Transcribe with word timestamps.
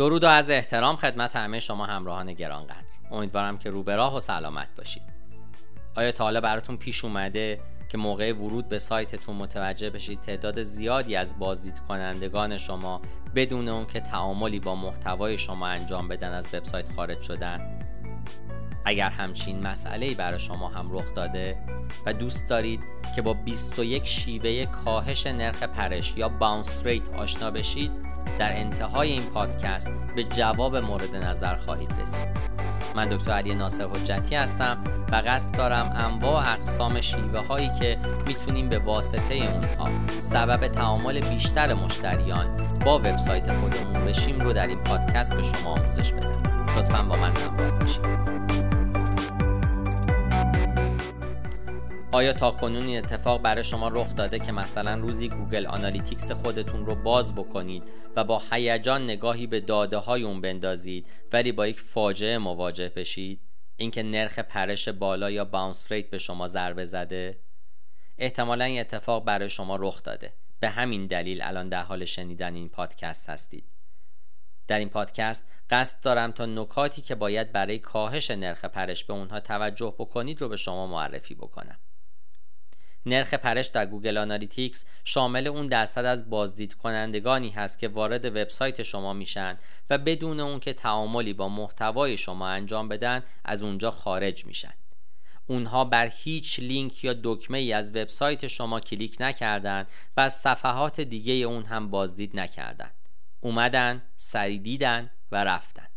درود 0.00 0.24
و 0.24 0.28
از 0.28 0.50
احترام 0.50 0.96
خدمت 0.96 1.36
همه 1.36 1.60
شما 1.60 1.86
همراهان 1.86 2.32
گرانقدر 2.32 2.84
امیدوارم 3.10 3.58
که 3.58 3.70
رو 3.70 3.90
راه 3.90 4.16
و 4.16 4.20
سلامت 4.20 4.68
باشید. 4.76 5.02
آیا 5.96 6.12
تا 6.12 6.24
حالا 6.24 6.40
براتون 6.40 6.76
پیش 6.76 7.04
اومده 7.04 7.60
که 7.88 7.98
موقع 7.98 8.32
ورود 8.32 8.68
به 8.68 8.78
سایتتون 8.78 9.36
متوجه 9.36 9.90
بشید 9.90 10.20
تعداد 10.20 10.62
زیادی 10.62 11.16
از 11.16 11.38
بازدید 11.38 11.78
کنندگان 11.78 12.56
شما 12.56 13.00
بدون 13.34 13.68
اون 13.68 13.86
که 13.86 14.00
تعاملی 14.00 14.60
با 14.60 14.74
محتوای 14.74 15.38
شما 15.38 15.66
انجام 15.66 16.08
بدن 16.08 16.32
از 16.32 16.54
وبسایت 16.54 16.92
خارج 16.92 17.22
شدن؟ 17.22 17.78
اگر 18.84 19.08
همچین 19.08 19.62
مسئله 19.62 20.14
برای 20.14 20.38
شما 20.38 20.68
هم 20.68 20.88
رخ 20.92 21.14
داده 21.14 21.58
و 22.06 22.12
دوست 22.12 22.48
دارید 22.48 22.84
که 23.16 23.22
با 23.22 23.34
21 23.34 24.06
شیوه 24.06 24.64
کاهش 24.64 25.26
نرخ 25.26 25.62
پرش 25.62 26.14
یا 26.16 26.28
باونس 26.28 26.86
ریت 26.86 27.08
آشنا 27.14 27.50
بشید 27.50 27.90
در 28.38 28.56
انتهای 28.56 29.10
این 29.10 29.22
پادکست 29.22 29.92
به 30.16 30.24
جواب 30.24 30.76
مورد 30.76 31.16
نظر 31.16 31.56
خواهید 31.56 31.92
رسید. 32.00 32.28
من 32.96 33.08
دکتر 33.08 33.32
علی 33.32 33.54
ناصر 33.54 33.86
حجتی 33.86 34.34
هستم 34.34 34.84
و 35.12 35.22
قصد 35.26 35.56
دارم 35.56 35.92
انواع 35.96 36.52
اقسام 36.52 37.00
شیوه 37.00 37.40
هایی 37.40 37.70
که 37.80 37.98
می‌تونیم 38.26 38.68
به 38.68 38.78
واسطه 38.78 39.34
اونها 39.34 40.06
سبب 40.08 40.68
تعامل 40.68 41.20
بیشتر 41.20 41.74
مشتریان 41.74 42.56
با 42.84 42.98
وبسایت 42.98 43.52
خودمون 43.52 44.04
بشیم 44.04 44.38
رو 44.38 44.52
در 44.52 44.66
این 44.66 44.78
پادکست 44.78 45.36
به 45.36 45.42
شما 45.42 45.70
آموزش 45.70 46.12
بدم. 46.12 46.78
لطفا 46.78 47.02
با 47.02 47.16
من 47.16 47.36
همراه 47.36 47.70
باشید. 47.70 48.39
آیا 52.12 52.32
تا 52.32 52.50
کنون 52.50 52.82
این 52.82 52.98
اتفاق 52.98 53.42
برای 53.42 53.64
شما 53.64 53.88
رخ 53.88 54.14
داده 54.14 54.38
که 54.38 54.52
مثلا 54.52 54.94
روزی 54.94 55.28
Google 55.28 55.66
Analytics 55.66 56.32
خودتون 56.32 56.86
رو 56.86 56.94
باز 56.94 57.34
بکنید 57.34 57.82
و 58.16 58.24
با 58.24 58.42
هیجان 58.50 59.04
نگاهی 59.04 59.46
به 59.46 59.60
داده 59.60 59.96
های 59.96 60.22
اون 60.22 60.40
بندازید 60.40 61.06
ولی 61.32 61.52
با 61.52 61.66
یک 61.66 61.80
فاجعه 61.80 62.38
مواجه 62.38 62.88
بشید؟ 62.88 63.40
اینکه 63.76 64.02
نرخ 64.02 64.38
پرش 64.38 64.88
بالا 64.88 65.30
یا 65.30 65.44
bounce 65.44 65.92
rate 65.92 66.10
به 66.10 66.18
شما 66.18 66.46
ضربه 66.46 66.84
زده؟ 66.84 67.38
احتمالا 68.18 68.64
این 68.64 68.80
اتفاق 68.80 69.24
برای 69.24 69.48
شما 69.48 69.76
رخ 69.76 70.02
داده. 70.02 70.32
به 70.60 70.68
همین 70.68 71.06
دلیل 71.06 71.42
الان 71.42 71.68
در 71.68 71.82
حال 71.82 72.04
شنیدن 72.04 72.54
این 72.54 72.68
پادکست 72.68 73.30
هستید. 73.30 73.64
در 74.66 74.78
این 74.78 74.88
پادکست 74.88 75.50
قصد 75.70 76.02
دارم 76.02 76.32
تا 76.32 76.46
نکاتی 76.46 77.02
که 77.02 77.14
باید 77.14 77.52
برای 77.52 77.78
کاهش 77.78 78.30
نرخ 78.30 78.64
پرش 78.64 79.04
به 79.04 79.12
اونها 79.12 79.40
توجه 79.40 79.94
بکنید 79.98 80.40
رو 80.40 80.48
به 80.48 80.56
شما 80.56 80.86
معرفی 80.86 81.34
بکنم. 81.34 81.78
نرخ 83.06 83.34
پرش 83.34 83.66
در 83.66 83.86
Google 83.86 84.18
Analytics 84.18 84.86
شامل 85.04 85.46
اون 85.46 85.66
درصد 85.66 86.04
از 86.04 86.30
بازدید 86.30 86.74
کنندگانی 86.74 87.50
هست 87.50 87.78
که 87.78 87.88
وارد 87.88 88.24
وبسایت 88.24 88.82
شما 88.82 89.12
میشن 89.12 89.58
و 89.90 89.98
بدون 89.98 90.40
اون 90.40 90.60
که 90.60 90.72
تعاملی 90.72 91.32
با 91.32 91.48
محتوای 91.48 92.16
شما 92.16 92.48
انجام 92.48 92.88
بدن 92.88 93.22
از 93.44 93.62
اونجا 93.62 93.90
خارج 93.90 94.46
میشن. 94.46 94.72
اونها 95.46 95.84
بر 95.84 96.06
هیچ 96.06 96.60
لینک 96.60 97.04
یا 97.04 97.14
دکمه 97.22 97.58
ای 97.58 97.72
از 97.72 97.90
وبسایت 97.90 98.46
شما 98.46 98.80
کلیک 98.80 99.16
نکردند 99.20 99.88
و 100.16 100.20
از 100.20 100.32
صفحات 100.32 101.00
دیگه 101.00 101.32
اون 101.32 101.64
هم 101.64 101.90
بازدید 101.90 102.36
نکردند 102.36 102.94
اومدن 103.40 104.02
سری 104.16 104.58
دیدن 104.58 105.10
و 105.32 105.44
رفتن. 105.44 105.89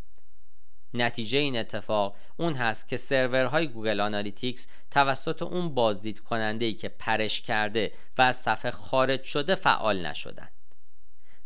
نتیجه 0.93 1.39
این 1.39 1.57
اتفاق 1.57 2.15
اون 2.37 2.53
هست 2.53 2.89
که 2.89 2.97
سرورهای 2.97 3.67
Google 3.67 3.99
Analytics 3.99 4.67
توسط 4.91 5.41
اون 5.41 5.73
بازدید 5.73 6.19
کننده 6.19 6.73
که 6.73 6.89
پرش 6.89 7.41
کرده 7.41 7.91
و 8.17 8.21
از 8.21 8.35
صفحه 8.35 8.71
خارج 8.71 9.23
شده 9.23 9.55
فعال 9.55 10.05
نشدن. 10.05 10.49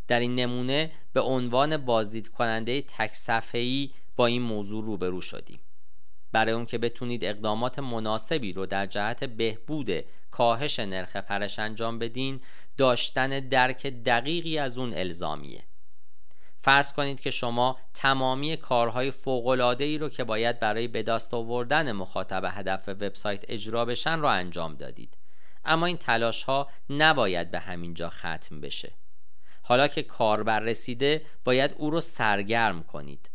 در 0.08 0.20
این 0.20 0.34
نمونه 0.34 0.90
به 1.12 1.20
عنوان 1.20 1.76
بازدید 1.76 2.28
کننده 2.28 2.82
تک 2.82 3.12
صفحه‌ای 3.12 3.90
با 4.16 4.26
این 4.26 4.42
موضوع 4.42 4.84
روبرو 4.84 5.20
شدیم. 5.20 5.60
برای 6.32 6.52
اون 6.52 6.66
که 6.66 6.78
بتونید 6.78 7.24
اقدامات 7.24 7.78
مناسبی 7.78 8.52
رو 8.52 8.66
در 8.66 8.86
جهت 8.86 9.24
بهبود 9.24 10.04
کاهش 10.30 10.80
نرخ 10.80 11.16
پرش 11.16 11.58
انجام 11.58 11.98
بدین 11.98 12.40
داشتن 12.76 13.48
درک 13.48 13.86
دقیقی 13.86 14.58
از 14.58 14.78
اون 14.78 14.94
الزامیه. 14.94 15.64
فرض 16.68 16.92
کنید 16.92 17.20
که 17.20 17.30
شما 17.30 17.78
تمامی 17.94 18.56
کارهای 18.56 19.10
فوق‌العاده 19.10 19.84
ای 19.84 19.98
رو 19.98 20.08
که 20.08 20.24
باید 20.24 20.60
برای 20.60 20.88
به 20.88 21.02
دست 21.02 21.34
آوردن 21.34 21.92
مخاطب 21.92 22.42
هدف 22.48 22.88
وبسایت 22.88 23.44
اجرا 23.48 23.84
بشن 23.84 24.20
را 24.20 24.30
انجام 24.30 24.74
دادید. 24.74 25.16
اما 25.64 25.86
این 25.86 25.96
تلاش 25.96 26.44
ها 26.44 26.68
نباید 26.90 27.50
به 27.50 27.58
همین 27.58 27.94
جا 27.94 28.08
ختم 28.08 28.60
بشه. 28.60 28.92
حالا 29.62 29.88
که 29.88 30.02
کاربر 30.02 30.60
رسیده 30.60 31.22
باید 31.44 31.74
او 31.78 31.90
رو 31.90 32.00
سرگرم 32.00 32.82
کنید. 32.82 33.30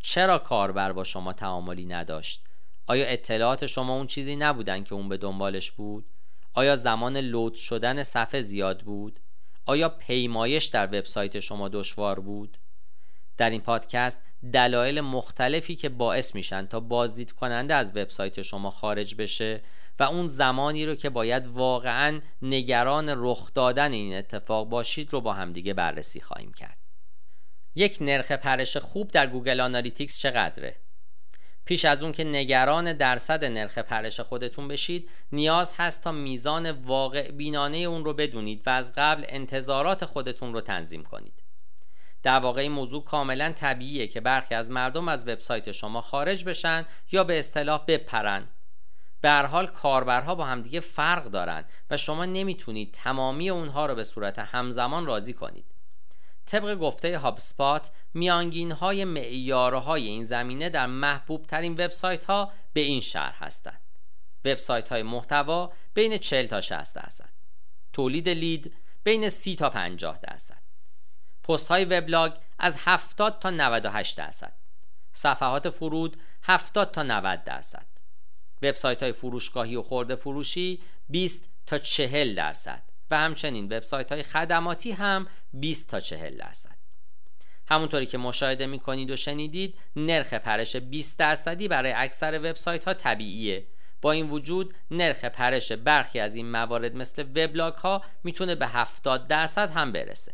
چرا 0.00 0.38
کاربر 0.38 0.92
با 0.92 1.04
شما 1.04 1.32
تعاملی 1.32 1.86
نداشت؟ 1.86 2.44
آیا 2.86 3.06
اطلاعات 3.06 3.66
شما 3.66 3.96
اون 3.96 4.06
چیزی 4.06 4.36
نبودن 4.36 4.84
که 4.84 4.94
اون 4.94 5.08
به 5.08 5.16
دنبالش 5.16 5.70
بود؟ 5.70 6.04
آیا 6.52 6.76
زمان 6.76 7.16
لود 7.16 7.54
شدن 7.54 8.02
صفحه 8.02 8.40
زیاد 8.40 8.82
بود؟ 8.82 9.20
آیا 9.64 9.88
پیمایش 9.88 10.64
در 10.64 10.86
وبسایت 10.86 11.40
شما 11.40 11.68
دشوار 11.68 12.20
بود؟ 12.20 12.58
در 13.38 13.50
این 13.50 13.60
پادکست 13.60 14.22
دلایل 14.52 15.00
مختلفی 15.00 15.76
که 15.76 15.88
باعث 15.88 16.34
میشن 16.34 16.66
تا 16.66 16.80
بازدید 16.80 17.32
کننده 17.32 17.74
از 17.74 17.96
وبسایت 17.96 18.42
شما 18.42 18.70
خارج 18.70 19.14
بشه 19.14 19.62
و 19.98 20.02
اون 20.02 20.26
زمانی 20.26 20.86
رو 20.86 20.94
که 20.94 21.10
باید 21.10 21.46
واقعا 21.46 22.20
نگران 22.42 23.14
رخ 23.16 23.54
دادن 23.54 23.92
این 23.92 24.16
اتفاق 24.16 24.68
باشید 24.68 25.12
رو 25.12 25.20
با 25.20 25.32
همدیگه 25.32 25.74
بررسی 25.74 26.20
خواهیم 26.20 26.52
کرد 26.52 26.78
یک 27.74 27.98
نرخ 28.00 28.32
پرش 28.32 28.76
خوب 28.76 29.10
در 29.10 29.26
Google 29.26 29.60
Analytics 29.60 30.18
چقدره؟ 30.18 30.76
پیش 31.64 31.84
از 31.84 32.02
اون 32.02 32.12
که 32.12 32.24
نگران 32.24 32.92
درصد 32.92 33.44
نرخ 33.44 33.78
پرش 33.78 34.20
خودتون 34.20 34.68
بشید 34.68 35.10
نیاز 35.32 35.74
هست 35.76 36.04
تا 36.04 36.12
میزان 36.12 36.70
واقع 36.70 37.30
بینانه 37.30 37.76
اون 37.76 38.04
رو 38.04 38.14
بدونید 38.14 38.62
و 38.66 38.70
از 38.70 38.92
قبل 38.96 39.24
انتظارات 39.28 40.04
خودتون 40.04 40.52
رو 40.52 40.60
تنظیم 40.60 41.02
کنید 41.02 41.45
در 42.26 42.38
واقع 42.38 42.60
این 42.60 42.72
موضوع 42.72 43.04
کاملا 43.04 43.52
طبیعیه 43.52 44.06
که 44.06 44.20
برخی 44.20 44.54
از 44.54 44.70
مردم 44.70 45.08
از 45.08 45.28
وبسایت 45.28 45.72
شما 45.72 46.00
خارج 46.00 46.44
بشن 46.44 46.84
یا 47.12 47.24
به 47.24 47.38
اصطلاح 47.38 47.84
بپرن. 47.88 48.48
به 49.20 49.28
هر 49.28 49.46
حال 49.46 49.66
کاربرها 49.66 50.34
با 50.34 50.44
همدیگه 50.44 50.80
فرق 50.80 51.24
دارن 51.24 51.64
و 51.90 51.96
شما 51.96 52.24
نمی‌تونید 52.24 52.92
تمامی 52.92 53.50
اونها 53.50 53.86
رو 53.86 53.94
به 53.94 54.04
صورت 54.04 54.38
همزمان 54.38 55.06
راضی 55.06 55.32
کنید. 55.32 55.64
طبق 56.46 56.74
گفته 56.74 57.18
هاب 57.18 57.38
سپات 57.38 57.90
میانگین 58.14 58.72
های 58.72 59.04
معیارهای 59.04 60.06
این 60.06 60.24
زمینه 60.24 60.68
در 60.68 60.86
محبوب 60.86 61.46
ترین 61.46 61.72
وبسایت 61.72 62.24
ها 62.24 62.52
به 62.72 62.80
این 62.80 63.00
شهر 63.00 63.34
هستند. 63.38 63.80
وبسایت 64.44 64.88
های 64.88 65.02
محتوا 65.02 65.72
بین 65.94 66.18
40 66.18 66.46
تا 66.46 66.60
60 66.60 66.94
درصد. 66.94 67.28
تولید 67.92 68.28
لید 68.28 68.74
بین 69.04 69.28
30 69.28 69.56
تا 69.56 69.70
50 69.70 70.18
درصد. 70.22 70.55
پست 71.48 71.68
های 71.68 71.84
وبلاگ 71.84 72.32
از 72.58 72.76
70 72.80 73.38
تا 73.38 73.50
98 73.50 74.18
درصد. 74.18 74.52
صفحات 75.12 75.70
فرود 75.70 76.16
70 76.42 76.90
تا 76.90 77.02
90 77.02 77.44
درصد. 77.44 77.86
وبسایت 78.62 79.02
های 79.02 79.12
فروشگاهی 79.12 79.76
و 79.76 79.82
خورده 79.82 80.16
فروشی 80.16 80.80
20 81.08 81.50
تا 81.66 81.78
40 81.78 82.34
درصد 82.34 82.82
و 83.10 83.18
همچنین 83.18 83.64
وبسایت 83.64 84.12
های 84.12 84.22
خدماتی 84.22 84.92
هم 84.92 85.26
20 85.52 85.90
تا 85.90 86.00
40 86.00 86.36
درصد. 86.36 86.76
همونطوری 87.68 88.06
که 88.06 88.18
مشاهده 88.18 88.66
می‌کنید 88.66 89.10
و 89.10 89.16
شنیدید 89.16 89.78
نرخ 89.96 90.34
پرش 90.34 90.76
20 90.76 91.18
درصدی 91.18 91.68
برای 91.68 91.92
اکثر 91.92 92.38
وبسایت 92.38 92.84
ها 92.84 92.94
طبیعیه. 92.94 93.66
با 94.02 94.12
این 94.12 94.30
وجود 94.30 94.74
نرخ 94.90 95.24
پرش 95.24 95.72
برخی 95.72 96.20
از 96.20 96.36
این 96.36 96.50
موارد 96.50 96.96
مثل 96.96 97.22
وبلاگ 97.22 97.74
ها 97.74 98.02
می‌تونه 98.24 98.54
به 98.54 98.66
70 98.66 99.28
درصد 99.28 99.70
هم 99.70 99.92
برسه. 99.92 100.32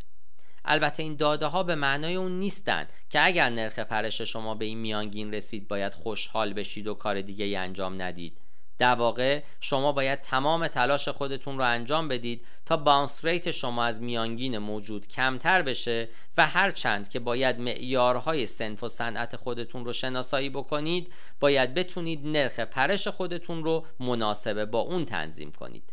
البته 0.64 1.02
این 1.02 1.16
داده 1.16 1.46
ها 1.46 1.62
به 1.62 1.74
معنای 1.74 2.14
اون 2.14 2.38
نیستند 2.38 2.92
که 3.10 3.26
اگر 3.26 3.50
نرخ 3.50 3.78
پرش 3.78 4.22
شما 4.22 4.54
به 4.54 4.64
این 4.64 4.78
میانگین 4.78 5.34
رسید 5.34 5.68
باید 5.68 5.94
خوشحال 5.94 6.52
بشید 6.52 6.86
و 6.86 6.94
کار 6.94 7.20
دیگه 7.20 7.44
ای 7.44 7.56
انجام 7.56 8.02
ندید. 8.02 8.38
در 8.78 8.94
واقع 8.94 9.42
شما 9.60 9.92
باید 9.92 10.20
تمام 10.20 10.68
تلاش 10.68 11.08
خودتون 11.08 11.58
رو 11.58 11.64
انجام 11.64 12.08
بدید 12.08 12.46
تا 12.66 12.76
باونس 12.76 13.24
ریت 13.24 13.50
شما 13.50 13.84
از 13.84 14.02
میانگین 14.02 14.58
موجود 14.58 15.08
کمتر 15.08 15.62
بشه 15.62 16.08
و 16.36 16.46
هر 16.46 16.70
چند 16.70 17.08
که 17.08 17.20
باید 17.20 17.58
معیارهای 17.58 18.46
سنف 18.46 18.82
و 18.82 18.88
صنعت 18.88 19.36
خودتون 19.36 19.84
رو 19.84 19.92
شناسایی 19.92 20.50
بکنید 20.50 21.12
باید 21.40 21.74
بتونید 21.74 22.26
نرخ 22.26 22.60
پرش 22.60 23.08
خودتون 23.08 23.64
رو 23.64 23.86
مناسبه 24.00 24.66
با 24.66 24.78
اون 24.78 25.04
تنظیم 25.04 25.52
کنید. 25.52 25.92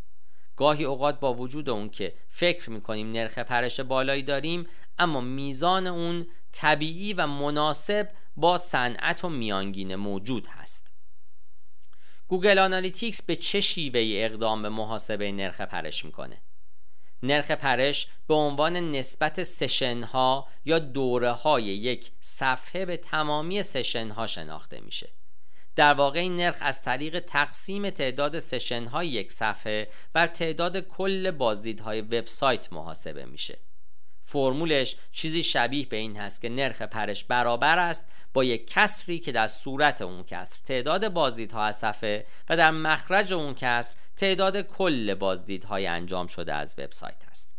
گاهی 0.59 0.83
اوقات 0.83 1.19
با 1.19 1.33
وجود 1.33 1.69
اون 1.69 1.89
که 1.89 2.13
فکر 2.29 2.69
می‌کنیم 2.69 3.11
نرخ 3.11 3.39
پرش 3.39 3.79
بالایی 3.79 4.23
داریم 4.23 4.67
اما 4.97 5.21
میزان 5.21 5.87
اون 5.87 6.27
طبیعی 6.51 7.13
و 7.13 7.27
مناسب 7.27 8.09
با 8.35 8.57
صنعت 8.57 9.23
و 9.23 9.29
میانگین 9.29 9.95
موجود 9.95 10.47
هست. 10.47 10.93
Google 12.27 12.59
Analytics 12.59 13.21
به 13.21 13.35
چه 13.35 13.59
شیوه 13.59 14.01
اقدام 14.05 14.61
به 14.61 14.69
محاسبه 14.69 15.31
نرخ 15.31 15.61
پرش 15.61 16.05
می‌کنه؟ 16.05 16.41
نرخ 17.23 17.51
پرش 17.51 18.07
به 18.27 18.33
عنوان 18.33 18.91
نسبت 18.91 19.43
session 19.43 20.03
ها 20.03 20.47
یا 20.65 20.79
دوره 20.79 21.31
های 21.31 21.63
یک 21.63 22.11
صفحه 22.21 22.85
به 22.85 22.97
تمامی 22.97 23.63
سشن 23.63 24.09
ها 24.09 24.27
شناخته 24.27 24.79
میشه. 24.79 25.09
در 25.79 25.93
واقع 25.93 26.19
این 26.19 26.35
نرخ 26.35 26.57
از 26.61 26.81
طریق 26.81 27.19
تقسیم 27.19 27.89
تعداد 27.89 28.39
سشن 28.39 28.85
های 28.85 29.07
یک 29.07 29.31
صفحه 29.31 29.87
بر 30.13 30.27
تعداد 30.27 30.79
کل 30.79 31.31
بازدیدهای 31.31 32.01
وبسایت 32.01 32.73
محاسبه 32.73 33.25
میشه. 33.25 33.57
فرمولش 34.23 34.95
چیزی 35.11 35.43
شبیه 35.43 35.85
به 35.85 35.97
این 35.97 36.17
هست 36.17 36.41
که 36.41 36.49
نرخ 36.49 36.81
پرش 36.81 37.23
برابر 37.23 37.79
است 37.79 38.09
با 38.33 38.43
یک 38.43 38.67
کسری 38.67 39.19
که 39.19 39.31
در 39.31 39.47
صورت 39.47 40.01
اون 40.01 40.23
کسر 40.23 40.59
تعداد 40.65 41.13
بازدیدها 41.13 41.65
از 41.65 41.75
صفحه 41.75 42.25
و 42.49 42.57
در 42.57 42.71
مخرج 42.71 43.33
اون 43.33 43.53
کسر 43.53 43.93
تعداد 44.15 44.61
کل 44.61 45.13
بازدیدهای 45.13 45.87
انجام 45.87 46.27
شده 46.27 46.53
از 46.53 46.75
وبسایت 46.77 47.23
است. 47.31 47.49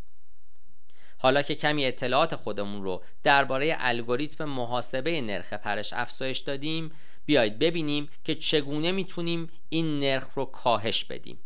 حالا 1.19 1.43
که 1.43 1.55
کمی 1.55 1.87
اطلاعات 1.87 2.37
خودمون 2.37 2.83
رو 2.83 3.03
درباره 3.23 3.77
الگوریتم 3.79 4.45
محاسبه 4.45 5.21
نرخ 5.21 5.53
پرش 5.53 5.93
افزایش 5.93 6.39
دادیم 6.39 6.93
بیایید 7.31 7.59
ببینیم 7.59 8.09
که 8.25 8.35
چگونه 8.35 8.93
می‌تونیم 8.93 9.51
این 9.69 9.99
نرخ 9.99 10.31
رو 10.35 10.45
کاهش 10.45 11.05
بدیم. 11.05 11.39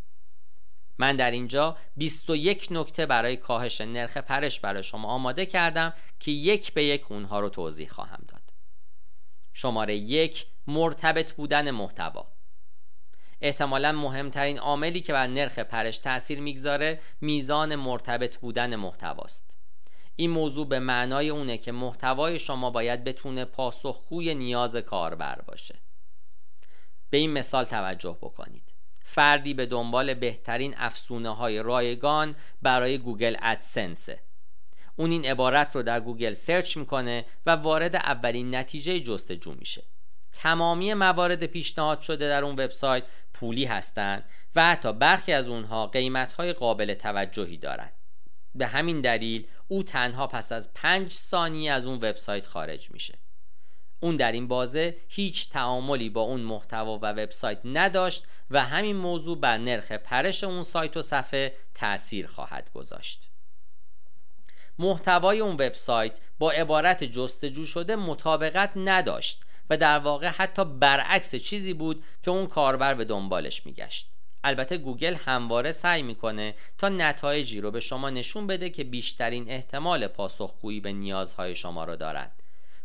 من 0.98 1.16
در 1.16 1.30
اینجا 1.30 1.76
21 1.96 2.68
نکته 2.70 3.06
برای 3.06 3.36
کاهش 3.36 3.80
نرخ 3.80 4.16
پرش 4.16 4.60
برای 4.60 4.82
شما 4.82 5.08
آماده 5.08 5.46
کردم 5.46 5.92
که 6.20 6.30
یک 6.30 6.72
به 6.72 6.84
یک 6.84 7.12
اونها 7.12 7.40
رو 7.40 7.48
توضیح 7.48 7.88
خواهم 7.88 8.24
داد. 8.28 8.42
شماره 9.52 9.96
یک 9.96 10.46
مرتبط 10.66 11.32
بودن 11.32 11.70
محتوا. 11.70 12.28
احتمالا 13.40 13.92
مهمترین 13.92 14.58
عاملی 14.58 15.00
که 15.00 15.12
بر 15.12 15.26
نرخ 15.26 15.58
پرش 15.58 15.98
تاثیر 15.98 16.40
می‌گذاره 16.40 17.00
میزان 17.20 17.74
مرتبط 17.74 18.36
بودن 18.36 18.76
محتواست. 18.76 19.53
این 20.16 20.30
موضوع 20.30 20.68
به 20.68 20.78
معنای 20.78 21.30
اونه 21.30 21.58
که 21.58 21.72
محتوای 21.72 22.38
شما 22.38 22.70
باید 22.70 23.04
بتونه 23.04 23.44
پاسخگوی 23.44 24.34
نیاز 24.34 24.76
کاربر 24.76 25.40
باشه. 25.40 25.74
به 27.10 27.18
این 27.18 27.32
مثال 27.32 27.64
توجه 27.64 28.18
بکنید. 28.22 28.62
فردی 29.02 29.54
به 29.54 29.66
دنبال 29.66 30.14
بهترین 30.14 30.74
افزونه 30.76 31.34
های 31.34 31.62
رایگان 31.62 32.34
برای 32.62 32.98
Google 32.98 33.36
AdSense 33.42 34.10
ه 34.11 34.20
اون 34.96 35.10
این 35.10 35.24
عبارت 35.24 35.76
رو 35.76 35.82
در 35.82 36.00
گوگل 36.00 36.32
search 36.32 36.76
می‌کنه 36.76 37.24
و 37.46 37.50
وارد 37.50 37.96
اولین 37.96 38.54
نتیجه 38.54 39.00
جستجو 39.00 39.54
میشه. 39.54 39.82
تمامی 40.32 40.94
موارد 40.94 41.46
پیشنهاد 41.46 42.00
شده 42.00 42.28
در 42.28 42.44
اون 42.44 42.52
وبسایت 42.54 43.04
پولی 43.34 43.64
هستند 43.64 44.24
و 44.56 44.64
حتی 44.70 44.92
برخی 44.92 45.32
از 45.32 45.48
اونها 45.48 45.86
قیمتهای 45.86 46.52
قابل 46.52 46.94
توجهی 46.94 47.56
دارند 47.56 47.92
به 48.54 48.66
همین 48.66 49.00
دلیل 49.00 49.46
او 49.68 49.82
تنها 49.82 50.26
پس 50.26 50.52
از 50.52 50.74
پنج 50.74 51.12
ثانیه 51.12 51.72
از 51.72 51.86
اون 51.86 51.96
وبسایت 51.96 52.46
خارج 52.46 52.90
میشه. 52.90 53.18
اون 54.00 54.16
در 54.16 54.32
این 54.32 54.48
بازه 54.48 54.96
هیچ 55.08 55.50
تعاملی 55.50 56.10
با 56.10 56.20
اون 56.20 56.40
محتوا 56.40 56.98
و 56.98 57.06
وبسایت 57.06 57.60
نداشت 57.64 58.26
و 58.50 58.64
همین 58.64 58.96
موضوع 58.96 59.40
بر 59.40 59.58
نرخ 59.58 59.92
پرش 59.92 60.44
اون 60.44 60.62
سایت 60.62 60.96
و 60.96 61.02
صفحه 61.02 61.54
تأثیر 61.74 62.26
خواهد 62.26 62.70
گذاشت. 62.74 63.30
محتوای 64.78 65.40
اون 65.40 65.52
وبسایت 65.52 66.20
با 66.38 66.50
عبارت 66.50 67.04
جستجو 67.04 67.64
شده 67.64 67.96
مطابقت 67.96 68.72
نداشت 68.76 69.44
و 69.70 69.76
در 69.76 69.98
واقع 69.98 70.28
حتی 70.28 70.64
برعکس 70.64 71.34
چیزی 71.34 71.74
بود 71.74 72.04
که 72.22 72.30
اون 72.30 72.46
کاربر 72.46 72.94
به 72.94 73.04
دنبالش 73.04 73.66
میگشت. 73.66 74.13
البته 74.44 74.76
گوگل 74.76 75.14
همواره 75.14 75.72
سعی 75.72 76.02
می‌کنه 76.02 76.54
تا 76.78 76.88
نتایجی 76.88 77.60
رو 77.60 77.70
به 77.70 77.80
شما 77.80 78.10
نشون 78.10 78.46
بده 78.46 78.70
که 78.70 78.84
بیشترین 78.84 79.50
احتمال 79.50 80.06
پاسخگویی 80.06 80.80
به 80.80 80.92
نیازهای 80.92 81.54
شما 81.54 81.84
رو 81.84 81.96
دارد 81.96 82.32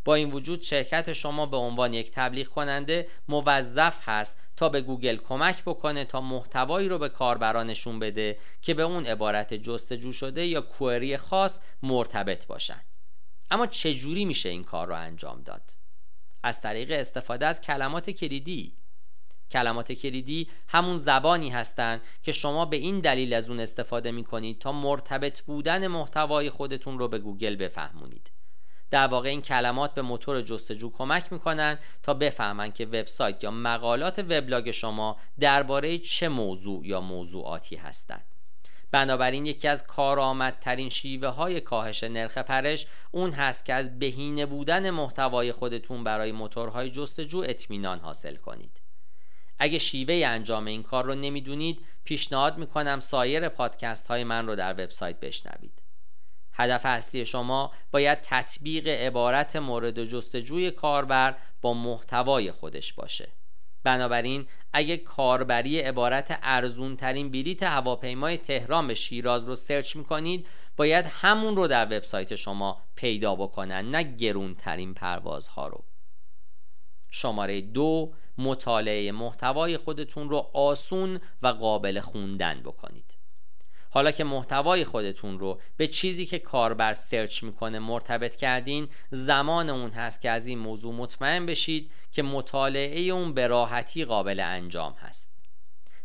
با 0.05 0.15
این 0.15 0.31
وجود 0.31 0.61
شرکت 0.61 1.13
شما 1.13 1.45
به 1.45 1.57
عنوان 1.57 1.93
یک 1.93 2.11
تبلیغ 2.11 2.47
کننده 2.47 3.07
موظف 3.27 4.09
هست 4.09 4.39
تا 4.55 4.69
به 4.69 4.81
گوگل 4.81 5.17
کمک 5.17 5.63
بکنه 5.63 6.05
تا 6.05 6.21
محتوایی 6.21 6.89
رو 6.89 6.97
به 6.97 7.09
کاربران 7.09 7.67
نشون 7.67 7.99
بده 7.99 8.37
که 8.61 8.73
به 8.73 8.83
اون 8.83 9.05
عبارت 9.05 9.53
جستجو 9.53 10.11
شده 10.11 10.45
یا 10.45 10.61
query 10.61 11.17
خاص 11.17 11.59
مرتبط 11.83 12.47
باشن. 12.47 12.81
اما 13.51 13.67
چجوری 13.67 14.25
میشه 14.25 14.49
این 14.49 14.63
کار 14.63 14.87
رو 14.87 14.95
انجام 14.95 15.41
داد؟ 15.41 15.71
از 16.43 16.61
طریق 16.61 16.91
استفاده 16.91 17.45
از 17.45 17.61
کلمات 17.61 18.09
کلیدی. 18.09 18.73
کلمات 19.51 19.91
کلیدی 19.91 20.49
همون 20.67 20.97
زبانی 20.97 21.49
هستند 21.49 22.01
که 22.23 22.31
شما 22.31 22.65
به 22.65 22.77
این 22.77 22.99
دلیل 22.99 23.33
از 23.33 23.49
اون 23.49 23.59
استفاده 23.59 24.11
می 24.11 24.23
کنید 24.23 24.59
تا 24.59 24.71
مرتبط 24.71 25.41
بودن 25.41 25.87
محتوای 25.87 26.49
خودتون 26.49 26.99
رو 26.99 27.07
به 27.07 27.19
گوگل 27.19 27.55
بفهمونید. 27.55 28.31
در 28.91 29.07
واقع 29.07 29.29
این 29.29 29.41
کلمات 29.41 29.93
به 29.93 30.01
موتور 30.01 30.41
جستجو 30.41 30.89
کمک 30.89 31.33
می‌کنن 31.33 31.79
تا 32.03 32.13
بفهمن 32.13 32.71
که 32.71 32.85
وبسایت 32.85 33.43
یا 33.43 33.51
مقالات 33.51 34.19
وبلاگ 34.19 34.71
شما 34.71 35.17
درباره 35.39 35.97
چه 35.97 36.29
موضوع 36.29 36.87
یا 36.87 37.01
موضوعاتی 37.01 37.75
هستند. 37.75 38.25
بنابراین 38.91 39.45
یکی 39.45 39.67
از 39.67 39.87
کارآمدترین 39.87 40.89
شیوه 40.89 41.27
های 41.27 41.61
کاهش 41.61 42.03
نرخ 42.03 42.37
پرش 42.37 42.87
اون 43.11 43.31
هست 43.31 43.65
که 43.65 43.73
از 43.73 43.99
بهینه 43.99 44.45
بودن 44.45 44.89
محتوای 44.89 45.51
خودتون 45.51 46.03
برای 46.03 46.31
موتورهای 46.31 46.89
جستجو 46.89 47.43
اطمینان 47.47 47.99
حاصل 47.99 48.35
کنید. 48.35 48.78
اگه 49.59 49.77
شیوه 49.77 50.27
انجام 50.27 50.65
این 50.65 50.83
کار 50.83 51.05
رو 51.05 51.15
نمی‌دونید 51.15 51.85
پیشنهاد 52.03 52.57
می‌کنم 52.57 52.99
سایر 52.99 53.49
پادکست 53.49 54.07
های 54.07 54.23
من 54.23 54.47
رو 54.47 54.55
در 54.55 54.73
وبسایت 54.73 55.19
بشنوید. 55.19 55.81
هدف 56.53 56.85
اصلی 56.85 57.25
شما 57.25 57.71
باید 57.91 58.19
تطبیق 58.21 58.87
عبارت 58.87 59.55
مورد 59.55 60.03
جستجوی 60.03 60.71
کاربر 60.71 61.35
با 61.61 61.73
محتوای 61.73 62.51
خودش 62.51 62.93
باشه. 62.93 63.29
بنابراین 63.83 64.47
اگه 64.73 64.97
کاربری 64.97 65.79
عبارت 65.79 66.39
ارزون 66.43 66.95
ترین 66.95 67.31
بلیت 67.31 67.63
هواپیمای 67.63 68.37
تهران 68.37 68.87
به 68.87 68.93
شیراز 68.93 69.45
رو 69.45 69.55
سرچ 69.55 69.95
می‌کنید 69.95 70.47
باید 70.77 71.05
همون 71.05 71.55
رو 71.55 71.67
در 71.67 71.85
وبسایت 71.85 72.35
شما 72.35 72.81
پیدا 72.95 73.35
بکنن 73.35 73.91
نه 73.91 74.03
گرون 74.03 74.55
ترین 74.55 74.93
پروازها 74.93 75.67
رو. 75.67 75.83
شماره 77.09 77.61
دو 77.61 78.13
مطالعه 78.37 79.11
محتوای 79.11 79.77
خودتون 79.77 80.29
رو 80.29 80.49
آسون 80.53 81.19
و 81.41 81.47
قابل 81.47 81.99
خوندن 81.99 82.61
بکنید 82.61 83.15
حالا 83.91 84.11
که 84.11 84.23
محتوای 84.23 84.85
خودتون 84.85 85.39
رو 85.39 85.61
به 85.77 85.87
چیزی 85.87 86.25
که 86.25 86.39
کاربر 86.39 86.93
سرچ 86.93 87.43
می‌کنه 87.43 87.79
مرتبط 87.79 88.35
کردین 88.35 88.89
زمان 89.11 89.69
اون 89.69 89.91
هست 89.91 90.21
که 90.21 90.29
از 90.29 90.47
این 90.47 90.59
موضوع 90.59 90.93
مطمئن 90.93 91.45
بشید 91.45 91.91
که 92.11 92.23
مطالعه 92.23 93.01
اون 93.01 93.33
به 93.33 93.47
راحتی 93.47 94.05
قابل 94.05 94.39
انجام 94.39 94.93
هست 94.93 95.29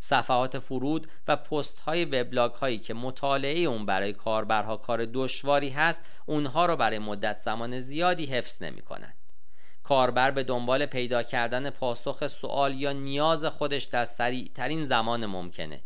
صفحات 0.01 0.59
فرود 0.59 1.07
و 1.29 1.37
پست 1.37 1.79
های 1.79 2.05
وبلاگ 2.05 2.53
هایی 2.53 2.79
که 2.79 2.95
مطالعه 2.95 3.59
اون 3.59 3.87
برای 3.87 4.13
کاربرها 4.13 4.77
کار 4.77 5.05
دشواری 5.05 5.71
هست 5.71 6.05
اونها 6.27 6.67
رو 6.67 6.77
برای 6.77 6.99
مدت 6.99 7.39
زمان 7.39 7.79
زیادی 7.79 8.27
حفظ 8.27 8.63
نمی 8.63 8.83
کنند. 8.83 9.24
کاربر 9.85 10.31
به 10.31 10.43
دنبال 10.43 10.87
پیدا 10.87 11.23
کردن 11.23 11.71
پاسخ 11.71 12.27
سوال 12.27 12.81
یا 12.81 12.93
نیاز 12.93 13.45
خودش 13.45 13.85
در 13.85 14.05
سریع 14.05 14.51
ترین 14.55 14.85
زمان 14.85 15.27
ممکنه. 15.27 15.83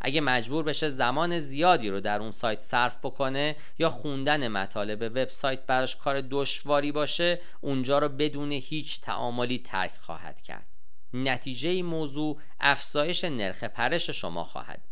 اگه 0.00 0.20
مجبور 0.20 0.64
بشه 0.64 0.88
زمان 0.88 1.38
زیادی 1.38 1.88
رو 1.88 2.00
در 2.00 2.20
اون 2.20 2.30
سایت 2.30 2.60
صرف 2.60 2.98
بکنه 2.98 3.56
یا 3.78 3.88
خوندن 3.88 4.48
مطالب 4.48 5.02
وبسایت 5.02 5.66
براش 5.66 5.96
کار 5.96 6.20
دشواری 6.30 6.92
باشه 6.92 7.40
اونجا 7.60 7.98
رو 7.98 8.08
بدون 8.08 8.52
هیچ 8.52 9.00
تعاملی 9.00 9.58
ترک 9.58 9.94
خواهد 9.94 10.42
کرد. 10.42 10.66
نتیجه 11.14 11.70
این 11.70 11.86
موضوع 11.86 12.38
افزایش 12.60 13.24
نرخ 13.24 13.64
پرش 13.64 14.10
شما 14.10 14.44
خواهد 14.44 14.82
بود. 14.90 14.91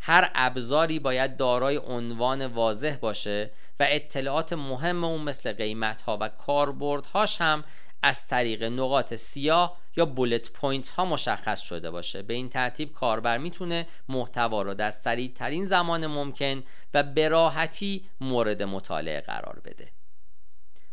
هر 0.00 0.30
ابزاری 0.34 0.98
باید 0.98 1.36
دارای 1.36 1.76
عنوان 1.76 2.46
واضح 2.46 2.96
باشه 3.00 3.50
و 3.80 3.86
اطلاعات 3.88 4.52
مهم 4.52 5.04
اون 5.04 5.20
مثل 5.20 5.52
قیمت 5.52 6.02
ها 6.02 6.18
و 6.20 6.28
کاربردهاش 6.28 7.40
هم 7.40 7.64
از 8.02 8.28
طریق 8.28 8.62
نقاط 8.62 9.14
سیاه 9.14 9.76
یا 9.96 10.06
bullet 10.06 10.52
point 10.52 10.88
ها 10.88 11.04
مشخص 11.04 11.60
شده 11.60 11.90
باشه. 11.90 12.22
به 12.22 12.34
این 12.34 12.48
ترتیب 12.48 12.92
کاربر 12.92 13.38
می‌تونه 13.38 13.86
محتوا 14.08 14.62
رو 14.62 14.74
در 14.74 14.90
سریع 14.90 15.32
ترین 15.34 15.64
زمان 15.64 16.06
ممکن 16.06 16.62
و 16.94 17.02
به 17.02 17.28
راحتی 17.28 18.04
مورد 18.20 18.62
مطالعه 18.62 19.20
قرار 19.20 19.60
بده. 19.64 19.88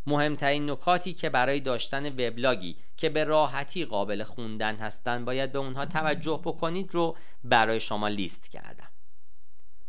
مهمترین 0.07 0.69
نکاتی 0.69 1.13
که 1.13 1.29
برای 1.29 1.59
داشتن 1.59 2.05
وبلاگی 2.05 2.77
که 2.97 3.09
به 3.09 3.23
راحتی 3.23 3.85
قابل 3.85 4.23
خوندن 4.23 4.75
هستند 4.75 5.25
باید 5.25 5.51
به 5.51 5.59
اونها 5.59 5.85
توجه 5.85 6.41
بکنید 6.43 6.95
رو 6.95 7.17
برای 7.43 7.79
شما 7.79 8.07
لیست 8.07 8.51
کردم. 8.51 8.86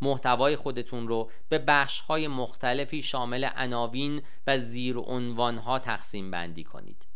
محتوای 0.01 0.55
خودتون 0.55 1.07
رو 1.07 1.31
به 1.49 1.59
بخش 1.59 1.99
های 2.01 2.27
مختلفی 2.27 3.01
شامل 3.01 3.49
عناوین 3.55 4.21
و 4.47 4.57
زیر 4.57 4.97
عنوان 4.97 5.57
ها 5.57 5.79
تقسیم 5.79 6.31
بندی 6.31 6.63
کنید. 6.63 7.07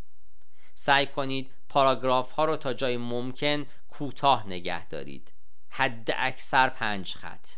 سعی 0.76 1.06
کنید 1.06 1.52
پاراگراف 1.70 2.32
ها 2.32 2.46
رو 2.46 2.58
تا 2.58 2.74
جای 2.74 2.98
ممکن 2.98 3.66
کوتاه 3.90 4.48
نگه 4.48 4.88
دارید. 4.88 5.34
حد 5.70 6.10
اکثر 6.18 6.70
پنج 6.70 7.14
خط. 7.14 7.50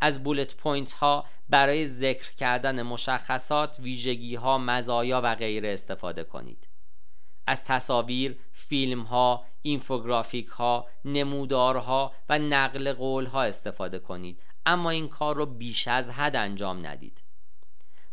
از 0.00 0.24
bullet 0.24 0.56
point 0.56 0.92
ها 0.92 1.24
برای 1.48 1.84
ذکر 1.84 2.34
کردن 2.34 2.82
مشخصات، 2.82 3.80
ویژگی 3.80 4.34
ها، 4.34 4.58
مزایا 4.58 5.20
و 5.24 5.34
غیره 5.34 5.72
استفاده 5.72 6.24
کنید. 6.24 6.65
از 7.46 7.64
تصاویر، 7.64 8.38
فیلم 8.52 9.02
ها، 9.02 9.44
اینفوگرافیک 9.62 10.48
ها، 10.48 10.88
نمودارها 11.04 12.12
و 12.28 12.38
نقل 12.38 12.92
قول 12.92 13.26
ها 13.26 13.42
استفاده 13.42 13.98
کنید. 13.98 14.42
اما 14.66 14.90
این 14.90 15.08
کار 15.08 15.36
رو 15.36 15.46
بیش 15.46 15.88
از 15.88 16.10
حد 16.10 16.36
انجام 16.36 16.86
ندید. 16.86 17.22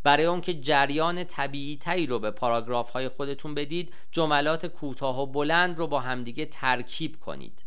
برای 0.03 0.25
اون 0.25 0.41
که 0.41 0.53
جریان 0.53 1.23
طبیعی 1.23 1.77
تری 1.77 2.05
رو 2.05 2.19
به 2.19 2.31
پاراگراف 2.31 2.91
های 2.91 3.09
خودتون 3.09 3.55
بدید 3.55 3.93
جملات 4.11 4.65
کوتاه 4.65 5.21
و 5.21 5.25
بلند 5.25 5.77
رو 5.77 5.87
با 5.87 5.99
همدیگه 5.99 6.45
ترکیب 6.45 7.19
کنید. 7.19 7.63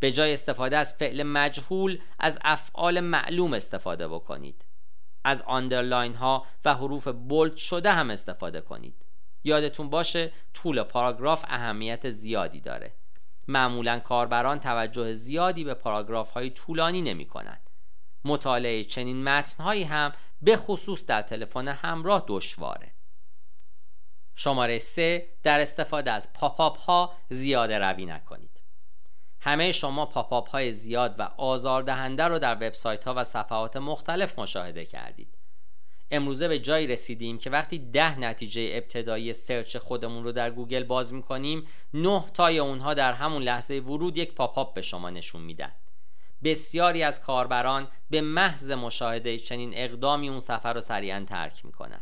به 0.00 0.12
جای 0.12 0.32
استفاده 0.32 0.76
از 0.76 0.94
فعل 0.94 1.22
مجهول 1.22 1.98
از 2.18 2.38
افعال 2.44 3.00
معلوم 3.00 3.52
استفاده 3.52 4.08
بکنید. 4.08 4.64
از 5.24 5.42
underline 5.42 6.14
ها 6.14 6.46
و 6.64 6.74
حروف 6.74 7.08
bold 7.08 7.56
شده 7.56 7.92
هم 7.92 8.10
استفاده 8.10 8.60
کنید. 8.60 9.01
یادتون 9.44 9.90
باشه 9.90 10.32
طول 10.54 10.82
پاراگراف 10.82 11.44
اهمیت 11.48 12.10
زیادی 12.10 12.60
داره. 12.60 12.92
معمولا 13.48 13.98
کاربران 13.98 14.60
توجه 14.60 15.12
زیادی 15.12 15.64
به 15.64 15.74
پاراگراف 15.74 16.32
های 16.32 16.50
طولانی 16.50 17.02
نمی 17.02 17.26
کنند 17.26 17.70
مطالعه 18.24 18.84
چنین 18.84 19.24
متنهایی 19.24 19.84
هم 19.84 20.12
به 20.42 20.56
خصوص 20.56 21.06
در 21.06 21.22
تلفن 21.22 21.68
همراه 21.68 22.24
دشواره. 22.26 22.92
شماره 24.34 24.78
3 24.78 25.28
در 25.42 25.60
استفاده 25.60 26.10
از 26.10 26.32
pop-up 26.32 26.78
ها 26.78 27.14
زیاده 27.28 27.78
روی 27.78 28.06
نکنید. 28.06 28.60
همه 29.40 29.72
شما 29.72 30.06
pop-up 30.06 30.50
های 30.50 30.72
زیاد 30.72 31.20
و 31.20 31.22
آزاردهنده 31.22 32.24
رو 32.24 32.38
در 32.38 32.54
وبسایت 32.54 33.04
ها 33.04 33.14
و 33.16 33.22
صفحات 33.22 33.76
مختلف 33.76 34.38
مشاهده 34.38 34.84
کردید. 34.84 35.38
امروزه 36.12 36.48
به 36.48 36.58
جایی 36.58 36.86
رسیدیم 36.86 37.38
که 37.38 37.50
وقتی 37.50 37.78
ده 37.78 38.18
نتیجه 38.18 38.70
ابتدایی 38.72 39.32
سرچ 39.32 39.76
خودمون 39.76 40.24
رو 40.24 40.32
در 40.32 40.50
گوگل 40.50 40.84
باز 40.84 41.14
می‌کنیم 41.14 41.66
نه 41.94 42.24
تای 42.34 42.58
اونها 42.58 42.94
در 42.94 43.12
همون 43.12 43.42
لحظه 43.42 43.74
ورود 43.74 44.16
یک 44.16 44.34
pop-up 44.34 44.74
به 44.74 44.82
شما 44.82 45.10
نشون 45.10 45.42
میدن. 45.42 45.72
بسیاری 46.44 47.02
از 47.02 47.22
کاربران 47.22 47.88
به 48.10 48.20
محض 48.20 48.70
مشاهده 48.70 49.38
چنین 49.38 49.72
اقدامی 49.74 50.28
اون 50.28 50.40
صفحه 50.40 50.72
رو 50.72 50.80
سریعا 50.80 51.24
ترک 51.28 51.64
می‌کنن. 51.64 52.00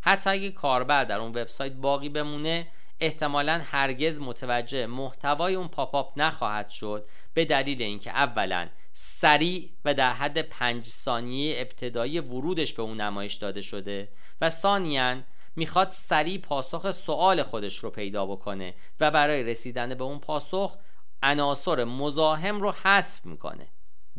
حتی 0.00 0.30
اگه 0.30 0.50
کاربر 0.50 1.04
در 1.04 1.18
اون 1.18 1.30
وبسایت 1.30 1.72
باقی 1.72 2.08
بمونه 2.08 2.66
احتمالا 3.00 3.60
هرگز 3.64 4.20
متوجه 4.20 4.86
محتوای 4.86 5.54
اون 5.54 5.68
پاپاپ 5.68 6.12
نخواهد 6.16 6.68
شد 6.68 7.06
به 7.34 7.44
دلیل 7.44 7.82
اینکه 7.82 8.10
اولا 8.10 8.68
سریع 8.92 9.70
و 9.84 9.94
در 9.94 10.12
حد 10.12 10.38
پنج 10.38 10.84
ثانیه 10.84 11.60
ابتدایی 11.60 12.20
ورودش 12.20 12.74
به 12.74 12.82
اون 12.82 13.00
نمایش 13.00 13.34
داده 13.34 13.60
شده 13.60 14.08
و 14.40 14.50
ثانیا 14.50 15.22
می‌خواد 15.56 15.88
سریع 15.88 16.38
پاسخ 16.38 16.90
سوال 16.90 17.42
خودش 17.42 17.78
رو 17.78 17.90
پیدا 17.90 18.26
بکنه 18.26 18.74
و 19.00 19.10
برای 19.10 19.42
رسیدن 19.42 19.94
به 19.94 20.04
اون 20.04 20.18
پاسخ 20.18 20.76
عناصر 21.22 21.84
مزاحم 21.84 22.60
رو 22.60 22.72
حذف 22.72 23.26
می‌کنه. 23.26 23.68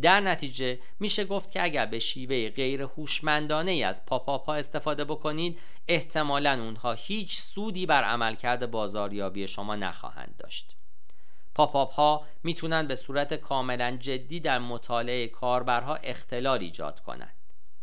در 0.01 0.19
نتیجه 0.19 0.79
میشه 0.99 1.25
گفت 1.25 1.51
که 1.51 1.63
اگر 1.63 1.85
به 1.85 1.99
شیوه 1.99 2.49
غیر 2.49 2.81
هوشمندانه 2.81 3.71
ای 3.71 3.83
از 3.83 4.05
پاپاپ 4.05 4.45
ها 4.45 4.55
استفاده 4.55 5.05
بکنید 5.05 5.59
احتمالا 5.87 6.63
اونها 6.63 6.93
هیچ 6.93 7.39
سودی 7.39 7.85
بر 7.85 8.03
عملکرد 8.03 8.71
بازاریابی 8.71 9.47
شما 9.47 9.75
نخواهند 9.75 10.35
داشت. 10.37 10.77
پاپاپ 11.55 11.93
ها 11.93 12.25
می‌تونن 12.43 12.87
به 12.87 12.95
صورت 12.95 13.33
کاملا 13.33 13.97
جدی 13.99 14.39
در 14.39 14.59
مطالعه 14.59 15.27
کاربرها 15.27 15.95
اختلال 15.95 16.59
ایجاد 16.59 16.99
کنند. 16.99 17.33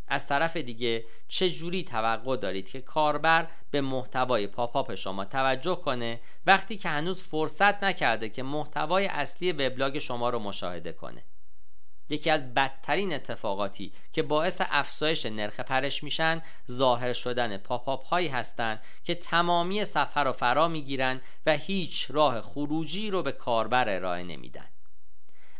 از 0.09 0.27
طرف 0.27 0.57
دیگه 0.57 1.05
چه 1.27 1.49
جوری 1.49 1.83
توقع 1.83 2.37
دارید 2.37 2.69
که 2.69 2.81
کاربر 2.81 3.47
به 3.71 3.81
محتوای 3.81 4.47
پاپاپ 4.47 4.95
شما 4.95 5.25
توجه 5.25 5.75
کنه 5.75 6.19
وقتی 6.45 6.77
که 6.77 6.89
هنوز 6.89 7.23
فرصت 7.23 7.83
نکرده 7.83 8.29
که 8.29 8.43
محتوای 8.43 9.07
اصلی 9.07 9.51
وبلاگ 9.51 9.99
شما 9.99 10.29
رو 10.29 10.39
مشاهده 10.39 10.93
کنه؟ 10.93 11.23
یکی 12.09 12.29
از 12.29 12.53
بدترین 12.53 13.13
اتفاقاتی 13.13 13.91
که 14.13 14.23
باعث 14.23 14.61
افزایش 14.69 15.25
نرخ 15.25 15.59
پرش 15.59 16.03
میشن 16.03 16.41
ظاهر 16.71 17.13
شدن 17.13 17.57
پاپاپ 17.57 18.05
هایی 18.05 18.27
هستند 18.27 18.81
که 19.03 19.15
تمامی 19.15 19.83
صفحه 19.83 20.23
رو 20.23 20.31
فرا 20.31 20.67
می‌گیرن 20.67 21.21
و 21.45 21.57
هیچ 21.57 22.11
راه 22.11 22.41
خروجی 22.41 23.11
رو 23.11 23.23
به 23.23 23.31
کاربر 23.31 23.89
ارائه 23.89 24.23
نمیدن. 24.23 24.65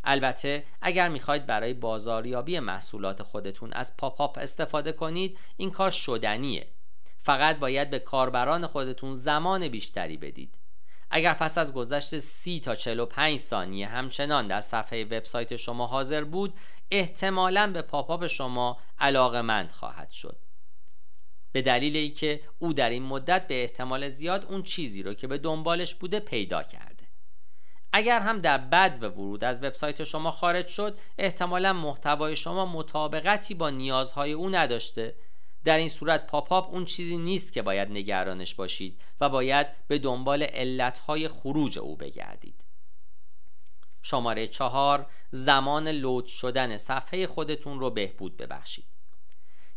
البته 0.03 0.63
اگر 0.81 1.09
می‌خواید 1.09 1.45
برای 1.45 1.73
بازاریابی 1.73 2.59
محصولات 2.59 3.23
خودتون 3.23 3.73
از 3.73 3.97
پاپاپ 3.97 4.37
استفاده 4.37 4.91
کنید 4.91 5.37
این 5.57 5.71
کار 5.71 5.91
شدنیه. 5.91 6.67
فقط 7.17 7.59
باید 7.59 7.89
به 7.89 7.99
کاربران 7.99 8.67
خودتون 8.67 9.13
زمان 9.13 9.67
بیشتری 9.67 10.17
بدید. 10.17 10.53
اگر 11.11 11.33
پس 11.33 11.57
از 11.57 11.73
گذشت 11.73 12.17
30 12.17 12.59
تا 12.59 12.75
45 12.75 13.39
ثانیه 13.39 13.87
همچنان 13.87 14.47
در 14.47 14.59
صفحه 14.59 15.05
وبسایت 15.05 15.55
شما 15.55 15.87
حاضر 15.87 16.23
بود 16.23 16.53
احتمالا 16.91 17.71
به 17.73 17.81
پاپاپ 17.81 18.27
شما 18.27 18.77
علاقمند 18.99 19.71
خواهد 19.71 20.11
شد. 20.11 20.37
به 21.51 21.61
دلیل 21.61 21.95
اینکه 21.95 22.41
او 22.59 22.73
در 22.73 22.89
این 22.89 23.03
مدت 23.03 23.47
به 23.47 23.61
احتمال 23.61 24.07
زیاد 24.07 24.45
اون 24.45 24.63
چیزی 24.63 25.03
رو 25.03 25.13
که 25.13 25.27
به 25.27 25.37
دنبالش 25.37 25.95
بوده 25.95 26.19
پیدا 26.19 26.63
کرده. 26.63 27.07
اگر 27.93 28.19
هم 28.19 28.39
در 28.39 28.57
بد 28.57 28.97
و 29.01 29.05
ورود 29.05 29.43
از 29.43 29.63
وبسایت 29.63 30.03
شما 30.03 30.31
خارج 30.31 30.67
شد 30.67 30.97
احتمالا 31.17 31.73
محتوای 31.73 32.35
شما 32.35 32.65
مطابقتی 32.65 33.53
با 33.53 33.69
نیازهای 33.69 34.31
او 34.31 34.49
نداشته 34.49 35.15
در 35.63 35.77
این 35.77 35.89
صورت 35.89 36.27
پاپاپ 36.27 36.69
اون 36.69 36.85
چیزی 36.85 37.17
نیست 37.17 37.53
که 37.53 37.61
باید 37.61 37.91
نگرانش 37.91 38.55
باشید 38.55 39.01
و 39.21 39.29
باید 39.29 39.67
به 39.87 39.97
دنبال 39.97 40.43
علتهای 40.43 41.27
خروج 41.27 41.79
او 41.79 41.95
بگردید. 41.95 42.65
شماره 44.01 44.47
چهار 44.47 45.05
زمان 45.31 45.87
لود 45.87 46.25
شدن 46.25 46.77
صفحه 46.77 47.27
خودتون 47.27 47.79
رو 47.79 47.89
بهبود 47.89 48.37
ببخشید. 48.37 48.85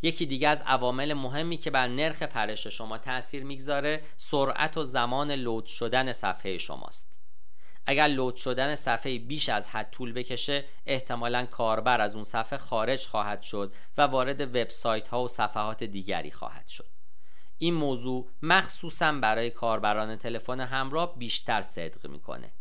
یکی 0.03 0.27
دیگه 0.27 0.49
از 0.49 0.63
عوامل 0.67 1.13
مهمی 1.13 1.57
که 1.57 1.71
بر 1.71 1.89
نرخ 1.89 2.23
پرش 2.23 2.67
شما 2.67 2.99
تاثیر 2.99 3.45
می‌گذاره 3.45 4.03
سرعت 4.17 4.77
و 4.77 4.83
زمان 4.83 5.33
لود 5.33 5.67
شدن 5.67 6.13
صفحه 6.13 6.59
شماست. 6.59 7.12
اگر 7.87 8.07
لود 8.09 8.37
شدن 8.37 8.75
صفحه 8.75 9.19
بیش 9.19 9.49
از 9.49 9.69
حد 9.69 9.91
طول 9.91 10.13
بکشه 10.13 10.65
احتمالا 10.87 11.47
کاربر 11.47 12.01
از 12.01 12.15
اون 12.15 12.25
صفحه 12.25 12.59
خارج 12.59 13.07
خواهد 13.07 13.43
شد 13.43 13.75
و 13.99 14.03
وارد 14.03 14.41
وبسایت 14.41 15.09
ها 15.09 15.25
و 15.25 15.29
صفحات 15.29 15.85
دیگری 15.85 16.31
خواهد 16.31 16.69
شد. 16.69 16.87
این 17.59 17.75
موضوع 17.75 18.29
مخصوصا 18.43 19.13
برای 19.13 19.51
کاربران 19.51 20.17
تلفن 20.17 20.61
همراه 20.61 21.19
بیشتر 21.19 21.63
صدق 21.63 22.07
می‌کنه. 22.07 22.53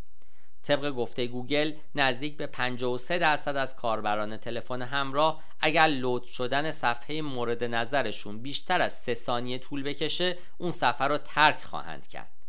طبق 0.64 0.92
گفته 0.92 1.28
گوگل 1.28 1.74
نزدیک 1.96 2.38
به 2.38 2.48
53 2.48 3.18
درصد 3.18 3.56
از 3.56 3.76
کاربران 3.76 4.38
تلفن 4.38 4.82
همراه 4.82 5.44
اگر 5.60 5.88
لود 5.88 6.24
شدن 6.24 6.72
صفحه 6.72 7.22
مورد 7.22 7.64
نظرشون 7.64 8.42
بیشتر 8.42 8.82
از 8.82 8.94
3 8.94 9.14
ثانیه 9.14 9.58
طول 9.58 9.84
بکشه 9.84 10.38
اون 10.58 10.72
صفحه 10.72 11.08
رو 11.08 11.18
ترک 11.18 11.64
خواهند 11.64 12.08
کرد. 12.08 12.41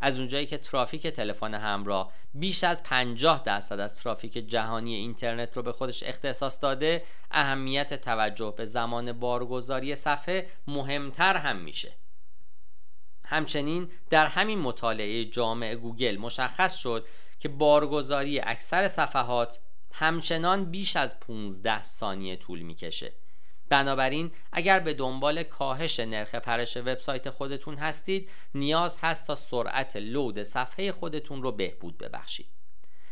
از 0.00 0.18
اونجایی 0.18 0.46
که 0.46 0.58
ترافیک 0.58 1.06
تلفن 1.06 1.54
همراه 1.54 2.12
بیش 2.34 2.64
از 2.64 2.82
50 2.82 3.42
درصد 3.44 3.80
از 3.80 4.02
ترافیک 4.02 4.32
جهانی 4.32 4.94
اینترنت 4.94 5.56
رو 5.56 5.62
به 5.62 5.72
خودش 5.72 6.02
اختصاص 6.02 6.62
داده 6.62 7.04
اهمیت 7.30 7.94
توجه 7.94 8.54
به 8.56 8.64
زمان 8.64 9.12
بارگذاری 9.12 9.94
صفحه 9.94 10.48
مهمتر 10.66 11.36
هم 11.36 11.56
میشه. 11.56 11.92
همچنین 13.24 13.90
در 14.10 14.26
همین 14.26 14.58
مطالعه 14.58 15.24
جامع 15.24 15.74
گوگل 15.74 16.16
مشخص 16.16 16.76
شد 16.76 17.06
که 17.40 17.48
بارگذاری 17.48 18.40
اکثر 18.40 18.88
صفحات 18.88 19.60
همچنان 19.92 20.64
بیش 20.64 20.96
از 20.96 21.20
15 21.20 21.82
ثانیه 21.82 22.36
طول 22.36 22.62
می‌کشه. 22.62 23.12
بنابراین 23.68 24.30
اگر 24.52 24.80
به 24.80 24.94
دنبال 24.94 25.42
کاهش 25.42 26.00
نرخ 26.00 26.34
پرش 26.34 26.76
وبسایت 26.76 27.30
خودتون 27.30 27.74
هستید 27.74 28.30
نیاز 28.54 28.98
هست 29.02 29.26
تا 29.26 29.34
سرعت 29.34 29.96
لود 29.96 30.42
صفحه 30.42 30.92
خودتون 30.92 31.42
رو 31.42 31.52
بهبود 31.52 31.98
ببخشید. 31.98 32.46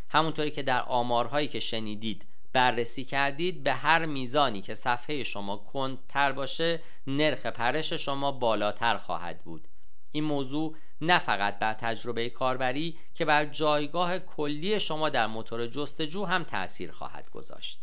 همونطوری 0.08 0.50
که 0.50 0.62
در 0.62 0.82
آمارهایی 0.82 1.48
که 1.48 1.60
شنیدید 1.60 2.26
بررسی 2.52 3.04
کردید 3.04 3.64
به 3.64 3.72
هر 3.72 4.06
میزانی 4.06 4.62
که 4.62 4.74
صفحه 4.74 5.22
شما 5.22 5.56
کندتر 5.56 6.32
باشه 6.32 6.80
نرخ 7.06 7.46
پرش 7.46 7.92
شما 7.92 8.32
بالاتر 8.32 8.96
خواهد 8.96 9.44
بود. 9.44 9.68
این 10.12 10.24
موضوع 10.24 10.76
نه 11.00 11.18
فقط 11.18 11.58
بر 11.58 11.74
تجربه 11.74 12.30
کاربری 12.30 12.98
که 13.14 13.24
بر 13.24 13.44
جایگاه 13.44 14.18
کلی 14.18 14.80
شما 14.80 15.08
در 15.08 15.26
موتور 15.26 15.66
جستجو 15.66 16.24
هم 16.24 16.44
تاثیر 16.44 16.90
خواهد 16.92 17.30
گذاشت. 17.30 17.82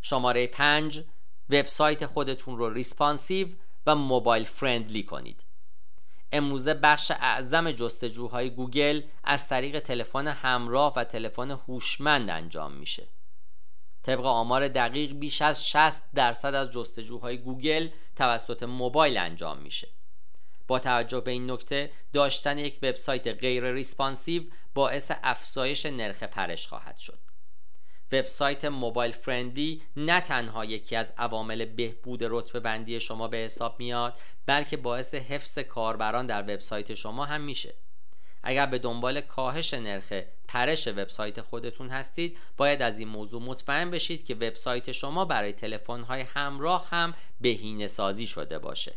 شماره 0.00 0.46
5 0.46 1.04
وبسایت 1.50 2.06
خودتون 2.06 2.58
رو 2.58 2.72
responsive 2.72 3.48
و 3.86 3.94
mobile 3.94 4.44
friendly 4.44 5.02
کنید. 5.02 5.44
امروزه 6.32 6.74
بخش 6.74 7.10
اعظم 7.10 7.72
جستجوهای 7.72 8.50
گوگل 8.50 9.02
از 9.24 9.48
طریق 9.48 9.78
تلفن 9.80 10.26
همراه 10.26 10.92
و 10.96 11.04
تلفن 11.04 11.50
هوشمند 11.50 12.30
انجام 12.30 12.72
میشه. 12.72 13.08
طبق 14.02 14.24
آمار 14.24 14.68
دقیق 14.68 15.12
بیش 15.12 15.42
از 15.42 15.68
60 15.68 16.02
درصد 16.14 16.54
از 16.54 16.70
جستجوهای 16.70 17.38
گوگل 17.38 17.88
توسط 18.16 18.62
موبایل 18.62 19.16
انجام 19.16 19.58
میشه. 19.58 19.88
با 20.66 20.78
توجه 20.78 21.20
به 21.20 21.30
این 21.30 21.50
نکته 21.50 21.90
داشتن 22.12 22.58
یک 22.58 22.78
وبسایت 22.82 23.26
غیر 23.26 23.72
responsive 23.72 24.42
باعث 24.74 25.12
افزایش 25.22 25.86
نرخ 25.86 26.22
پرش 26.22 26.66
خواهد 26.66 26.98
شد. 26.98 27.18
وبسایت 28.14 28.64
mobile 28.64 29.12
friendly 29.12 29.82
نه 29.96 30.20
تنها 30.20 30.64
یکی 30.64 30.96
از 30.96 31.14
عوامل 31.18 31.64
بهبود 31.64 32.20
رتبه 32.22 32.60
بندی 32.60 33.00
شما 33.00 33.28
به 33.28 33.36
حساب 33.36 33.76
میاد 33.78 34.16
بلکه 34.46 34.76
باعث 34.76 35.14
حفظ 35.14 35.58
کاربران 35.58 36.26
در 36.26 36.42
وبسایت 36.42 36.94
شما 36.94 37.24
هم 37.24 37.40
میشه. 37.40 37.74
اگر 38.42 38.66
به 38.66 38.78
دنبال 38.78 39.20
کاهش 39.20 39.74
نرخ 39.74 40.12
پرش 40.48 40.88
وبسایت 40.88 41.40
خودتون 41.40 41.88
هستید 41.88 42.38
باید 42.56 42.82
از 42.82 42.98
این 42.98 43.08
موضوع 43.08 43.42
مطمئن 43.42 43.90
بشید 43.90 44.24
که 44.24 44.34
وبسایت 44.34 44.92
شما 44.92 45.24
برای 45.24 45.52
تلفن‌های 45.52 46.20
همراه 46.20 46.88
هم 46.90 47.14
بهینه 47.40 47.86
سازی 47.86 48.26
شده 48.26 48.58
باشه. 48.58 48.94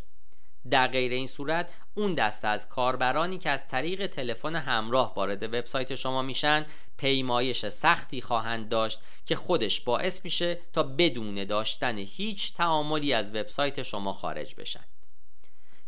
در 0.70 0.88
غیر 0.88 1.12
این 1.12 1.28
صورت 1.28 1.70
اون 1.96 2.14
دسته 2.14 2.48
از 2.48 2.70
کاربرانی 2.70 3.38
که 3.38 3.50
از 3.50 3.68
طریق 3.68 4.08
تلفن 4.08 4.56
همراه 4.56 5.16
وارد 5.16 5.44
وبسایت 5.44 5.96
شما 5.96 6.22
میشن 6.22 6.66
پیمایش 6.98 7.66
سختی 7.66 8.22
خواهند 8.22 8.70
داشت 8.70 9.00
که 9.26 9.36
خودش 9.36 9.82
باعث 9.82 10.26
میشه 10.26 10.60
تا 10.74 10.84
بدون 10.84 11.46
داشتن 11.46 11.98
هیچ 11.98 12.54
تعاملی 12.54 13.14
از 13.14 13.36
وبسایت 13.36 13.82
شما 13.82 14.14
خارج 14.14 14.56
بشن. 14.56 14.84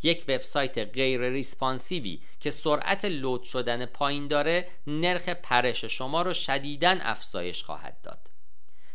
یک 0.04 0.24
وبسایت 0.28 0.78
غیر 0.78 1.30
ریسپانسیوی 1.30 2.22
که 2.40 2.50
سرعت 2.50 3.06
لود 3.06 3.44
شدن 3.44 3.86
پایین 3.86 4.28
داره 4.28 4.68
نرخ 4.88 5.30
پرش 5.30 5.86
شما 5.86 6.22
رو 6.22 6.34
شدیداً 6.34 6.98
افزایش 7.02 7.64
خواهد 7.64 8.02
داد. 8.04 8.29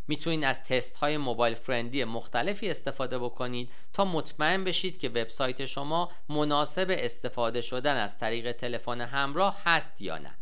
می‌تونید 0.09 0.45
از 0.45 0.65
تست 0.65 0.97
های 0.97 1.17
موبایل 1.17 1.55
فرندی 1.55 2.05
مختلفی 2.05 2.71
استفاده 2.71 3.19
بکنید 3.19 3.71
تا 3.93 4.05
مطمئن 4.05 4.65
بشید 4.65 4.99
که 4.99 5.09
وبسایت 5.09 5.65
شما 5.65 6.13
مناسب 6.29 6.87
استفاده 6.91 7.61
شدن 7.61 7.97
از 7.97 8.19
طریق 8.19 8.53
تلفن 8.53 9.01
همراه 9.01 9.63
هست 9.65 10.03
یا 10.03 10.19
نه. 10.19 10.35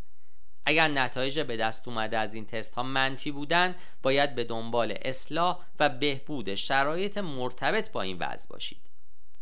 اگر 0.64 0.88
نتایج 0.88 1.40
به 1.40 1.56
دست 1.56 1.88
اومده 1.88 2.18
از 2.18 2.34
این 2.34 2.46
تست 2.46 2.74
ها 2.74 2.82
منفی 2.82 3.30
بودن 3.30 3.74
باید 4.02 4.34
به 4.34 4.44
دنبال 4.44 4.98
اصلاح 5.02 5.58
و 5.80 5.88
بهبود 5.88 6.54
شرایط 6.54 7.18
مرتبط 7.18 7.92
با 7.92 8.02
این 8.02 8.16
وضع 8.20 8.48
باشید. 8.48 8.90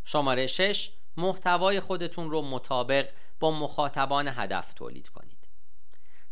شماره 0.04 0.46
6 0.46 0.90
محتوای 1.16 1.80
خودتون 1.80 2.30
رو 2.30 2.42
مطابق 2.42 3.08
با 3.40 3.50
مخاطبان 3.50 4.28
هدف 4.28 4.72
تولید 4.72 5.08
کنید. 5.08 5.29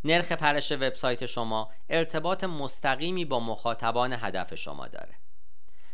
نرخ 0.04 0.32
پرش 0.32 0.72
وبسایت 0.72 1.26
شما 1.26 1.70
ارتباط 1.88 2.44
مستقیمی 2.44 3.24
با 3.24 3.40
مخاطبان 3.40 4.12
هدف 4.12 4.54
شما 4.54 4.88
داره. 4.88 5.14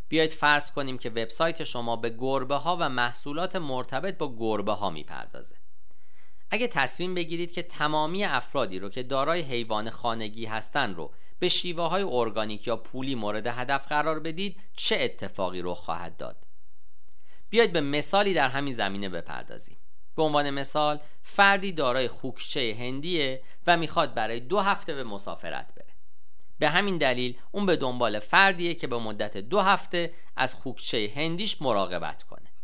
بیایید 0.09 0.33
فرض 0.33 0.73
کنیم 0.73 0.99
که 0.99 1.11
وبسایت 1.11 1.65
شما 1.65 1.97
به 1.97 2.11
گربه 2.11 2.57
ها 2.57 2.77
و 2.81 2.89
محصولات 2.89 3.57
مرتبط 3.57 4.19
با 4.19 4.37
گربه 4.39 4.73
ها 4.73 4.91
می‌پردازه. 4.91 5.57
اگه 6.51 6.69
تصمیم 6.69 7.15
بگیرید 7.15 7.53
که 7.53 7.63
تمامی 7.63 8.25
افرادی 8.25 8.79
رو 8.79 8.89
که 8.89 9.03
دارای 9.03 9.41
حیوان 9.41 9.91
خانگی 9.91 10.47
هستن 10.47 10.95
رو 10.95 11.13
به 11.39 11.49
شیوه 11.49 11.89
های 11.89 12.03
ارگانیک 12.03 12.67
یا 12.67 12.77
پولی 12.77 13.15
مورد 13.15 13.47
هدف 13.47 13.89
قرار 13.89 14.21
بدید 14.21 14.61
چه 14.77 14.97
اتفاقی 15.01 15.61
رخ 15.63 15.79
خواهد 15.79 16.17
داد؟ 16.17 16.47
بیایید 17.51 17.73
به 17.73 17.81
مثالی 17.81 18.35
در 18.35 18.49
همین 18.49 18.73
زمینه 18.73 19.09
بپردازیم. 19.09 19.77
به 20.17 20.23
عنوان 20.23 20.51
مثال 20.51 21.01
فردی 21.23 21.73
دارای 21.73 22.09
خوکچه 22.09 22.77
هندیه 22.79 23.43
و 23.67 23.77
می‌خواد 23.77 24.15
برای 24.15 24.41
دو 24.41 24.61
هفته 24.61 24.95
به 24.95 25.05
مسافرت 25.05 25.75
بره. 25.75 25.95
به 26.59 26.69
همین 26.69 26.99
دلیل 26.99 27.39
اون 27.53 27.67
به 27.67 27.77
دنبال 27.77 28.19
فردیه 28.19 28.75
که 28.75 28.87
به 28.87 28.99
مدت 28.99 29.37
دو 29.37 29.61
هفته 29.61 30.13
از 30.37 30.55
خوکچه 30.55 31.13
هندیش 31.17 31.63
مراقبت 31.63 32.23
کنه. 32.23 32.55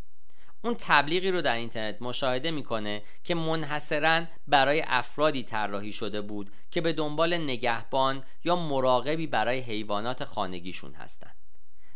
اون 0.64 0.74
تبلیغی 0.74 1.30
رو 1.30 1.42
در 1.42 1.54
اینترنت 1.54 2.02
مشاهده 2.02 2.50
می‌کنه 2.50 3.02
که 3.24 3.34
منحصرا 3.34 4.24
برای 4.46 4.84
افرادی 4.86 5.42
طراحی 5.42 5.92
شده 5.92 6.20
بود 6.20 6.50
که 6.70 6.80
به 6.80 6.92
دنبال 6.92 7.36
نگهبان 7.36 8.24
یا 8.44 8.56
مراقبی 8.56 9.26
برای 9.26 9.60
حیوانات 9.60 10.24
خانگیشون 10.24 10.94
هستند 10.94 11.39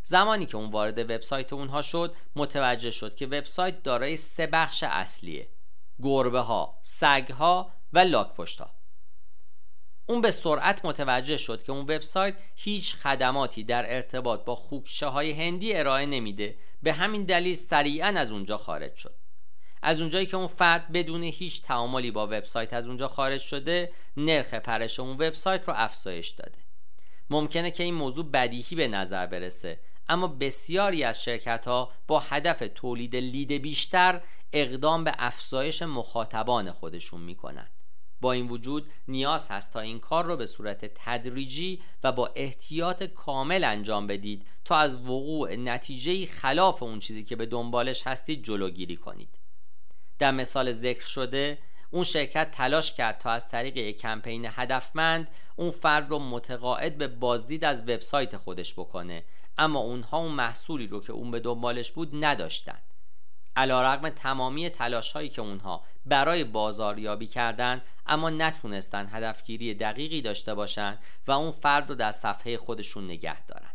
زمانی 0.04 0.46
که 0.46 0.56
اون 0.56 0.70
وارد 0.70 0.98
وبسایت 0.98 1.52
اونها 1.52 1.82
شد 1.82 2.14
متوجه 2.36 2.90
شد 2.90 3.14
که 3.14 3.26
وبسایت 3.26 3.82
دارای 3.82 4.16
سه 4.16 4.46
بخش 4.46 4.84
اصلیه 4.86 5.48
گربه 6.02 6.40
ها، 6.40 6.78
سگ 6.82 7.32
ها 7.38 7.72
و 7.92 7.98
لاک 7.98 8.34
پشت 8.34 8.60
ها. 8.60 8.70
اون 10.06 10.20
به 10.20 10.30
سرعت 10.30 10.84
متوجه 10.84 11.36
شد 11.36 11.62
که 11.62 11.72
اون 11.72 11.80
وبسایت 11.80 12.34
هیچ 12.56 12.94
خدماتی 12.94 13.64
در 13.64 13.94
ارتباط 13.94 14.44
با 14.44 14.54
خوکشه 14.54 15.06
های 15.06 15.32
هندی 15.32 15.74
ارائه 15.74 16.06
نمیده 16.06 16.56
به 16.82 16.92
همین 16.92 17.24
دلیل 17.24 17.54
سریعا 17.54 18.06
از 18.06 18.32
اونجا 18.32 18.58
خارج 18.58 18.94
شد. 18.94 19.14
از 19.82 20.00
اونجایی 20.00 20.26
که 20.26 20.36
اون 20.36 20.46
فرد 20.46 20.92
بدون 20.92 21.22
هیچ 21.22 21.62
تعاملی 21.62 22.10
با 22.10 22.26
وبسایت 22.26 22.72
از 22.72 22.86
اونجا 22.86 23.08
خارج 23.08 23.40
شده 23.40 23.92
نرخ 24.16 24.54
پرش 24.54 25.00
اون 25.00 25.12
وبسایت 25.12 25.68
رو 25.68 25.74
افزایش 25.76 26.28
داده. 26.28 26.58
ممکنه 27.30 27.70
که 27.70 27.82
این 27.82 27.94
موضوع 27.94 28.30
بدیهی 28.30 28.76
به 28.76 28.88
نظر 28.88 29.26
برسه. 29.26 29.80
اما 30.08 30.26
بسیاری 30.26 31.04
از 31.04 31.24
شرکت 31.24 31.68
ها 31.68 31.92
با 32.06 32.20
هدف 32.20 32.62
تولید 32.74 33.16
لید 33.16 33.52
بیشتر 33.52 34.20
اقدام 34.52 35.04
به 35.04 35.14
افزایش 35.18 35.82
مخاطبان 35.82 36.70
خودشون 36.70 37.20
می‌کنن. 37.20 37.68
با 38.20 38.32
این 38.32 38.48
وجود 38.48 38.90
نیاز 39.08 39.50
هست 39.50 39.72
تا 39.72 39.80
این 39.80 40.00
کار 40.00 40.24
رو 40.24 40.36
به 40.36 40.46
صورت 40.46 40.84
تدریجی 40.94 41.82
و 42.04 42.12
با 42.12 42.32
احتیاط 42.36 43.02
کامل 43.02 43.64
انجام 43.64 44.06
بدید 44.06 44.46
تا 44.64 44.76
از 44.76 45.00
وقوع 45.02 45.56
نتیجه 45.56 46.26
خلاف 46.26 46.82
اون 46.82 46.98
چیزی 46.98 47.24
که 47.24 47.36
به 47.36 47.46
دنبالش 47.46 48.06
هستید 48.06 48.44
جلوگیری 48.44 48.96
کنید. 48.96 49.38
در 50.18 50.30
مثال 50.30 50.72
ذکر 50.72 51.06
شده 51.06 51.58
اون 51.90 52.04
شرکت 52.04 52.50
تلاش 52.50 52.92
کرد 52.92 53.18
تا 53.18 53.30
از 53.30 53.48
طریق 53.48 53.76
یک 53.76 54.00
کمپین 54.00 54.46
هدفمند 54.50 55.28
اون 55.56 55.70
فرد 55.70 56.10
رو 56.10 56.18
متقاعد 56.18 56.98
به 56.98 57.08
بازدید 57.08 57.64
از 57.64 57.82
وبسایت 57.82 58.36
خودش 58.36 58.72
بکنه 58.72 59.24
اما 59.58 59.78
اونها 59.78 60.18
اون 60.18 60.32
محصولی 60.32 60.86
رو 60.86 61.00
که 61.00 61.12
اون 61.12 61.30
به 61.30 61.40
دنبالش 61.40 61.90
بود 61.90 62.24
نداشتن. 62.24 62.78
علا 63.56 63.82
رقم 63.82 64.08
تمامی 64.08 64.70
تلاش 64.70 65.12
هایی 65.12 65.28
که 65.28 65.42
اونها 65.42 65.84
برای 66.06 66.44
بازاریابی 66.44 67.26
کردند 67.26 67.82
اما 68.06 68.30
نتونستن 68.30 69.08
هدفگیری 69.10 69.74
دقیقی 69.74 70.22
داشته 70.22 70.54
باشند 70.54 70.98
و 71.26 71.32
اون 71.32 71.50
فرد 71.50 71.90
رو 71.90 71.94
در 71.94 72.10
صفحه 72.10 72.56
خودشون 72.56 73.04
نگه 73.04 73.46
دارن. 73.46 73.70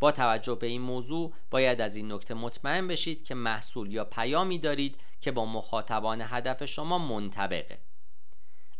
با 0.00 0.12
توجه 0.12 0.54
به 0.54 0.66
این 0.66 0.80
موضوع 0.80 1.32
باید 1.50 1.80
از 1.80 1.96
این 1.96 2.12
نکته 2.12 2.34
مطمئن 2.34 2.88
بشید 2.88 3.24
که 3.24 3.34
محصول 3.34 3.92
یا 3.92 4.04
پیامی 4.04 4.58
دارید 4.58 5.00
که 5.20 5.32
با 5.32 5.44
مخاطبان 5.44 6.20
هدف 6.20 6.64
شما 6.64 6.98
منطبقه. 6.98 7.78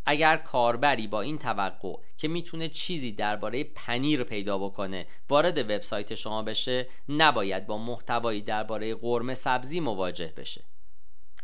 اگر 0.06 0.36
کاربری 0.36 1.06
با 1.06 1.20
این 1.20 1.38
توقع 1.38 1.94
که 2.16 2.28
می‌تونه 2.28 2.68
چیزی 2.68 3.12
درباره 3.12 3.64
پنیر 3.64 4.24
پیدا 4.24 4.58
بکنه 4.58 5.06
وارد 5.28 5.58
وبسایت 5.58 6.14
شما 6.14 6.42
بشه 6.42 6.88
نباید 7.08 7.66
با 7.66 7.78
محتوایی 7.78 8.42
درباره 8.42 8.94
قرمه 8.94 9.34
سبزی 9.34 9.80
مواجه 9.80 10.32
بشه. 10.36 10.64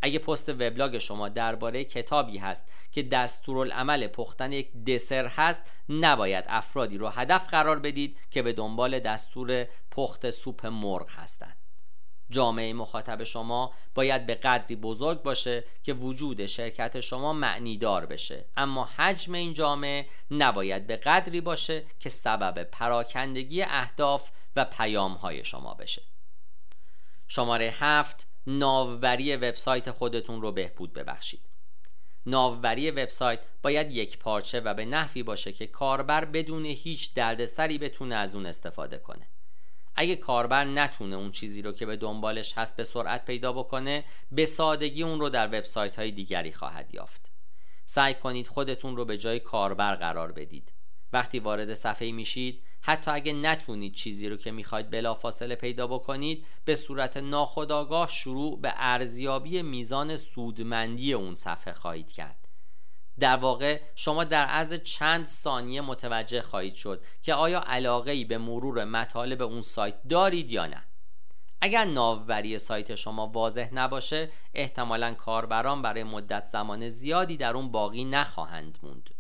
اگه 0.03 0.19
پست 0.19 0.49
وبلاگ 0.49 0.99
شما 0.99 1.29
درباره 1.29 1.85
کتابی 1.85 2.39
هست 2.39 2.69
که 2.93 3.03
دستورالعمل 3.03 4.07
پختن 4.07 4.53
یک 4.53 4.85
دسر 4.85 5.27
هست 5.27 5.71
نباید 5.89 6.45
افرادی 6.49 6.99
رو 6.99 7.09
هدف 7.09 7.49
قرار 7.49 7.79
بدید 7.79 8.19
که 8.31 8.43
به 8.43 8.53
دنبال 8.53 9.01
دستور 9.01 9.67
پخت 9.91 10.31
سوپ 10.31 10.67
مرغ 10.67 11.11
هستند 11.11 11.58
جامعه 12.31 12.73
مخاطب 12.73 13.25
شما 13.25 13.73
باید 13.95 14.27
به 14.27 14.35
قدری 14.35 14.77
بزرگ 14.77 15.23
باشه 15.23 15.65
که 15.83 15.93
وجود 15.93 16.47
شرکت 16.47 17.01
شما 17.01 17.33
معنیدار 17.33 18.07
بشه. 18.07 18.45
اما 18.57 18.85
حجم 18.85 19.35
این 19.35 19.55
جامعه 19.55 20.07
نباید 20.31 20.87
به 20.87 20.97
قدری 20.97 21.41
باشه 21.41 21.85
که 22.01 22.09
سبب 22.09 22.63
پراکندگی 22.63 23.63
اهداف 23.63 24.31
و 24.57 24.65
پیام 24.65 25.13
های 25.13 25.45
شما 25.45 25.75
بشه. 25.75 26.03
شماره 27.29 27.75
هفت 27.79 28.27
ناوبری 28.47 29.37
وبسایت 29.37 29.91
خودتون 29.91 30.43
رو 30.43 30.53
بهبود 30.53 30.93
ببخشید. 30.93 31.41
ناوبری 32.27 32.91
وبسایت 32.91 33.41
باید 33.63 33.91
یک 33.91 34.19
پارچه 34.19 34.61
و 34.61 34.75
به 34.75 34.85
نحوی 34.85 35.23
باشه 35.23 35.53
که 35.53 35.67
کاربر 35.67 36.25
بدون 36.25 36.65
هیچ 36.65 37.15
دردسری 37.15 37.79
بتونه 37.79 38.15
از 38.15 38.35
اون 38.35 38.47
استفاده 38.47 38.99
کنه. 38.99 39.27
اگه 40.01 40.17
کاربر 40.17 40.65
نتونه 40.65 41.17
اون 41.17 41.31
چیزی 41.33 41.63
رو 41.63 41.73
که 41.73 41.87
به 41.87 41.97
دنبالش 41.97 42.59
هست 42.59 42.77
به 42.77 42.85
سرعت 42.85 43.25
پیدا 43.25 43.53
بکنه 43.53 44.05
به 44.33 44.45
سادگی 44.45 45.03
اون 45.03 45.21
رو 45.21 45.29
در 45.29 45.47
وبسایت 45.47 45.97
های 45.99 46.11
دیگری 46.11 46.53
خواهد 46.53 46.95
یافت. 46.95 47.33
سعی 47.87 48.15
کنید 48.15 48.49
خودتون 48.49 48.97
رو 48.97 49.05
به 49.05 49.19
جای 49.19 49.41
کاربر 49.41 49.95
قرار 49.95 50.33
بدید. 50.33 50.73
وقتی 51.13 51.39
وارد 51.39 51.75
صفحه 51.75 52.13
میشید 52.13 52.63
حتی 52.81 53.11
اگه 53.11 53.33
نتونید 53.33 53.95
چیزی 53.95 54.29
رو 54.29 54.37
که 54.37 54.51
می‌خواید 54.51 54.91
بلافاصله 54.91 55.55
پیدا 55.55 55.87
بکنید 55.87 56.47
به 56.65 56.75
صورت 56.75 57.17
ناخودآگاه 57.17 58.09
شروع 58.09 58.61
به 58.61 58.73
ارزیابی 58.77 59.63
میزان 59.63 60.17
سودمندی 60.17 61.13
اون 61.13 61.35
صفحه 61.35 61.75
خواهید 61.75 62.13
کرد. 62.13 62.38
در 63.21 63.37
واقع 63.37 63.81
شما 63.95 64.25
در 64.25 64.45
عرض 64.45 64.75
چند 64.75 65.27
ثانیه 65.27 65.81
متوجه 65.81 66.43
خواهید 66.43 66.75
شد 66.75 67.03
که 67.23 67.35
آیا 67.35 67.61
علاقه 67.67 68.11
ای 68.11 68.25
به 68.25 68.39
مرور 68.39 68.85
مطالب 68.85 69.43
اون 69.43 69.61
سایت 69.61 69.95
دارید 70.09 70.51
یا 70.51 70.67
نه. 70.67 70.85
اگر 71.61 71.85
ناوبری 71.85 72.59
سایت 72.59 72.95
شما 72.95 73.27
واضح 73.27 73.69
نباشه 73.73 74.31
احتمالا 74.55 75.15
کاربران 75.15 75.83
برای 75.83 76.05
مدت 76.05 76.45
زمان 76.45 76.89
زیادی 76.89 77.37
در 77.37 77.57
اون 77.57 77.71
باقی 77.71 78.05
نخواهند 78.05 78.79
موند. 78.83 79.11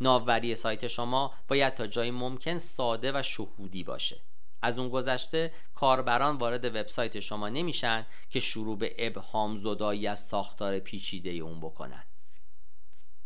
ناوبری 0.00 0.54
سایت 0.54 0.86
شما 0.86 1.34
باید 1.48 1.74
تا 1.74 1.86
جایی 1.86 2.10
ممکن 2.10 2.58
ساده 2.58 3.12
و 3.14 3.22
شهودی 3.22 3.84
باشه. 3.84 4.20
از 4.62 4.78
اون 4.78 4.88
گذشته 4.88 5.52
کاربران 5.74 6.36
وارد 6.36 6.64
وبسایت 6.64 7.20
شما 7.20 7.48
نمیشن 7.48 8.06
که 8.30 8.40
شروع 8.40 8.78
به 8.78 8.94
ابهام 8.98 9.56
زدایی 9.56 10.06
از 10.06 10.18
ساختار 10.18 10.78
پیچیده 10.78 11.30
اون 11.30 11.60
بکنن. 11.60 12.05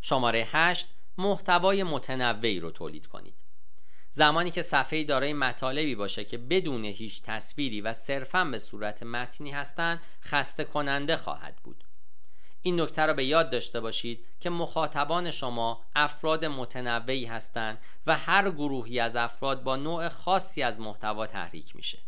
شماره 0.00 0.48
8 0.52 0.88
محتوای 1.18 1.82
متنوعی 1.82 2.60
رو 2.60 2.70
تولید 2.70 3.06
کنید. 3.06 3.34
زمانی 4.10 4.50
که 4.50 4.62
صفحه 4.62 5.04
دارای 5.04 5.32
مطالبی 5.32 5.94
باشه 5.94 6.24
که 6.24 6.38
بدون 6.38 6.84
هیچ 6.84 7.22
تصویری 7.22 7.80
و 7.80 7.92
صرفا 7.92 8.44
به 8.44 8.58
صورت 8.58 9.02
متنی 9.02 9.50
هستند 9.50 10.00
خسته 10.22 10.64
کننده 10.64 11.16
خواهد 11.16 11.56
بود. 11.56 11.84
این 12.62 12.80
نکته 12.80 13.06
را 13.06 13.14
به 13.14 13.24
یاد 13.24 13.50
داشته 13.50 13.80
باشید 13.80 14.24
که 14.40 14.50
مخاطبان 14.50 15.30
شما 15.30 15.82
افراد 15.94 16.44
متنوعی 16.44 17.24
هستند 17.24 17.78
و 18.06 18.16
هر 18.16 18.50
گروهی 18.50 19.00
از 19.00 19.16
افراد 19.16 19.62
با 19.62 19.76
نوع 19.76 20.08
خاصی 20.08 20.62
از 20.62 20.80
محتوا 20.80 21.26
تحریک 21.26 21.76
میشه. 21.76 21.98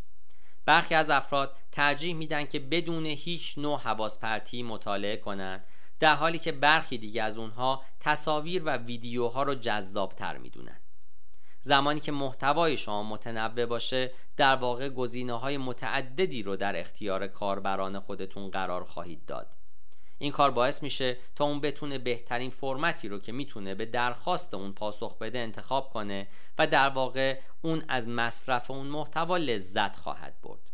برخی 0.65 0.95
از 0.95 1.11
افراد 1.11 1.57
ترجیح 1.73 2.15
میدن 2.15 2.45
که 2.45 2.59
بدون 2.59 3.07
هیچ 3.07 3.59
نوع 3.59 3.79
حواس 3.81 4.19
پرتی 4.19 4.63
مطالعه 4.63 5.17
کنند 5.17 5.65
در 6.03 6.15
حالی 6.15 6.39
که 6.39 6.53
برخی 6.53 6.99
دیگه 6.99 7.23
از 7.23 7.39
اونها 7.39 7.83
تصاویر 8.01 8.63
و 8.65 8.77
ویدیوها 8.77 9.43
رو 9.43 9.55
جذابتر 9.55 10.39
می‌دونن. 10.39 10.81
زمانی 11.61 12.01
که 12.01 12.13
محتوای 12.13 12.77
شما 12.77 13.03
متنوع 13.03 13.67
باشه 13.67 14.11
در 14.37 14.57
واقع 14.57 14.89
گزینه 14.89 15.33
های 15.33 15.59
متعددی 15.59 16.43
رو 16.43 16.57
در 16.57 16.81
اختیار 16.81 17.27
کاربران 17.27 18.01
خودتون 18.01 18.51
قرار 18.51 18.85
خواهید 18.85 19.27
داد. 19.27 19.55
این 20.19 20.33
کار 20.33 20.51
باعث 20.51 20.83
میشه 20.83 21.17
تا 21.37 21.45
اون 21.45 21.61
بتونه 21.61 21.99
بهترین 21.99 22.51
فرمتی 22.51 23.09
رو 23.09 23.19
که 23.19 23.33
می‌تونه 23.33 23.75
به 23.75 23.87
درخواست 23.87 24.55
اون 24.55 24.73
پاسخ 24.73 25.19
بده 25.19 25.39
انتخاب 25.39 25.91
کنه 25.91 26.29
و 26.59 26.67
در 26.67 26.89
واقع 26.89 27.39
اون 27.63 27.85
از 27.89 28.09
مصرف 28.09 28.71
اون 28.71 28.87
محتوا 28.87 29.37
لذت 29.37 29.97
خواهد 29.97 30.35
برد. 30.43 30.72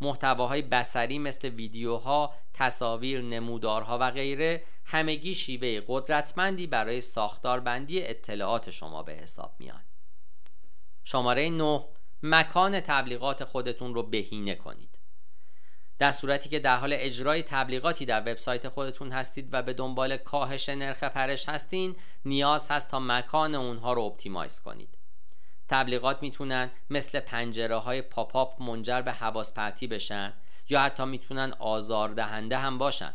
محتواهای 0.00 0.62
بسری 0.62 1.18
مثل 1.18 1.48
ویدیوها، 1.48 2.34
تصاویر، 2.54 3.22
نمودارها 3.22 3.98
و 4.00 4.10
غیره 4.10 4.62
همگی 4.84 5.34
شیوه 5.34 5.84
قدرتمندی 5.88 6.66
برای 6.66 7.00
ساختاربندی 7.00 8.02
اطلاعات 8.02 8.70
شما 8.70 9.02
به 9.02 9.12
حساب 9.12 9.54
میان. 9.58 9.84
شماره 11.04 11.50
9 11.50 11.84
مکان 12.22 12.80
تبلیغات 12.80 13.44
خودتون 13.44 13.94
رو 13.94 14.02
بهینه 14.02 14.54
کنید. 14.54 14.98
در 15.98 16.12
صورتی 16.12 16.48
که 16.48 16.58
در 16.58 16.76
حال 16.76 16.90
اجرای 16.96 17.42
تبلیغاتی 17.42 18.06
در 18.06 18.20
وبسایت 18.20 18.68
خودتون 18.68 19.12
هستید 19.12 19.48
و 19.52 19.62
به 19.62 19.72
دنبال 19.72 20.16
کاهش 20.16 20.68
نرخ 20.68 21.04
پرش 21.04 21.48
هستین 21.48 21.96
نیاز 22.24 22.70
هست 22.70 22.90
تا 22.90 23.00
مکان 23.00 23.54
اونها 23.54 23.92
رو 23.92 24.02
اپتیمایز 24.02 24.60
کنید 24.60 24.95
تبلیغات 25.68 26.22
می‌تونن 26.22 26.70
مثل 26.90 27.20
پنجره 27.20 27.76
های 27.76 28.02
pop-up 28.02 28.62
منجر 28.62 29.02
به 29.02 29.12
حواس 29.12 29.54
پرتی 29.54 29.86
بشن 29.86 30.32
یا 30.68 30.80
حتی 30.80 31.04
می‌تونن 31.04 31.54
آزاردهنده 31.58 32.58
هم 32.58 32.78
باشن. 32.78 33.14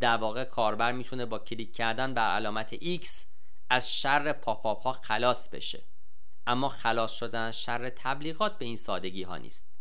در 0.00 0.16
واقع 0.16 0.44
کاربر 0.44 0.92
می‌تونه 0.92 1.26
با 1.26 1.38
کلیک 1.38 1.76
کردن 1.76 2.14
بر 2.14 2.34
علامت 2.34 2.76
X 2.76 3.08
از 3.70 3.94
شر 3.94 4.32
pop-up 4.32 4.82
ها 4.82 4.92
خلاص 4.92 5.48
بشه. 5.48 5.82
اما 6.46 6.68
خلاص 6.68 7.12
شدن 7.12 7.40
از 7.40 7.62
شر 7.62 7.88
تبلیغات 7.88 8.58
به 8.58 8.64
این 8.64 8.76
سادگی 8.76 9.22
ها 9.22 9.36
نیست. 9.36 9.71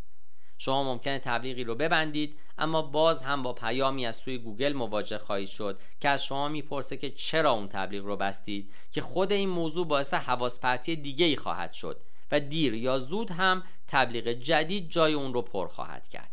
شما 0.61 0.83
ممکنه 0.83 1.19
تبلیغی 1.19 1.63
رو 1.63 1.75
ببندید 1.75 2.39
اما 2.57 2.81
باز 2.81 3.23
هم 3.23 3.43
با 3.43 3.53
پیامی 3.53 4.05
از 4.05 4.15
سوی 4.15 4.37
گوگل 4.37 4.73
مواجه 4.73 5.17
خواهید 5.17 5.47
شد 5.47 5.79
که 5.99 6.09
از 6.09 6.23
شما 6.23 6.47
می‌پرسه 6.47 6.97
که 6.97 7.09
چرا 7.09 7.51
اون 7.51 7.67
تبلیغ 7.67 8.05
رو 8.05 8.17
بستید 8.17 8.73
که 8.91 9.01
خود 9.01 9.31
این 9.31 9.49
موضوع 9.49 9.87
باعث 9.87 10.13
حواس 10.13 10.59
پرتی 10.59 10.95
دیگه 10.95 11.25
ای 11.25 11.35
خواهد 11.35 11.73
شد 11.73 12.01
و 12.31 12.39
دیر 12.39 12.73
یا 12.73 12.97
زود 12.97 13.31
هم 13.31 13.63
تبلیغ 13.87 14.27
جدید 14.27 14.89
جای 14.89 15.13
اون 15.13 15.33
رو 15.33 15.41
پر 15.41 15.67
خواهد 15.67 16.07
کرد. 16.07 16.31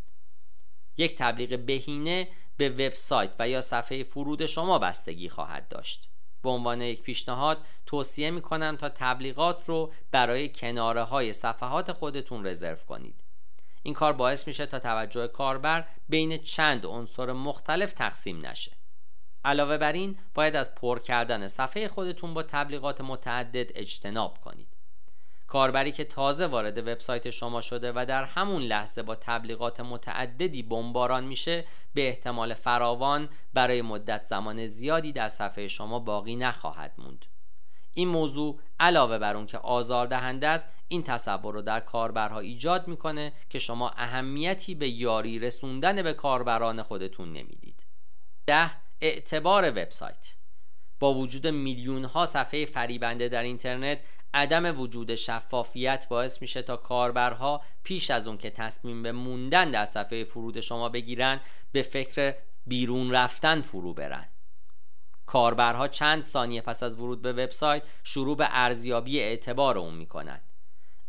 یک 0.97 1.17
تبلیغ 1.17 1.59
بهینه 1.59 2.29
به 2.57 2.69
وبسایت 2.69 3.31
و 3.38 3.49
یا 3.49 3.61
صفحه 3.61 4.03
فرود 4.03 4.47
شما 4.47 4.79
بستگی 4.79 5.29
خواهد 5.29 5.69
داشت. 5.69 6.11
به 6.43 6.51
عنوان 6.51 6.81
یک 6.81 7.03
پیشنهاد 7.03 7.59
توصیه 7.87 8.31
می 8.31 8.43
کنم 8.43 8.77
تا 8.77 8.88
تبلیغات 8.88 9.69
رو 9.69 9.93
برای 10.11 10.49
کناره 10.49 11.03
های 11.03 11.33
صفحات 11.33 11.93
خودتون 11.93 12.47
رزرو 12.47 12.77
کنید. 12.77 13.28
این 13.83 13.95
کار 13.95 14.12
باعث 14.12 14.47
میشه 14.47 14.67
تا 14.67 14.79
توجه 14.79 15.29
کاربر 15.29 15.85
بین 16.09 16.38
چند 16.38 16.87
عنصر 16.87 17.33
مختلف 17.33 17.93
تقسیم 17.93 18.47
نشه. 18.47 18.73
علاوه 19.45 19.79
بر 19.79 19.93
این 19.93 20.19
باید 20.35 20.57
از 20.57 20.75
پر 20.75 20.99
کردن 20.99 21.47
صفحه 21.47 21.88
خودتون 21.88 22.35
با 22.35 22.43
تبلیغات 22.43 23.01
متعدد 23.01 23.71
اجتناب 23.75 24.38
کنید. 24.38 24.69
کاربری 25.47 25.93
که 25.93 26.05
تازه 26.05 26.47
وارد 26.47 26.79
وبسایت 26.79 27.31
شما 27.31 27.61
شده 27.61 27.93
و 27.93 28.05
در 28.09 28.25
همون 28.25 28.62
لحظه 28.62 29.03
با 29.03 29.14
تبلیغات 29.14 29.81
متعددی 29.81 30.62
بمباران 30.62 31.25
میشه 31.25 31.64
به 31.95 32.09
احتمال 32.09 32.55
فراوان 32.55 33.29
برای 33.55 33.83
مدت 33.83 34.25
زمان 34.25 34.67
زیادی 34.67 35.12
در 35.12 35.29
صفحه 35.29 35.69
شما 35.69 35.99
باقی 35.99 36.37
نخواهد 36.37 36.93
موند. 36.99 37.27
این 37.99 38.09
موضوع 38.09 38.59
علاوه 38.81 39.19
بر 39.19 39.37
اون 39.37 39.47
که 39.47 39.59
آزاردهنده 39.59 40.49
است 40.49 40.69
این 40.89 41.03
تصور 41.03 41.55
رو 41.55 41.63
در 41.63 41.81
کاربرها 41.81 42.41
ایجاد 42.41 42.89
می‌کنه 42.89 43.33
که 43.51 43.59
شما 43.59 43.91
اهمیتی 43.91 44.75
به 44.75 44.89
یاری 44.89 45.39
رسوندن 45.39 46.03
به 46.03 46.13
کاربران 46.13 46.83
خودتون 46.83 47.29
نمی‌دید. 47.33 47.87
ده 48.47 48.71
اعتبار 49.01 49.71
وبسایت. 49.71 50.35
با 51.01 51.15
وجود 51.15 51.47
میلیون 51.47 52.05
ها 52.05 52.27
صفحه 52.27 52.65
فریبنده 52.65 53.29
در 53.29 53.43
اینترنت 53.43 53.99
عدم 54.35 54.81
وجود 54.81 55.15
شفافیت 55.15 56.07
باعث 56.11 56.43
میشه 56.43 56.63
تا 56.63 56.77
کاربرها 56.77 57.63
پیش 57.85 58.11
از 58.11 58.29
اون 58.29 58.39
که 58.39 58.51
تصمیم 58.51 59.03
به 59.03 59.13
موندن 59.13 59.71
در 59.71 59.85
صفحه 59.85 60.25
فرود 60.25 60.61
شما 60.61 60.89
بگیرن 60.89 61.41
به 61.73 61.83
فکر 61.83 62.35
بیرون 62.67 63.11
رفتن 63.11 63.61
فرو 63.61 63.95
برن. 63.95 64.29
کاربرها 65.29 65.88
چند 65.88 66.23
ثانیه 66.23 66.61
پس 66.61 66.83
از 66.83 67.01
ورود 67.01 67.23
به 67.23 67.33
وبسایت 67.33 67.83
شروع 68.05 68.37
به 68.37 68.49
ارزیابی 68.51 69.21
اعتبار 69.21 69.79
اون 69.79 69.95
می‌کنن 69.95 70.41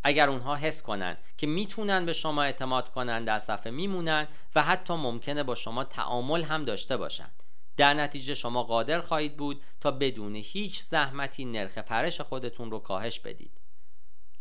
اگر 0.04 0.30
اونها 0.30 0.56
حس 0.56 0.82
کنند 0.84 1.18
که 1.38 1.48
می‌تونن 1.48 2.06
به 2.06 2.14
شما 2.14 2.44
اعتماد 2.44 2.90
کنند 2.90 3.28
در 3.28 3.38
صفحه 3.38 3.72
میمونن 3.72 4.28
و 4.56 4.64
حتی 4.64 4.94
ممکنه 4.94 5.44
با 5.44 5.56
شما 5.56 5.84
تعامل 5.84 6.44
هم 6.44 6.66
داشته 6.66 6.98
باشند. 6.98 7.44
در 7.78 7.94
نتیجه 7.94 8.34
شما 8.34 8.64
قادر 8.64 9.00
خواهید 9.00 9.38
بود 9.38 9.62
تا 9.80 9.92
بدون 9.92 10.36
هیچ 10.36 10.80
زحمتی 10.80 11.46
نرخ 11.46 11.78
پرش 11.78 12.22
خودتون 12.22 12.72
رو 12.72 12.80
کاهش 12.80 13.20
بدید. 13.20 13.52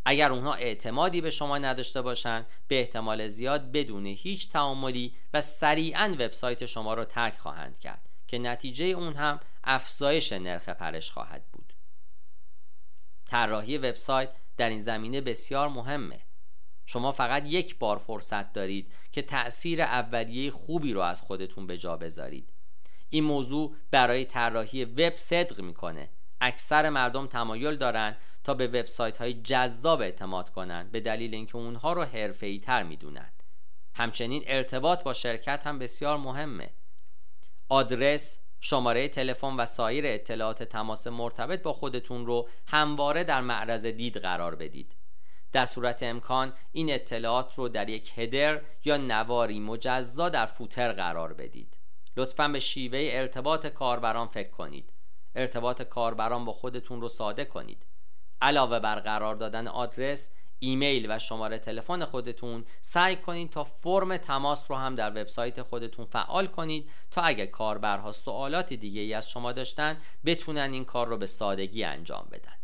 اگر 0.05 0.33
اونها 0.33 0.55
اعتمادی 0.55 1.21
به 1.21 1.31
شما 1.31 1.59
نداشته 1.59 2.03
باشند 2.03 2.47
به 2.69 2.81
احتمال 2.81 3.27
زیاد 3.27 3.73
بدون 3.73 4.07
هیچ 4.07 4.51
تعاملی 4.51 5.14
و 5.35 5.41
سریعا 5.41 6.14
وبسایت 6.19 6.67
شما 6.67 6.95
رو 6.95 7.05
ترک 7.05 7.38
خواهند 7.38 7.79
کرد. 7.79 8.08
که 8.29 8.38
نتیجه 8.38 8.85
اون 8.85 9.14
هم 9.14 9.41
افزایش 9.64 10.33
نرخ 10.33 10.69
پرش 10.69 11.11
خواهد 11.11 11.45
بود. 11.53 11.73
طراحی 13.27 13.79
وبسایت 13.79 14.31
در 14.57 14.69
این 14.69 14.79
زمینه 14.79 15.21
بسیار 15.21 15.69
مهمه. 15.69 16.21
شما 16.87 17.12
فقط 17.12 17.43
یک 17.47 17.79
بار 17.79 17.99
فرصت 17.99 18.53
دارید 18.53 18.93
که 19.12 19.23
تأثیر 19.23 19.83
اولیه 19.83 20.51
خوبی 20.51 20.93
رو 20.93 21.01
از 21.01 21.21
خودتون 21.21 21.67
به 21.67 21.79
جا 21.79 21.97
بذارید. 21.97 22.51
این 23.11 23.25
موضوع 23.25 23.77
برای 23.91 24.25
طراحی 24.25 24.85
وب 24.85 25.17
صدق 25.17 25.61
می‌کنه. 25.61 26.09
اکثر 26.41 26.91
مردم 26.91 27.27
تمایل 27.27 27.77
دارند 27.77 28.17
تا 28.45 28.55
به 28.55 28.67
وبسایت 28.67 29.19
های 29.19 29.35
جذاب 29.35 30.01
اعتماد 30.01 30.51
کنند 30.51 30.93
به 30.93 31.01
دلیل 31.01 31.35
اینکه 31.35 31.57
اونها 31.57 31.93
رو 31.93 32.05
حرفه‌ای 32.05 32.59
تر 32.59 32.87
همچنین 33.95 34.45
ارتباط 34.47 35.03
با 35.03 35.12
شرکت 35.12 35.67
هم 35.67 35.79
بسیار 35.79 36.17
مهمه. 36.17 36.71
آدرس 37.69 38.39
شماره 38.61 39.09
تلفن 39.09 39.57
و 39.57 39.67
سایر 39.67 40.05
اطلاعات 40.07 40.63
تماس 40.63 41.07
مرتبط 41.07 41.63
با 41.63 41.73
خودتون 41.73 42.27
رو 42.27 42.49
همواره 42.67 43.25
در 43.25 43.41
معرض 43.41 43.87
دید 43.87 44.17
قرار 44.17 44.55
بدید. 44.55 44.97
در 45.53 45.65
صورت 45.65 46.03
امکان 46.03 46.53
این 46.73 46.93
اطلاعات 46.93 47.55
رو 47.55 47.69
در 47.69 47.89
یک 47.89 48.13
هدر 48.19 48.61
یا 48.85 48.97
نواری 48.97 49.61
مجزا 49.61 50.29
در 50.29 50.47
فوتر 50.47 50.93
قرار 50.93 51.33
بدید. 51.33 51.77
لطفا 52.17 52.49
به 52.49 52.61
شیوه 52.61 53.09
ارتباط 53.13 53.67
کاربران 53.67 54.27
فکر 54.27 54.51
کنید. 54.51 54.93
ارتباط 55.35 55.83
کاربران 55.83 56.45
با 56.45 56.53
خودتون 56.53 57.01
رو 57.01 57.09
ساده 57.09 57.45
کنید. 57.45 57.87
علاوه 58.41 58.79
بر 58.79 59.01
قرار 59.01 59.35
دادن 59.35 59.69
آدرس 59.69 60.31
ایمیل 60.61 61.07
و 61.11 61.18
شماره 61.18 61.59
تلفن 61.59 62.05
خودتون 62.05 62.64
سعی 62.81 63.16
کنید 63.16 63.51
تا 63.51 63.64
فرم 63.64 64.16
تماس 64.16 64.71
رو 64.71 64.77
هم 64.77 64.94
در 64.94 65.11
وبسایت 65.11 65.62
خودتون 65.62 66.05
فعال 66.05 66.47
کنید 66.47 66.90
تا 67.11 67.23
اگر 67.23 67.47
کاربرها 67.47 68.12
سوالات 68.12 68.73
دیگه 68.73 69.01
ای 69.01 69.14
از 69.14 69.31
شما 69.31 69.53
داشتن 69.53 69.97
بتونن 70.25 70.73
این 70.73 70.85
کار 70.85 71.07
رو 71.07 71.16
به 71.16 71.27
سادگی 71.27 71.85
انجام 71.85 72.29
بدن. 72.33 72.55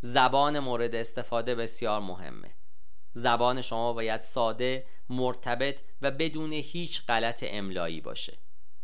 زبان 0.00 0.58
مورد 0.58 0.94
استفاده 0.94 1.54
بسیار 1.54 2.00
مهمه. 2.00 2.54
زبان 3.12 3.60
شما 3.60 3.92
باید 3.92 4.20
ساده، 4.20 4.86
مرتبط 5.08 5.80
و 6.02 6.10
بدون 6.10 6.52
هیچ 6.52 7.06
غلط 7.06 7.44
املایی 7.48 8.00
باشه. 8.00 8.38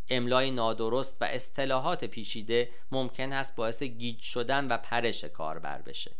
املای 0.09 0.50
نادرست 0.50 1.22
و 1.22 1.24
اصطلاحات 1.24 2.05
پیچیده 2.05 2.70
ممکن 2.92 3.33
است 3.33 3.57
باعث 3.57 3.83
گیج 3.83 4.20
شدن 4.20 4.68
و 4.68 4.76
پرش 4.76 5.24
کاربر 5.24 5.83
بشه. 5.83 6.16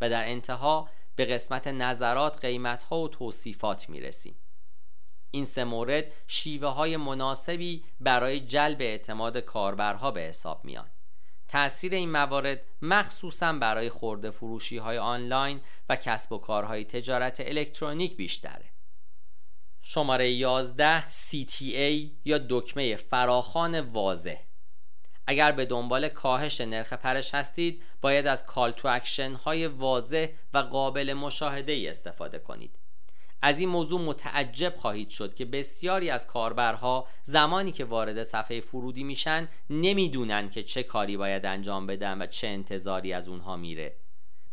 و 0.00 0.10
در 0.10 0.28
انتها 0.28 0.88
به 1.16 1.24
قسمت 1.24 1.68
نظرات 1.68 2.44
قیمت 2.44 2.92
و 2.92 3.08
توصیفات 3.08 3.88
می 3.88 4.00
رسیم. 4.00 4.36
این 5.30 5.44
سه 5.44 5.64
مورد 5.64 6.12
شیوه 6.26 6.68
های 6.68 6.96
مناسبی 6.96 7.84
برای 8.00 8.40
جلب 8.40 8.80
اعتماد 8.80 9.38
کاربرها 9.38 10.10
به 10.10 10.20
حساب 10.20 10.64
میان. 10.64 10.90
تأثیر 11.48 11.94
این 11.94 12.10
موارد 12.10 12.60
مخصوصا 12.82 13.52
برای 13.52 13.90
خورده 13.90 14.30
فروشی 14.30 14.76
های 14.76 14.98
آنلاین 14.98 15.60
و 15.88 15.96
کسب 15.96 16.32
و 16.32 16.38
کارهای 16.38 16.84
تجارت 16.84 17.40
الکترونیک 17.40 18.16
بیشتره. 18.16 18.70
شماره 19.82 20.30
11 20.30 21.08
CTA 21.08 22.10
یا 22.24 22.38
دکمه 22.48 22.96
فراخوان 22.96 23.80
واضح 23.80 24.38
اگر 25.26 25.52
به 25.52 25.66
دنبال 25.66 26.08
کاهش 26.08 26.60
نرخ 26.60 26.92
پرش 26.92 27.34
هستید 27.34 27.82
باید 28.00 28.26
از 28.26 28.46
call 28.46 28.70
to 28.70 28.88
action 28.88 29.32
های 29.32 29.66
واضح 29.66 30.26
و 30.54 30.58
قابل 30.58 31.12
مشاهده 31.12 31.72
ای 31.72 31.88
استفاده 31.88 32.38
کنید. 32.38 32.78
از 33.42 33.60
این 33.60 33.68
موضوع 33.68 34.00
متعجب 34.00 34.74
خواهید 34.76 35.08
شد 35.08 35.34
که 35.34 35.44
بسیاری 35.44 36.10
از 36.10 36.26
کاربرها 36.26 37.08
زمانی 37.22 37.72
که 37.72 37.84
وارد 37.84 38.22
صفحه 38.22 38.60
فرودی 38.60 39.04
میشن 39.04 39.48
نمی‌دونن 39.70 40.50
که 40.50 40.62
چه 40.62 40.82
کاری 40.82 41.16
باید 41.16 41.46
انجام 41.46 41.86
بدن 41.86 42.22
و 42.22 42.26
چه 42.26 42.46
انتظاری 42.46 43.12
از 43.12 43.28
اونها 43.28 43.56
میره. 43.56 43.96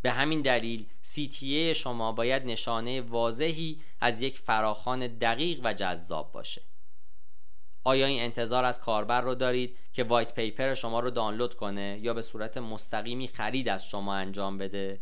به 0.01 0.11
همین 0.11 0.41
دلیل 0.41 0.85
CTA 1.03 1.75
شما 1.75 2.11
باید 2.11 2.45
نشانه 2.45 3.01
واضحی 3.01 3.81
از 4.01 4.21
یک 4.21 4.39
فراخوان 4.39 5.07
دقیق 5.07 5.59
و 5.63 5.73
جذاب 5.73 6.31
باشه. 6.31 6.61
آیا 7.83 8.05
این 8.05 8.21
انتظار 8.23 8.65
از 8.65 8.81
کاربر 8.81 9.21
رو 9.21 9.35
دارید 9.35 9.77
که 9.93 10.03
وایت 10.03 10.35
پیپر 10.35 10.73
شما 10.73 10.99
رو 10.99 11.09
دانلود 11.09 11.53
کنه 11.53 11.99
یا 12.01 12.13
به 12.13 12.21
صورت 12.21 12.57
مستقیمی 12.57 13.27
خرید 13.27 13.69
از 13.69 13.85
شما 13.85 14.15
انجام 14.15 14.57
بده؟ 14.57 14.99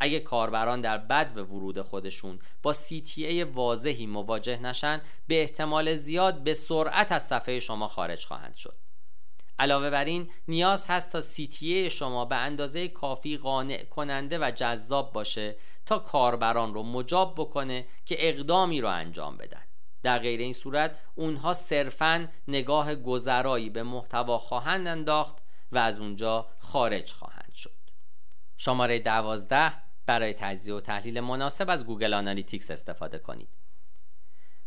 اگه 0.00 0.20
کاربران 0.20 0.80
در 0.80 0.98
بد 0.98 1.32
و 1.36 1.40
ورود 1.40 1.80
خودشون 1.80 2.38
با 2.62 2.72
CTA 2.72 3.46
واضحی 3.54 4.06
مواجه 4.06 4.62
نشن 4.62 5.00
به 5.26 5.40
احتمال 5.40 5.94
زیاد 5.94 6.42
به 6.42 6.54
سرعت 6.54 7.12
از 7.12 7.22
صفحه 7.22 7.60
شما 7.60 7.88
خارج 7.88 8.24
خواهند 8.24 8.54
شد 8.54 8.74
علاوه 9.58 9.90
بر 9.90 10.04
این 10.04 10.30
نیاز 10.48 10.86
هست 10.86 11.12
تا 11.12 11.20
CTA 11.20 11.90
شما 11.90 12.24
به 12.24 12.36
اندازه 12.36 12.88
کافی 12.88 13.36
قانع 13.36 13.84
کننده 13.84 14.38
و 14.38 14.50
جذاب 14.50 15.12
باشه 15.12 15.56
تا 15.86 15.98
کاربران 15.98 16.74
رو 16.74 16.82
مجاب 16.82 17.34
بکنه 17.36 17.86
که 18.04 18.16
اقدامی 18.18 18.80
رو 18.80 18.88
انجام 18.88 19.36
بدن 19.36 19.62
در 20.02 20.18
غیر 20.18 20.40
این 20.40 20.52
صورت 20.52 20.98
اونها 21.14 21.52
صرفا 21.52 22.28
نگاه 22.48 22.94
گذرایی 22.94 23.70
به 23.70 23.82
محتوا 23.82 24.38
خواهند 24.38 24.86
انداخت 24.86 25.36
و 25.72 25.78
از 25.78 26.00
اونجا 26.00 26.46
خارج 26.58 27.12
خواهند 27.12 27.52
شد. 27.54 27.70
شماره 28.56 28.98
دوازده 28.98 29.72
برای 30.06 30.34
تجزیه 30.34 30.74
و 30.74 30.80
تحلیل 30.80 31.20
مناسب 31.20 31.70
از 31.70 31.86
Google 31.86 32.14
Analytics 32.14 32.70
استفاده 32.70 33.18
کنید. 33.18 33.48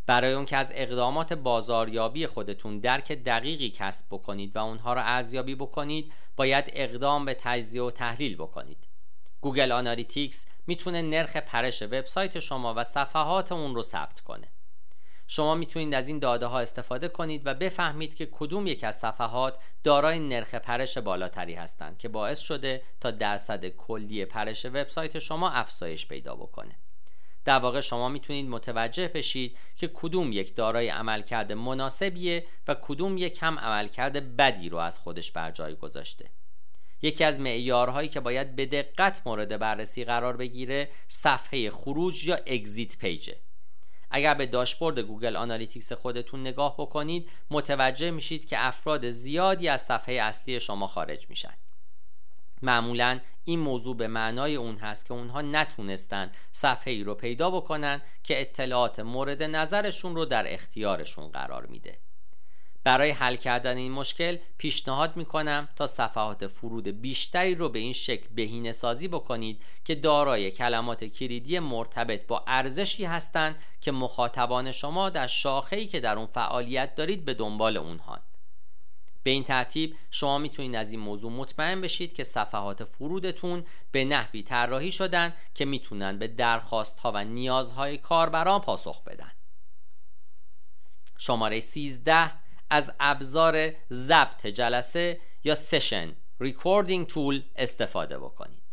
برای 0.06 0.34
اون 0.34 0.46
که 0.46 0.58
از 0.58 0.72
اقدامات 0.76 1.34
بازاریابی 1.34 2.28
خودتون 2.28 2.80
درک 2.80 3.12
دقیقی 3.12 3.70
کسب 3.70 4.06
بکنید 4.12 4.56
و 4.56 4.60
اونها 4.60 4.94
را 4.94 5.02
ارزیابی 5.02 5.56
بکنید 5.56 6.14
باید 6.36 6.72
اقدام 6.74 7.26
به 7.26 7.34
تجزیه 7.40 7.82
و 7.82 7.92
تحلیل 7.92 8.36
بکنید. 8.36 8.88
Google 9.42 9.72
Analytics 9.72 10.48
می‌تونه 10.68 11.02
نرخ 11.02 11.38
پرش 11.38 11.82
وبسایت 11.82 12.40
شما 12.40 12.74
و 12.74 12.84
صفحات 12.84 13.52
اون 13.52 13.76
رو 13.76 13.82
ثبت 13.82 14.20
کنه. 14.20 14.48
شما 15.28 15.56
می‌تونید 15.56 15.94
از 15.94 16.08
این 16.08 16.20
داده 16.20 16.46
ها 16.46 16.60
استفاده 16.60 17.08
کنید 17.08 17.42
و 17.46 17.54
بفهمید 17.54 18.16
که 18.16 18.30
کدوم 18.32 18.68
یک 18.68 18.84
از 18.84 18.96
صفحات 18.96 19.58
دارای 19.84 20.20
نرخ 20.20 20.56
پرش 20.56 20.98
بالاتری 20.98 21.54
هستند 21.54 21.98
که 21.98 22.10
باعث 22.10 22.40
شده 22.40 22.82
تا 23.02 23.12
درصد 23.12 23.66
کلی 23.66 24.26
پرش 24.26 24.66
وبسایت 24.66 25.20
شما 25.20 25.50
افزایش 25.50 26.08
پیدا 26.08 26.36
بکنه. 26.36 26.76
در 27.46 27.60
واقع 27.60 27.82
شما 27.82 28.10
می‌تونید 28.10 28.50
متوجه 28.50 29.08
بشید 29.08 29.58
که 29.76 29.88
کدوم 29.94 30.32
یک 30.32 30.56
دارای 30.56 30.90
عملکرد 30.90 31.52
مناسبیه 31.52 32.46
و 32.68 32.76
کدوم 32.82 33.18
یک 33.18 33.38
هم 33.42 33.60
عملکرد 33.60 34.38
بدی 34.38 34.70
رو 34.70 34.78
از 34.78 35.00
خودش 35.00 35.32
بر 35.32 35.52
جای 35.52 35.76
گذاشته. 35.76 36.30
یکی 37.02 37.24
از 37.24 37.40
معیارهایی 37.40 38.10
که 38.10 38.20
باید 38.20 38.56
به 38.56 38.66
دقت 38.66 39.22
مورد 39.26 39.60
بررسی 39.60 40.06
قرار 40.06 40.38
بگیره 40.38 40.90
صفحه 41.08 41.70
خروج 41.70 42.28
یا 42.28 42.36
اگزیت 42.36 42.98
پیجه 42.98 43.38
اگر 44.16 44.34
به 44.34 44.46
داشبورد 44.46 45.00
Google 45.00 45.36
Analytics 45.36 45.94
خودتون 45.94 46.42
نگاه 46.42 46.76
بکنید 46.78 47.30
متوجه 47.52 48.12
میشید 48.12 48.46
که 48.46 48.66
افراد 48.66 49.10
زیادی 49.10 49.68
از 49.68 49.82
صفحه 49.82 50.16
اصلی 50.16 50.60
شما 50.60 50.88
خارج 50.88 51.30
میشن. 51.30 51.54
معمولا 52.62 53.20
این 53.44 53.60
موضوع 53.60 53.98
به 53.98 54.08
معنای 54.08 54.56
اون 54.56 54.78
هست 54.78 55.06
که 55.06 55.14
اونها 55.14 55.42
نتونستن 55.42 56.32
صفحه 56.52 56.94
ای 56.94 57.04
رو 57.04 57.16
پیدا 57.16 57.52
بکنن 57.52 58.02
که 58.24 58.42
اطلاعات 58.42 59.00
مورد 59.00 59.44
نظرشون 59.44 60.16
رو 60.16 60.26
در 60.26 60.54
اختیارشون 60.54 61.28
قرار 61.28 61.66
میده. 61.66 61.98
برای 62.86 63.12
حل 63.12 63.36
کردن 63.36 63.78
این 63.78 63.92
مشکل 63.92 64.38
پیشنهاد 64.58 65.18
می‌کنم 65.18 65.70
تا 65.76 65.86
صفحات 65.86 66.48
فرود 66.48 66.88
بیشتری 66.88 67.56
رو 67.56 67.70
به 67.70 67.80
این 67.80 67.94
شکل 67.94 68.28
بهینه 68.36 68.72
سازی 68.72 69.08
بکنید 69.08 69.62
که 69.86 69.96
دارای 69.96 70.52
کلمات 70.52 71.04
کلیدی 71.04 71.60
مرتبط 71.60 72.28
با 72.28 72.44
ارزشی 72.48 73.06
هستند 73.06 73.56
که 73.82 73.92
مخاطبان 73.92 74.72
شما 74.72 75.10
در 75.10 75.28
شاخه‌ای 75.28 75.88
که 75.88 76.00
در 76.00 76.18
اون 76.18 76.26
فعالیت 76.26 76.96
دارید 76.96 77.26
به 77.26 77.34
دنبال 77.34 77.78
اونها 77.78 78.20
به 79.24 79.32
این 79.32 79.44
ترتیب 79.44 79.96
شما 80.12 80.38
می‌تونید 80.38 80.76
از 80.76 80.92
این 80.92 81.02
موضوع 81.02 81.32
مطمئن 81.32 81.82
بشید 81.82 82.14
که 82.14 82.24
صفحات 82.24 82.84
فرودتون 82.84 83.66
به 83.92 84.06
نحوی 84.06 84.44
طراحی 84.44 84.92
شدن 84.92 85.34
که 85.54 85.66
می‌تونن 85.66 86.20
به 86.20 86.28
درخواست 86.28 87.00
ها 87.00 87.12
و 87.12 87.24
نیازهای 87.24 87.98
کاربران 87.98 88.62
پاسخ 88.62 89.04
بدن. 89.04 89.32
شماره 91.18 91.60
13 91.60 92.45
از 92.70 92.94
ابزار 93.00 93.72
ضبط 93.92 94.48
جلسه 94.48 95.20
یا 95.44 95.56
session 95.56 96.16
recording 96.40 97.08
tool 97.08 97.44
استفاده 97.56 98.20
بکنید. 98.20 98.64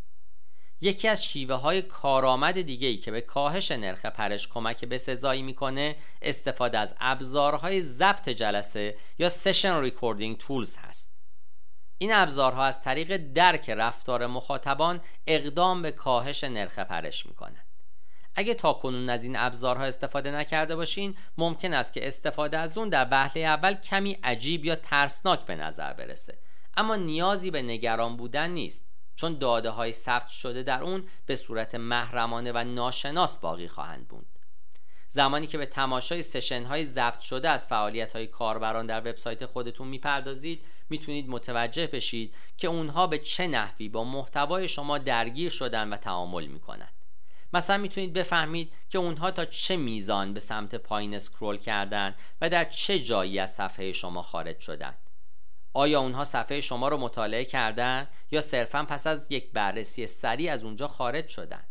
یکی 0.81 1.09
از 1.09 1.24
شیوه 1.24 1.55
های 1.55 1.83
کارآمد 1.83 2.62
دیگه 2.62 2.88
ای 2.88 2.96
که 2.96 3.11
به 3.11 3.20
کاهش 3.20 3.72
نرخ 3.72 4.07
پرش 4.07 4.48
کمک 4.48 4.85
به 4.85 4.98
سزایی 4.98 5.42
می‌کنه 5.42 5.96
استفاده 6.22 6.78
از 6.78 6.94
ابزارهای 7.00 7.81
ضبط 7.81 8.28
جلسه 8.28 8.96
یا 9.18 9.28
session 9.29 9.81
recording 9.81 10.38
tools 10.38 10.77
هست. 10.76 11.12
این 11.98 12.12
ابزارها 12.12 12.64
از 12.64 12.83
طریق 12.83 13.16
درک 13.16 13.70
رفتار 13.70 14.26
مخاطبان 14.26 15.00
اقدام 15.26 15.83
به 15.83 15.90
کاهش 15.90 16.44
نرخ 16.44 16.78
پرش 16.78 17.26
می‌کنند. 17.26 17.62
اگه 18.35 18.55
تا 18.55 18.73
کنون 18.73 19.11
از 19.11 19.25
این 19.25 19.37
ابزارها 19.37 19.85
استفاده 19.85 20.31
نکرده 20.31 20.77
باشین 20.77 21.14
ممکن 21.38 21.75
است 21.75 21.92
که 21.92 22.07
استفاده 22.07 22.59
از 22.59 22.79
اون 22.79 22.88
در 22.88 23.09
وهله 23.11 23.42
اول 23.42 23.75
کمی 23.75 24.18
عجیب 24.23 24.64
یا 24.64 24.77
ترسناک 24.77 25.45
به 25.45 25.57
نظر 25.57 25.92
برسه. 25.92 26.38
اما 26.77 26.97
نیازی 26.97 27.51
به 27.51 27.62
نگران 27.62 28.16
بودن 28.16 28.51
نیست 28.51 28.88
چون 29.16 29.38
داده 29.38 29.71
های 29.71 29.92
ثبت 29.92 30.29
شده 30.29 30.62
در 30.62 30.83
اون 30.83 31.09
به 31.27 31.37
صورت 31.37 31.75
محرمانه 31.75 32.53
و 32.53 32.64
ناشناس 32.64 33.38
باقی 33.38 33.68
خواهند 33.68 34.09
بود 34.09 34.27
زمانی 35.09 35.47
که 35.47 35.59
به 35.59 35.66
تماشای 35.66 36.23
سشن 36.23 36.64
های 36.64 36.85
ضبط 36.85 37.21
شده 37.21 37.49
از 37.49 37.66
فعالیت 37.66 38.12
های 38.12 38.27
کاربران 38.27 38.87
در 38.87 39.01
وبسایت 39.01 39.47
خودتون 39.47 39.88
می‌پردازید 39.88 40.64
می‌تونید 40.90 41.29
متوجه 41.29 41.87
بشید 41.87 42.35
که 42.57 42.68
اونها 42.68 43.07
به 43.07 43.18
چه 43.18 43.47
نحوی 43.47 43.88
با 43.88 44.05
محتوای 44.05 44.68
شما 44.68 44.99
درگیر 44.99 45.51
شدن 45.51 45.92
و 45.92 45.97
تعامل 45.97 46.47
می‌کنند 46.47 47.02
مثلا 47.53 47.79
می‌تونید 47.79 48.12
بفهمید 48.12 48.73
که 48.91 48.99
اونها 48.99 49.31
تا 49.31 49.45
چه 49.45 49.77
میزان 49.77 50.35
به 50.35 50.41
سمت 50.41 50.75
پایین 50.75 51.15
اسکرول 51.15 51.57
کردن 51.57 52.15
و 52.41 52.51
در 52.51 52.65
چه 52.65 52.99
جایی 52.99 53.38
از 53.38 53.51
صفحه 53.51 53.93
شما 53.93 54.23
خارج 54.23 54.61
شدن. 54.61 54.95
آیا 55.73 56.01
اونها 56.01 56.25
صفحه 56.25 56.61
شما 56.61 56.88
رو 56.88 56.97
مطالعه 56.97 57.45
کردن 57.45 58.09
یا 58.31 58.41
صرفا 58.41 58.85
پس 58.85 59.07
از 59.07 59.27
یک 59.31 59.53
بررسی 59.53 60.07
سریع 60.07 60.53
از 60.53 60.65
اونجا 60.65 60.88
خارج 60.88 61.29
شدن؟ 61.29 61.65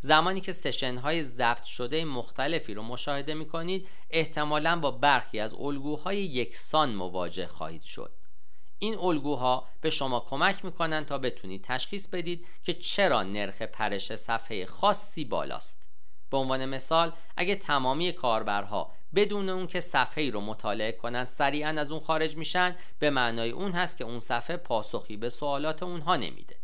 زمانی 0.00 0.40
که 0.40 0.52
سشن 0.52 0.96
های 0.96 1.22
ضبط 1.22 1.64
شده 1.64 2.04
مختلفی 2.04 2.74
رو 2.74 2.82
مشاهده 2.82 3.34
می 3.34 3.46
کنید 3.46 3.88
احتمالا 4.10 4.80
با 4.80 4.90
برخی 4.90 5.40
از 5.40 5.54
الگوهای 5.54 6.18
یکسان 6.24 6.94
مواجه 6.94 7.46
خواهید 7.46 7.82
شد. 7.82 8.12
این 8.82 8.98
الگوها 8.98 9.68
به 9.80 9.90
شما 9.90 10.20
کمک 10.20 10.64
می‌کنن 10.64 11.04
تا 11.04 11.18
بتونید 11.18 11.64
تشخیص 11.64 12.08
بدید 12.08 12.46
که 12.62 12.72
چرا 12.72 13.22
نرخ 13.22 13.62
پرش 13.62 14.14
صفحه 14.14 14.66
خاصی 14.66 15.24
بالاست. 15.24 15.88
به 16.30 16.36
عنوان 16.36 16.64
مثال 16.66 17.12
اگه 17.36 17.56
تمامی 17.56 18.12
کاربرها 18.12 18.92
بدون 19.14 19.48
اون 19.48 19.66
که 19.66 19.80
صفحه 19.80 20.24
ای 20.24 20.30
رو 20.30 20.40
مطالعه 20.40 20.92
کنن 20.92 21.24
سریعا 21.24 21.68
از 21.68 21.92
اون 21.92 22.00
خارج 22.00 22.36
میشن 22.36 22.76
به 22.98 23.10
معنای 23.10 23.50
اون 23.50 23.72
هست 23.72 23.98
که 23.98 24.04
اون 24.04 24.18
صفحه 24.18 24.56
پاسخی 24.56 25.16
به 25.16 25.28
سوالات 25.28 25.82
اونها 25.82 26.16
نمیده. 26.16 26.61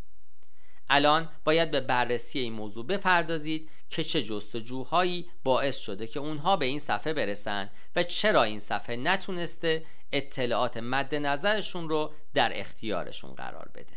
الان 0.90 1.28
باید 1.44 1.70
به 1.70 1.80
بررسی 1.80 2.38
این 2.38 2.52
موضوع 2.52 2.86
بپردازید 2.86 3.70
که 3.90 4.04
چه 4.04 4.22
جستجوهایی 4.22 5.30
باعث 5.44 5.78
شده 5.78 6.06
که 6.06 6.20
اونها 6.20 6.56
به 6.56 6.66
این 6.66 6.78
صفحه 6.78 7.12
برسن 7.12 7.70
و 7.96 8.02
چرا 8.02 8.42
این 8.42 8.58
صفحه 8.58 8.96
نتونسته 8.96 9.84
اطلاعات 10.12 10.76
مد 10.76 11.14
نظرشون 11.14 11.88
رو 11.88 12.12
در 12.34 12.60
اختیارشون 12.60 13.34
قرار 13.34 13.70
بده. 13.74 13.96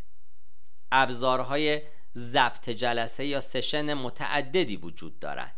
ابزارهای 0.91 1.81
ضبط 2.15 2.69
جلسه 2.69 3.25
یا 3.25 3.39
سشن 3.39 3.93
متعددی 3.93 4.77
وجود 4.77 5.19
دارند 5.19 5.55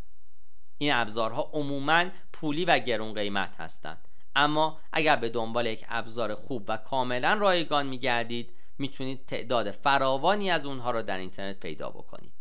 این 0.77 0.93
ابزارها 0.93 1.49
عموما 1.53 2.05
پولی 2.33 2.65
و 2.65 2.79
گرون 2.79 3.13
قیمت 3.13 3.55
هستند. 3.59 4.07
اما 4.35 4.79
اگر 4.91 5.15
به 5.15 5.29
دنبال 5.29 5.65
یک 5.65 5.85
ابزار 5.89 6.35
خوب 6.35 6.65
و 6.67 6.77
کاملا 6.77 7.33
رایگان 7.33 7.87
میگردید 7.87 8.53
می‌تونید 8.83 9.25
تعداد 9.25 9.71
فراوانی 9.71 10.51
از 10.51 10.65
اونها 10.65 10.91
رو 10.91 11.01
در 11.01 11.17
اینترنت 11.17 11.59
پیدا 11.59 11.89
بکنید. 11.89 12.33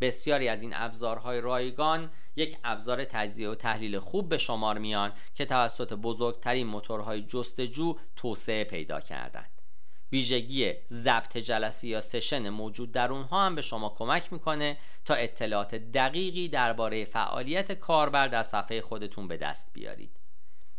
بسیاری 0.00 0.48
از 0.48 0.62
این 0.62 0.72
ابزارهای 0.74 1.40
رایگان 1.40 2.10
یک 2.36 2.56
ابزار 2.64 3.04
تجزیه 3.04 3.48
و 3.48 3.54
تحلیل 3.54 3.98
خوب 3.98 4.28
به 4.28 4.38
شمار 4.38 4.78
میان 4.78 5.12
که 5.34 5.44
توسط 5.44 5.92
بزرگترین 5.92 6.66
موتورهای 6.66 7.22
جستجو 7.22 7.96
توسعه 8.16 8.64
پیدا 8.64 9.00
کردند. 9.00 9.50
ویژگی 10.12 10.72
ضبط 10.88 11.36
جلسه 11.36 11.88
یا 11.88 12.00
سشن 12.00 12.48
موجود 12.48 12.92
در 12.92 13.12
اونها 13.12 13.46
هم 13.46 13.54
به 13.54 13.62
شما 13.62 13.88
کمک 13.98 14.32
می‌کنه 14.32 14.78
تا 15.04 15.14
اطلاعات 15.14 15.74
دقیقی 15.74 16.48
درباره 16.48 17.04
فعالیت 17.04 17.72
کاربر 17.72 18.28
در 18.28 18.42
صفحه 18.42 18.80
خودتون 18.80 19.28
به 19.28 19.36
دست 19.36 19.70
بیارید. 19.72 20.16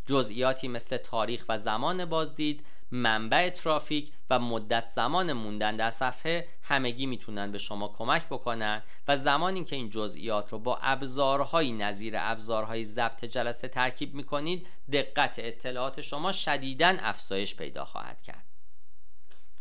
جزئیاتی 0.06 0.68
مثل 0.68 0.98
تاریخ 0.98 1.46
و 1.50 1.58
زمان 1.58 2.06
بازدید 2.06 2.66
منبع 2.92 3.50
ترافیک 3.50 4.14
و 4.30 4.40
مدت 4.40 4.88
زمان 4.88 5.34
موندن 5.34 5.76
در 5.76 5.90
صفحه 5.90 6.48
همگی 6.62 7.06
می‌تونن 7.06 7.52
به 7.52 7.58
شما 7.58 7.88
کمک 7.88 8.26
بکنن 8.26 8.84
و 9.08 9.16
زمانی 9.16 9.64
که 9.64 9.76
این 9.76 9.90
جزئیات 9.90 10.50
رو 10.50 10.60
با 10.60 10.78
ابزارهایی 10.82 11.72
نظیر 11.72 12.14
ابزارهای 12.18 12.84
ضبط 12.84 13.26
جلسه 13.26 13.68
ترکیب 13.68 14.14
می‌کنید 14.14 14.68
دقت 14.92 15.40
اطلاعات 15.40 16.02
شما 16.02 16.32
شدیداً 16.32 16.96
افزایش 17.00 17.56
پیدا 17.56 17.86
خواهد 17.86 18.22
کرد 18.22 18.46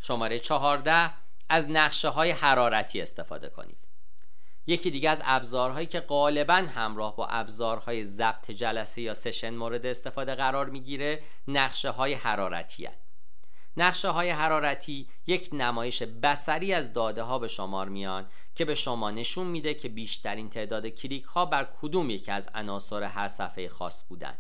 شماره 0.01 0.39
14 0.39 1.11
از 1.49 1.71
نقشه 1.71 2.09
های 2.09 2.31
حرارتی 2.31 3.01
استفاده 3.01 3.49
کنید 3.49 3.79
یکی 4.67 4.91
دیگه 4.91 5.11
از 5.11 5.23
ابزارهایی 5.25 5.87
که 5.87 6.01
غالبا 6.01 6.55
همراه 6.55 7.17
با 7.17 7.27
ابزارهای 7.27 8.03
ضبط 8.03 8.51
جلسه 8.51 9.03
یا 9.03 9.15
سشن 9.15 9.55
مورد 9.55 9.87
استفاده 9.87 10.35
قرار 10.35 10.71
می‌گیره 10.71 11.23
نقشه 11.49 11.91
های 11.91 12.15
حرارتی. 12.15 12.89
نقشه 13.81 14.09
های 14.09 14.31
حرارتی 14.31 15.09
یک 15.27 15.49
نمایش 15.53 16.03
بسری 16.03 16.73
از 16.75 16.93
داده 16.93 17.23
ها 17.23 17.39
به 17.39 17.49
شمار 17.49 17.89
میان 17.89 18.27
که 18.55 18.65
به 18.65 18.75
شما 18.75 19.11
نشون 19.11 19.47
میده 19.47 19.75
که 19.75 19.89
بیشترین 19.89 20.51
تعداد 20.51 20.87
کلیک 20.87 21.25
ها 21.25 21.47
بر 21.47 21.69
کدوم 21.81 22.11
یکی 22.11 22.31
از 22.31 22.49
عناصر 22.55 23.03
هر 23.03 23.29
صفحه 23.29 23.69
خاص 23.69 24.05
بودند. 24.09 24.39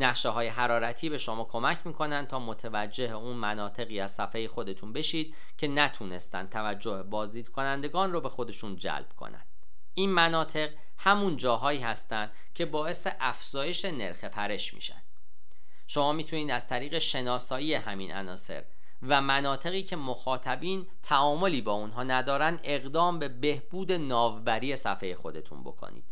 نقشه 0.00 0.28
های 0.28 0.48
حرارتی 0.48 1.08
به 1.08 1.18
شما 1.18 1.44
کمک 1.44 1.78
می‌کنن 1.84 2.26
تا 2.26 2.38
متوجه 2.38 3.12
اون 3.12 3.36
مناطقی 3.36 4.00
از 4.00 4.10
صفحه 4.10 4.48
خودتون 4.48 4.92
بشید 4.92 5.34
که 5.58 5.68
نتونستن 5.68 6.46
توجه 6.46 7.02
بازدید 7.02 7.48
کنندگان 7.48 8.12
رو 8.12 8.20
به 8.20 8.28
خودشون 8.28 8.76
جلب 8.76 9.12
کنند. 9.16 9.46
این 9.94 10.10
مناطق 10.10 10.70
همون 10.98 11.36
جاهایی 11.36 11.80
هستند 11.80 12.32
که 12.54 12.66
باعث 12.66 13.06
افزایش 13.20 13.84
نرخ 13.84 14.24
پرش 14.24 14.74
میشن. 14.74 15.02
شما 15.90 16.12
می‌تونید 16.12 16.50
از 16.50 16.68
طریق 16.68 16.98
شناسایی 16.98 17.74
همین 17.74 18.12
عناصر 18.12 18.64
و 19.02 19.20
مناطقی 19.20 19.82
که 19.82 19.96
مخاطبین 19.96 20.86
تعاملی 21.02 21.62
با 21.62 21.72
اونها 21.72 22.02
ندارن 22.02 22.60
اقدام 22.62 23.18
به 23.18 23.28
بهبود 23.28 23.92
ناوبری 23.92 24.76
صفحه 24.76 25.14
خودتون 25.14 25.64
بکنید. 25.64 26.04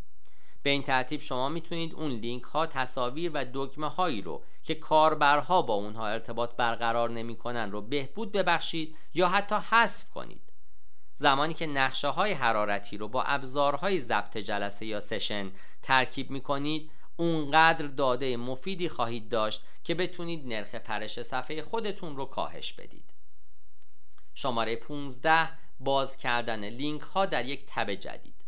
به 0.62 0.70
این 0.70 0.82
ترتیب 0.82 1.20
شما 1.20 1.48
می‌تونید 1.48 1.94
اون 1.94 2.10
لینک 2.10 2.42
ها 2.42 2.66
تصاویر 2.66 3.30
و 3.34 3.44
دکمه 3.54 3.88
هایی 3.88 4.22
رو 4.22 4.42
که 4.62 4.74
کاربرها 4.74 5.62
با 5.62 5.74
اونها 5.74 6.06
ارتباط 6.06 6.56
برقرار 6.56 7.10
نمی‌کنن 7.10 7.70
رو 7.70 7.82
بهبود 7.82 8.32
ببخشید 8.32 8.96
یا 9.14 9.28
حتی 9.28 9.54
حذف 9.54 10.10
کنید. 10.10 10.42
زمانی 11.14 11.54
که 11.54 11.66
نقشه 11.66 12.08
های 12.08 12.32
حرارتی 12.32 12.96
رو 12.96 13.08
با 13.08 13.22
ابزارهای 13.22 13.98
ضبط 13.98 14.36
جلسه 14.36 14.86
یا 14.86 15.00
سشن 15.00 15.50
ترکیب 15.82 16.30
می‌کنید 16.30 16.90
اونقدر 17.16 17.86
داده 17.86 18.36
مفیدی 18.36 18.88
خواهید 18.88 19.28
داشت 19.28 19.62
که 19.84 19.94
بتونید 19.94 20.46
نرخ 20.46 20.74
پرش 20.74 21.22
صفحه 21.22 21.62
خودتون 21.62 22.16
رو 22.16 22.24
کاهش 22.24 22.72
بدید. 22.72 23.14
شماره 24.34 24.76
15 24.76 25.48
باز 25.80 26.16
کردن 26.16 26.64
لینک 26.64 27.00
ها 27.00 27.26
در 27.26 27.44
یک 27.44 27.64
تب 27.66 27.94
جدید. 27.94 28.44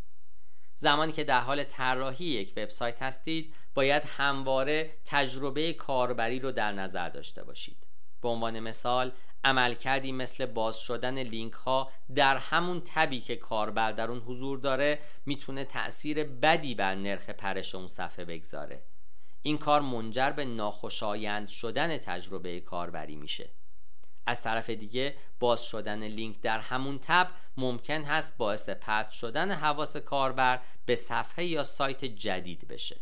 زمانی 0.77 1.13
که 1.13 1.25
در 1.25 1.41
حال 1.41 1.65
طراحی 1.65 2.25
یک 2.25 2.53
وبسایت 2.57 3.03
هستید 3.03 3.55
باید 3.75 4.03
همواره 4.07 4.91
تجربه 5.05 5.73
کاربری 5.73 6.39
رو 6.39 6.53
در 6.53 6.73
نظر 6.73 7.09
داشته 7.09 7.45
باشید. 7.45 7.87
به 8.23 8.29
عنوان 8.29 8.61
مثال 8.61 9.13
عملکردی 9.45 10.13
مثل 10.13 10.47
باز 10.47 10.79
شدن 10.79 11.19
لینک 11.19 11.53
ها 11.53 11.91
در 12.15 12.37
همون 12.37 12.83
تبی 12.85 13.21
که 13.21 13.37
کاربر 13.37 13.93
در 13.93 14.11
اون 14.11 14.21
حضور 14.21 14.59
داره 14.59 14.99
می‌تونه 15.27 15.65
تأثیر 15.65 16.25
بدی 16.25 16.75
بر 16.75 16.95
نرخ 16.95 17.31
پرش 17.31 17.75
اون 17.75 17.87
صفحه 17.87 18.25
بگذاره. 18.25 18.83
این 19.43 19.59
کار 19.59 19.81
منجر 19.81 20.31
به 20.31 20.45
ناخوشایند 20.45 21.49
شدن 21.49 21.99
تجربه 21.99 22.61
کاربری 22.61 23.17
میشه. 23.17 23.51
از 24.27 24.43
طرف 24.43 24.71
دیگه 24.71 25.15
باز 25.41 25.65
شدن 25.65 26.03
لینک 26.05 26.41
در 26.41 26.59
همون 26.59 26.99
tab 27.03 27.29
ممکن 27.57 28.05
هست 28.05 28.39
باعث 28.39 28.69
پرت 28.69 29.11
شدن 29.11 29.51
حواس 29.51 29.97
کاربر 29.97 30.61
به 30.87 30.97
صفحه 30.97 31.45
یا 31.45 31.63
سایت 31.63 32.05
جدید 32.05 32.69
بشه. 32.69 32.97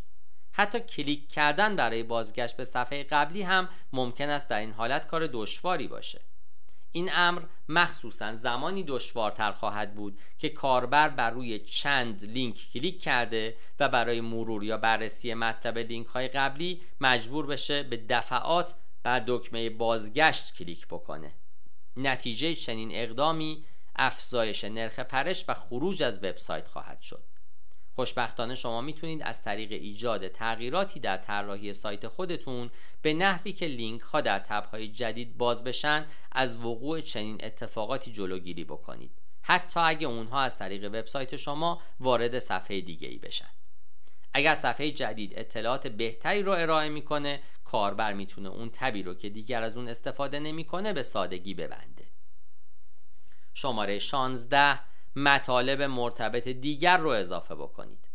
حتی 0.59 0.81
کلیک 0.81 1.29
کردن 1.29 1.77
برای 1.77 2.03
بازگشت 2.03 2.57
به 2.57 2.65
صفحه 2.65 3.03
قبلی 3.03 3.43
هم 3.43 3.69
ممکن 3.93 4.29
است 4.29 4.49
در 4.49 4.59
این 4.59 4.73
حالت 4.73 5.07
کار 5.07 5.27
دشواری 5.27 5.89
باشه. 5.89 6.21
این 6.93 7.11
امر 7.13 7.43
مخصوصا 7.69 8.35
زمانی 8.35 8.85
دشوارتر 8.85 9.53
خواهد 9.53 9.95
بود 9.95 10.19
که 10.39 10.49
کاربر 10.49 11.09
بر 11.09 11.31
روی 11.31 11.59
چند 11.59 12.25
لینک 12.25 12.73
کلیک 12.73 13.03
کرده 13.03 13.57
و 13.81 13.89
برای 13.89 14.21
مرور 14.21 14.65
یا 14.65 14.77
بررسی 14.77 15.35
مطلب 15.35 15.79
لینک 15.79 16.07
های 16.07 16.29
قبلی 16.29 16.83
مجبور 17.01 17.47
بشه 17.47 17.83
به 17.83 17.97
دفعات 17.97 18.75
بر 19.03 19.25
دکمه 19.27 19.71
بازگشت 19.71 20.55
کلیک 20.55 20.87
بکنه. 20.87 21.33
نتیجه 21.97 22.55
چنین 22.55 22.91
اقدامی 22.93 23.65
افزایش 23.97 24.65
نرخ 24.65 24.99
پرش 24.99 25.45
و 25.49 25.55
خروج 25.55 26.03
از 26.03 26.25
وبسایت 26.25 26.69
خواهد 26.69 27.01
شد. 27.01 27.36
خوشبختانه 27.97 28.55
شما 28.55 28.81
می‌تونید 28.81 29.23
از 29.23 29.43
طریق 29.43 29.73
ایجاد 29.73 30.29
تغییراتی 30.29 31.01
در 31.01 31.17
طراحی 31.17 31.73
سایت 31.73 32.09
خودتون 32.09 32.71
به 33.03 33.15
نحوی 33.15 33.53
که 33.53 33.67
لینک 33.67 34.01
ها 34.01 34.21
در 34.21 34.39
تبهای 34.39 34.89
جدید 34.89 35.39
باز 35.39 35.65
بشن 35.65 36.07
از 36.33 36.65
وقوع 36.65 37.01
چنین 37.01 37.45
اتفاقاتی 37.45 38.13
جلوگیری 38.13 38.65
بکنید. 38.65 39.11
حتی 39.43 39.81
اگه 39.81 40.07
اونها 40.07 40.41
از 40.41 40.59
طریق 40.59 40.85
وبسایت 40.85 41.37
شما 41.37 41.83
وارد 42.01 42.39
صفحه 42.39 42.81
دیگه 42.81 43.09
ای 43.09 43.19
بشن. 43.19 43.51
اگر 44.35 44.55
صفحه 44.55 44.91
جدید 44.91 45.33
اطلاعات 45.39 45.87
بهتری 45.87 46.43
رو 46.43 46.53
ارائه 46.53 46.89
می‌کنه 46.89 47.41
کاربر 47.65 48.13
می‌تونه 48.13 48.49
اون 48.49 48.71
تبی 48.73 49.03
رو 49.03 49.15
که 49.15 49.29
دیگر 49.29 49.63
از 49.63 49.77
اون 49.77 49.89
استفاده 49.89 50.39
نمی‌کنه 50.41 50.93
به 50.93 51.03
سادگی 51.03 51.55
ببنده. 51.55 52.05
شماره 53.55 53.99
16 53.99 54.79
مطالب 55.17 55.83
مرتبط 55.83 56.49
دیگر 56.49 56.97
رو 56.97 57.09
اضافه 57.09 57.55
بکنید. 57.55 58.09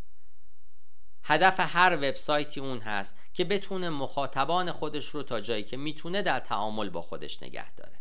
هدف 1.24 1.56
هر 1.60 1.96
وبسایتی 1.96 2.60
اون 2.60 2.80
هست 2.80 3.20
که 3.34 3.44
بتونه 3.44 3.90
مخاطبان 3.90 4.72
خودش 4.72 5.06
رو 5.06 5.24
تا 5.24 5.42
جایی 5.42 5.64
که 5.64 5.78
می‌تونه 5.78 6.22
در 6.22 6.40
تعامل 6.40 6.90
با 6.90 7.02
خودش 7.02 7.44
نگه 7.44 7.74
داره. 7.74 8.00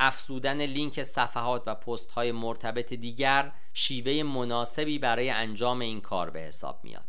افزودن 0.00 0.60
لینک 0.60 1.02
صفحات 1.02 1.62
و 1.66 1.74
پست 1.74 2.10
های 2.10 2.32
مرتبط 2.32 2.92
دیگر 2.92 3.52
شیوه 3.72 4.22
مناسبی 4.22 4.98
برای 4.98 5.30
انجام 5.30 5.80
این 5.80 6.00
کار 6.00 6.30
به 6.30 6.40
حساب 6.40 6.80
میاد. 6.84 7.04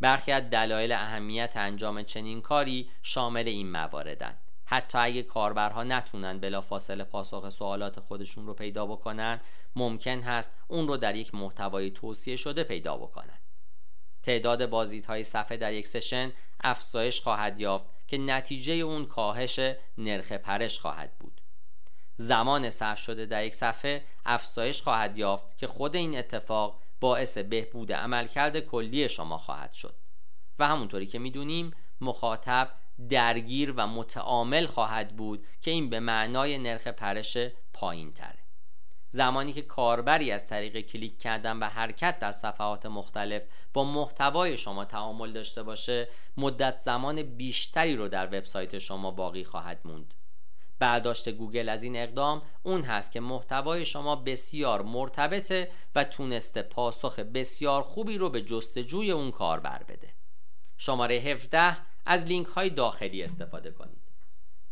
برخی 0.00 0.32
از 0.32 0.50
دلایل 0.50 0.92
اهمیت 0.92 1.52
انجام 1.56 2.02
چنین 2.02 2.40
کاری 2.40 2.90
شامل 3.02 3.48
این 3.48 3.70
مواردن. 3.70 4.38
حتی 4.66 4.98
اگه 4.98 5.22
کاربرها 5.22 5.84
نتونن 5.84 6.40
بلافاصله 6.40 7.04
پاسخ 7.04 7.48
سوالات 7.48 8.00
خودشون 8.00 8.46
رو 8.46 8.54
پیدا 8.54 8.86
بکنن 8.86 9.40
ممکن 9.76 10.20
هست 10.20 10.54
اون 10.68 10.88
رو 10.88 10.96
در 10.96 11.16
یک 11.16 11.34
محتوای 11.34 11.90
توصیه 11.90 12.36
شده 12.36 12.64
پیدا 12.64 12.96
بکنن. 12.96 13.38
تعداد 14.22 14.70
بازدیدهای 14.70 15.24
صفحه 15.24 15.56
در 15.56 15.72
یک 15.72 15.86
سشن 15.86 16.32
افزایش 16.60 17.20
خواهد 17.20 17.60
یافت 17.60 17.86
که 18.06 18.18
نتیجه 18.18 18.74
اون 18.74 19.06
کاهش 19.06 19.60
نرخ 19.98 20.32
پرش 20.32 20.78
خواهد 20.78 21.18
بود. 21.18 21.40
زمان 22.16 22.70
صرف 22.70 22.98
شده 22.98 23.26
در 23.26 23.44
یک 23.44 23.54
صفحه 23.54 24.04
افزایش 24.24 24.82
خواهد 24.82 25.16
یافت 25.16 25.58
که 25.58 25.66
خود 25.66 25.96
این 25.96 26.18
اتفاق 26.18 26.82
باعث 27.00 27.38
بهبود 27.38 27.92
عملکرد 27.92 28.60
کلی 28.60 29.08
شما 29.08 29.38
خواهد 29.38 29.72
شد. 29.72 29.94
و 30.58 30.68
همونطوری 30.68 31.06
که 31.06 31.18
می‌دونیم 31.18 31.70
مخاطب 32.00 32.70
درگیر 33.08 33.74
و 33.76 33.86
متعامل 33.86 34.66
خواهد 34.66 35.16
بود 35.16 35.46
که 35.60 35.70
این 35.70 35.90
به 35.90 36.00
معنای 36.00 36.58
نرخ 36.58 36.86
پرش 36.86 37.38
پایین 37.72 38.12
تره 38.12 38.46
زمانی 39.08 39.52
که 39.52 39.62
کاربری 39.62 40.30
از 40.30 40.48
طریق 40.48 40.80
کلیک 40.80 41.18
کردن 41.18 41.56
و 41.58 41.64
حرکت 41.64 42.18
در 42.18 42.32
صفحات 42.32 42.86
مختلف 42.86 43.42
با 43.72 43.84
محتوای 43.84 44.56
شما 44.56 44.84
تعامل 44.84 45.32
داشته 45.32 45.62
باشه 45.62 46.08
مدت 46.36 46.78
زمان 46.78 47.22
بیشتری 47.22 47.96
رو 47.96 48.08
در 48.08 48.26
وبسایت 48.26 48.78
شما 48.78 49.10
باقی 49.10 49.44
خواهد 49.44 49.80
موند. 49.84 50.14
برداشت 50.78 51.28
گوگل 51.28 51.68
از 51.68 51.82
این 51.82 51.96
اقدام 51.96 52.42
اون 52.62 52.82
هست 52.82 53.12
که 53.12 53.20
محتوای 53.20 53.84
شما 53.84 54.16
بسیار 54.16 54.82
مرتبطه 54.82 55.70
و 55.94 56.04
تونسته 56.04 56.62
پاسخ 56.62 57.18
بسیار 57.18 57.82
خوبی 57.82 58.18
رو 58.18 58.30
به 58.30 58.42
جستجوی 58.42 59.10
اون 59.10 59.30
کاربر 59.30 59.82
بده. 59.82 60.14
شماره 60.76 61.14
17 61.14 61.76
از 62.06 62.24
لینک 62.24 62.46
های 62.46 62.70
داخلی 62.70 63.22
استفاده 63.22 63.70
کنید. 63.70 64.06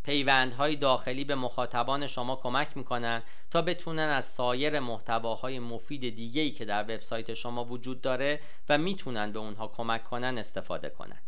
پیوندهای 0.05 0.77
داخلی 0.77 1.25
به 1.25 1.35
مخاطبان 1.35 2.07
شما 2.07 2.37
کمک 2.37 2.77
می‌کنن 2.77 3.23
تا 3.51 3.63
بتونن 3.63 4.09
از 4.09 4.25
سایر 4.25 4.81
محتواهای 4.81 5.59
مفید 5.59 6.15
دیگه‌ای 6.15 6.51
که 6.51 6.65
در 6.65 6.83
وبسایت 6.83 7.35
شما 7.35 7.65
وجود 7.65 8.01
داره 8.01 8.41
و 8.69 8.79
می‌تونن 8.79 9.33
به 9.33 9.39
اونها 9.39 9.69
کمک 9.69 10.05
کنن 10.05 10.39
استفاده 10.39 10.91
کنن. 10.91 11.21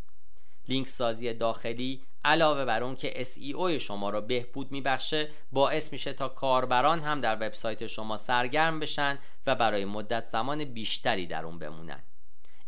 لینک 0.68 0.88
سازی 0.88 1.34
داخلی 1.34 2.02
علاوه 2.24 2.64
بر 2.64 2.82
اون 2.82 2.96
که 2.96 3.24
SEO 3.24 3.70
شما 3.70 4.10
را 4.10 4.20
بهبود 4.20 4.72
میبخشه 4.72 5.28
باعث 5.52 5.92
میشه 5.92 6.12
تا 6.12 6.28
کاربران 6.28 7.00
هم 7.00 7.20
در 7.20 7.34
وبسایت 7.34 7.86
شما 7.86 8.16
سرگرم 8.16 8.80
بشن 8.80 9.18
و 9.46 9.54
برای 9.54 9.84
مدت 9.84 10.24
زمان 10.24 10.64
بیشتری 10.64 11.26
در 11.26 11.44
اون 11.44 11.58
بمونن. 11.58 12.02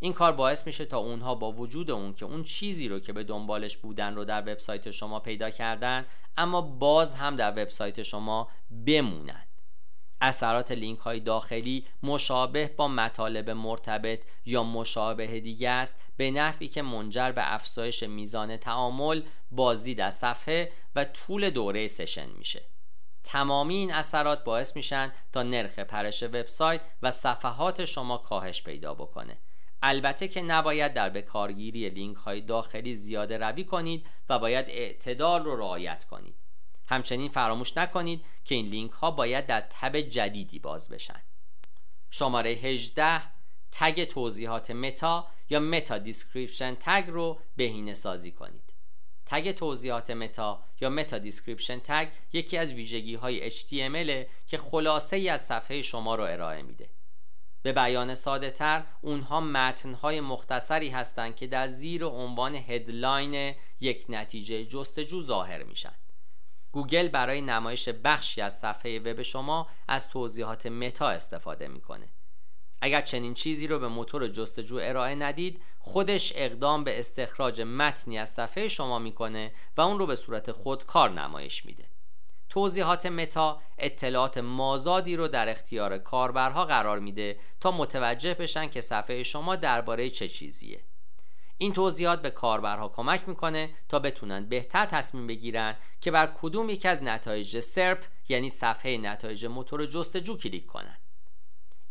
این 0.00 0.12
کار 0.12 0.32
باعث 0.32 0.66
میشه 0.66 0.84
تا 0.84 0.98
اونها 0.98 1.34
با 1.34 1.52
وجود 1.52 1.90
اون 1.90 2.14
که 2.14 2.24
اون 2.24 2.44
چیزی 2.44 2.88
رو 2.88 3.00
که 3.00 3.12
به 3.12 3.24
دنبالش 3.24 3.76
بودن 3.76 4.14
رو 4.14 4.24
در 4.24 4.40
وبسایت 4.40 4.90
شما 4.90 5.20
پیدا 5.20 5.50
کردن 5.50 6.06
اما 6.36 6.60
باز 6.60 7.14
هم 7.14 7.36
در 7.36 7.50
وبسایت 7.50 8.02
شما 8.02 8.48
بمونن. 8.86 9.44
اثرات 10.20 10.72
لینک 10.72 10.98
های 10.98 11.20
داخلی 11.20 11.86
مشابه 12.02 12.74
با 12.76 12.88
مطالب 12.88 13.50
مرتبط 13.50 14.20
یا 14.46 14.62
مشابه 14.62 15.40
دیگه 15.40 15.70
است 15.70 16.00
به 16.16 16.30
نحوی 16.30 16.68
که 16.68 16.82
منجر 16.82 17.32
به 17.32 17.54
افزایش 17.54 18.02
میزان 18.02 18.56
تعامل 18.56 19.22
بازدید 19.50 20.00
از 20.00 20.14
صفحه 20.14 20.72
و 20.96 21.04
طول 21.04 21.50
دوره 21.50 21.88
سشن 21.88 22.30
میشه. 22.38 22.62
تمامی 23.24 23.74
این 23.74 23.92
اثرات 23.92 24.44
باعث 24.44 24.76
میشن 24.76 25.12
تا 25.32 25.42
نرخ 25.42 25.78
پرش 25.78 26.22
وبسایت 26.22 26.80
و 27.02 27.10
صفحات 27.10 27.84
شما 27.84 28.18
کاهش 28.18 28.62
پیدا 28.62 28.94
بکنه. 28.94 29.38
البته 29.82 30.28
که 30.28 30.42
نباید 30.42 30.94
در 30.94 31.08
به 31.08 31.22
کارگیری 31.22 31.88
لینک 31.88 32.16
های 32.16 32.40
داخلی 32.40 32.94
زیاده 32.94 33.38
روی 33.38 33.64
کنید 33.64 34.06
و 34.28 34.38
باید 34.38 34.66
اعتدال 34.68 35.44
رو 35.44 35.56
رعایت 35.56 36.04
کنید. 36.04 36.34
همچنین 36.88 37.28
فراموش 37.28 37.76
نکنید 37.76 38.24
که 38.44 38.54
این 38.54 38.66
لینک 38.66 38.92
ها 38.92 39.10
باید 39.10 39.46
در 39.46 39.60
tab 39.60 40.00
جدیدی 40.00 40.58
باز 40.58 40.88
بشن. 40.88 41.22
شماره 42.10 42.50
18 42.50 43.22
tag 43.72 44.04
توضیحات 44.04 44.70
meta 44.70 45.26
یا 45.50 45.60
meta 45.60 45.98
description 45.98 46.76
tag 46.80 47.04
رو 47.08 47.40
بهینه 47.56 47.94
سازی 47.94 48.32
کنید. 48.32 48.74
tag 49.26 49.52
توضیحات 49.52 50.10
meta 50.10 50.62
یا 50.80 50.88
meta 50.90 51.18
description 51.18 51.78
tag 51.78 52.08
یکی 52.32 52.56
از 52.56 52.72
ویژگی 52.72 53.14
های 53.14 53.50
HTML 53.50 54.26
که 54.46 54.58
خلاصه 54.58 55.16
ای 55.16 55.28
از 55.28 55.40
صفحه 55.40 55.82
شما 55.82 56.14
رو 56.14 56.24
ارائه 56.24 56.62
میده. 56.62 56.88
به 57.62 57.72
بیان 57.72 58.14
ساده 58.14 58.50
تر 58.50 58.84
اونها 59.00 59.40
متنهای 59.40 60.20
مختصری 60.20 60.88
هستند 60.88 61.36
که 61.36 61.46
در 61.46 61.66
زیر 61.66 62.04
عنوان 62.04 62.54
headline 62.54 63.54
یک 63.80 64.06
نتیجه 64.08 64.64
جستجو 64.64 65.20
ظاهر 65.20 65.62
میشن. 65.62 65.94
گوگل 66.72 67.08
برای 67.08 67.40
نمایش 67.40 67.88
بخشی 67.88 68.40
از 68.40 68.58
صفحه 68.58 68.98
وب 68.98 69.22
شما 69.22 69.68
از 69.88 70.08
توضیحات 70.08 70.66
meta 70.66 71.08
استفاده 71.08 71.68
می‌کنه. 71.68 72.08
اگر 72.80 73.00
چنین 73.00 73.34
چیزی 73.34 73.66
رو 73.66 73.78
به 73.78 73.88
موتور 73.88 74.28
جستجو 74.28 74.78
ارائه 74.82 75.14
ندید 75.14 75.62
خودش 75.78 76.32
اقدام 76.36 76.84
به 76.84 76.98
استخراج 76.98 77.60
متنی 77.60 78.18
از 78.18 78.30
صفحه 78.30 78.68
شما 78.68 78.98
می‌کنه 78.98 79.52
و 79.76 79.80
اون 79.80 79.98
رو 79.98 80.06
به 80.06 80.14
صورت 80.14 80.52
خودکار 80.52 81.10
نمایش 81.10 81.66
میده. 81.66 81.84
توضیحات 82.48 83.06
meta 83.06 83.60
اطلاعات 83.78 84.38
مازادی 84.38 85.16
رو 85.16 85.28
در 85.28 85.48
اختیار 85.48 85.98
کاربرها 85.98 86.64
قرار 86.64 86.98
میده 86.98 87.38
تا 87.60 87.70
متوجه 87.70 88.34
بشن 88.34 88.68
که 88.68 88.80
صفحه 88.80 89.22
شما 89.22 89.56
درباره 89.56 90.10
چه 90.10 90.28
چیزیه. 90.28 90.84
این 91.58 91.72
توضیحات 91.72 92.22
به 92.22 92.30
کاربرها 92.30 92.88
کمک 92.88 93.28
می‌کنه 93.28 93.70
تا 93.88 93.98
بتونن 93.98 94.48
بهتر 94.48 94.86
تصمیم 94.86 95.26
بگیرن 95.26 95.76
که 96.00 96.10
بر 96.10 96.26
کدوم 96.26 96.70
یک 96.70 96.86
از 96.86 97.02
نتایج 97.02 97.60
SERP 97.60 98.04
یعنی 98.28 98.48
صفحه 98.48 98.98
نتایج 98.98 99.46
موتور 99.46 99.86
جستجو 99.86 100.36
کلیک 100.36 100.66
کنن. 100.66 100.98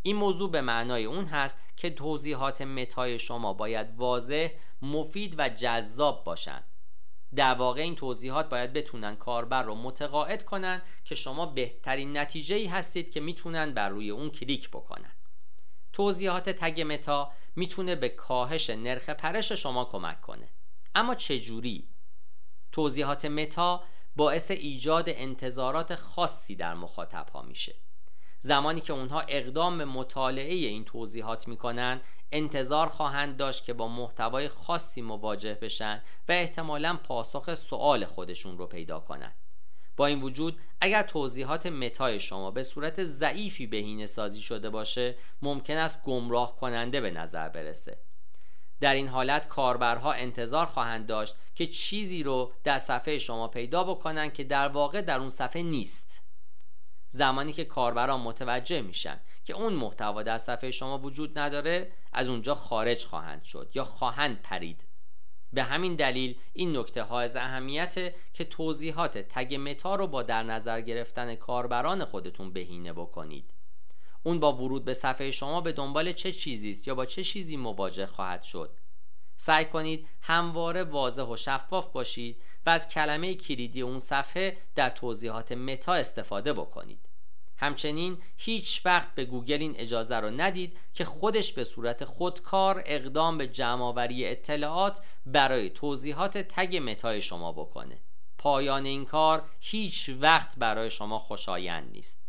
این 0.01 0.15
موضوع 0.15 0.51
به 0.51 0.61
معنای 0.61 1.05
اون 1.05 1.25
هست 1.25 1.59
که 1.75 1.89
توضیحات 1.89 2.61
meta 2.61 3.08
ی 3.08 3.19
شما 3.19 3.53
باید 3.53 3.87
واضح، 3.95 4.49
مفید 4.81 5.35
و 5.37 5.49
جذاب 5.49 6.23
باشند 6.23 6.63
در 7.35 7.53
واقع 7.53 7.81
این 7.81 7.95
توضیحات 7.95 8.49
باید 8.49 8.73
بتونن 8.73 9.15
کاربر 9.15 9.63
رو 9.63 9.75
متقاعد 9.75 10.45
کنن 10.45 10.81
که 11.03 11.15
شما 11.15 11.45
بهترین 11.45 12.17
نتیجه 12.17 12.55
ای 12.55 12.65
هستید 12.65 13.11
که 13.11 13.19
می‌تونن 13.19 13.73
بر 13.73 13.89
روی 13.89 14.09
اون 14.09 14.29
کلیک 14.29 14.69
بکنن. 14.69 15.11
توضیحات 15.93 16.49
تگ 16.49 16.81
متا 16.81 17.31
می‌تونه 17.55 17.95
به 17.95 18.09
کاهش 18.09 18.69
نرخ 18.69 19.09
پرش 19.09 19.51
شما 19.51 19.85
کمک 19.85 20.21
کنه. 20.21 20.49
اما 20.95 21.15
چجوری؟ 21.15 21.89
توضیحات 22.71 23.25
متا 23.25 23.83
باعث 24.15 24.51
ایجاد 24.51 25.05
انتظارات 25.07 25.95
خاصی 25.95 26.55
در 26.55 26.73
مخاطب 26.73 27.29
ها 27.29 27.41
میشه. 27.41 27.75
زمانی 28.39 28.81
که 28.81 28.93
اونها 28.93 29.21
اقدام 29.27 29.77
به 29.77 29.85
مطالعه 29.85 30.53
این 30.53 30.85
توضیحات 30.85 31.47
می‌کنن 31.47 32.01
انتظار 32.31 32.87
خواهند 32.87 33.37
داشت 33.37 33.65
که 33.65 33.73
با 33.73 33.87
محتوای 33.87 34.47
خاصی 34.47 35.01
مواجه 35.01 35.53
بشن 35.53 36.01
و 36.27 36.31
احتمالا 36.31 36.99
پاسخ 37.03 37.53
سوال 37.53 38.05
خودشون 38.05 38.57
رو 38.57 38.65
پیدا 38.65 38.99
کنند. 38.99 39.35
با 39.97 40.05
این 40.05 40.21
وجود 40.21 40.59
اگر 40.81 41.03
توضیحات 41.03 41.65
متای 41.65 42.19
شما 42.19 42.51
به 42.51 42.63
صورت 42.63 43.03
ضعیفی 43.03 43.67
بهینه 43.67 44.05
سازی 44.05 44.41
شده 44.41 44.69
باشه 44.69 45.15
ممکن 45.41 45.77
است 45.77 46.03
گمراه 46.03 46.55
کننده 46.55 47.01
به 47.01 47.11
نظر 47.11 47.49
برسه 47.49 47.97
در 48.79 48.93
این 48.93 49.07
حالت 49.07 49.47
کاربرها 49.47 50.11
انتظار 50.11 50.65
خواهند 50.65 51.05
داشت 51.05 51.35
که 51.55 51.65
چیزی 51.65 52.23
رو 52.23 52.53
در 52.63 52.77
صفحه 52.77 53.19
شما 53.19 53.47
پیدا 53.47 53.83
بکنن 53.83 54.29
که 54.29 54.43
در 54.43 54.67
واقع 54.67 55.01
در 55.01 55.19
اون 55.19 55.29
صفحه 55.29 55.61
نیست 55.61 56.26
زمانی 57.09 57.53
که 57.53 57.65
کاربران 57.65 58.21
متوجه 58.21 58.81
میشن 58.81 59.19
که 59.45 59.53
اون 59.53 59.73
محتوا 59.73 60.23
در 60.23 60.37
صفحه 60.37 60.71
شما 60.71 60.97
وجود 60.97 61.39
نداره 61.39 61.91
از 62.13 62.29
اونجا 62.29 62.55
خارج 62.55 63.05
خواهند 63.05 63.43
شد 63.43 63.71
یا 63.73 63.83
خواهند 63.83 64.41
پرید. 64.41 64.87
به 65.53 65.63
همین 65.63 65.95
دلیل 65.95 66.35
این 66.53 66.77
نکته 66.77 67.03
ها 67.03 67.19
از 67.19 67.35
اهمیت 67.35 68.13
که 68.33 68.43
توضیحات 68.43 69.17
تگ 69.17 69.55
متا 69.55 69.95
رو 69.95 70.07
با 70.07 70.23
در 70.23 70.43
نظر 70.43 70.81
گرفتن 70.81 71.35
کاربران 71.35 72.05
خودتون 72.05 72.53
بهینه 72.53 72.93
بکنید. 72.93 73.53
اون 74.23 74.39
با 74.39 74.53
ورود 74.53 74.85
به 74.85 74.93
صفحه 74.93 75.31
شما 75.31 75.61
به 75.61 75.71
دنبال 75.71 76.11
چه 76.11 76.31
چیزی 76.31 76.69
است 76.69 76.87
یا 76.87 76.95
با 76.95 77.05
چه 77.05 77.23
چیزی 77.23 77.57
مواجه 77.57 78.05
خواهد 78.05 78.43
شد؟ 78.43 78.71
سعی 79.37 79.65
کنید 79.65 80.07
همواره 80.21 80.83
واضح 80.83 81.23
و 81.23 81.37
شفاف 81.37 81.87
باشید 81.87 82.41
و 82.65 82.69
از 82.69 82.89
کلمه 82.89 83.35
کلیدی 83.35 83.81
اون 83.81 83.99
صفحه 83.99 84.57
در 84.75 84.89
توضیحات 84.89 85.51
متا 85.51 85.93
استفاده 85.93 86.53
بکنید. 86.53 86.99
همچنین 87.57 88.17
هیچ 88.37 88.81
وقت 88.85 89.15
به 89.15 89.25
گوگل 89.25 89.57
این 89.61 89.75
اجازه 89.77 90.15
رو 90.15 90.29
ندید 90.29 90.77
که 90.93 91.05
خودش 91.05 91.53
به 91.53 91.63
صورت 91.63 92.05
خودکار 92.05 92.83
اقدام 92.85 93.37
به 93.37 93.47
جمعآوری 93.47 94.25
اطلاعات 94.25 95.01
برای 95.25 95.69
توضیحات 95.69 96.37
تگ 96.37 96.77
متای 96.77 97.21
شما 97.21 97.51
بکنه. 97.51 97.97
پایان 98.37 98.85
این 98.85 99.05
کار 99.05 99.43
هیچ 99.59 100.09
وقت 100.19 100.59
برای 100.59 100.89
شما 100.89 101.19
خوشایند 101.19 101.91
نیست. 101.91 102.23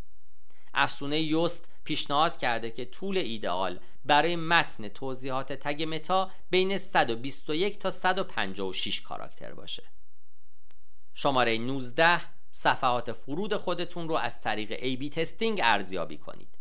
افسونه 0.75 1.21
یوست 1.21 1.71
پیشنهاد 1.89 2.37
کرده 2.37 2.71
که 2.71 2.85
طول 2.85 3.19
ایدئال 3.19 3.79
برای 4.05 4.37
متن 4.37 4.89
توضیحات 4.89 5.53
تگ 5.53 5.83
متا 5.83 6.31
بین 6.51 6.79
121 6.79 7.79
تا 7.79 7.91
156 7.91 9.01
کاراکتر 9.01 9.55
باشه. 9.55 9.83
شماره 11.15 11.59
19 11.59 12.21
صفحات 12.51 13.13
فرود 13.13 13.57
خودتون 13.57 14.09
رو 14.09 14.15
از 14.15 14.43
طریق 14.43 14.77
A-B 14.79 15.15
تستینگ 15.15 15.61
ارزیابی 15.63 16.19
کنید. 16.19 16.59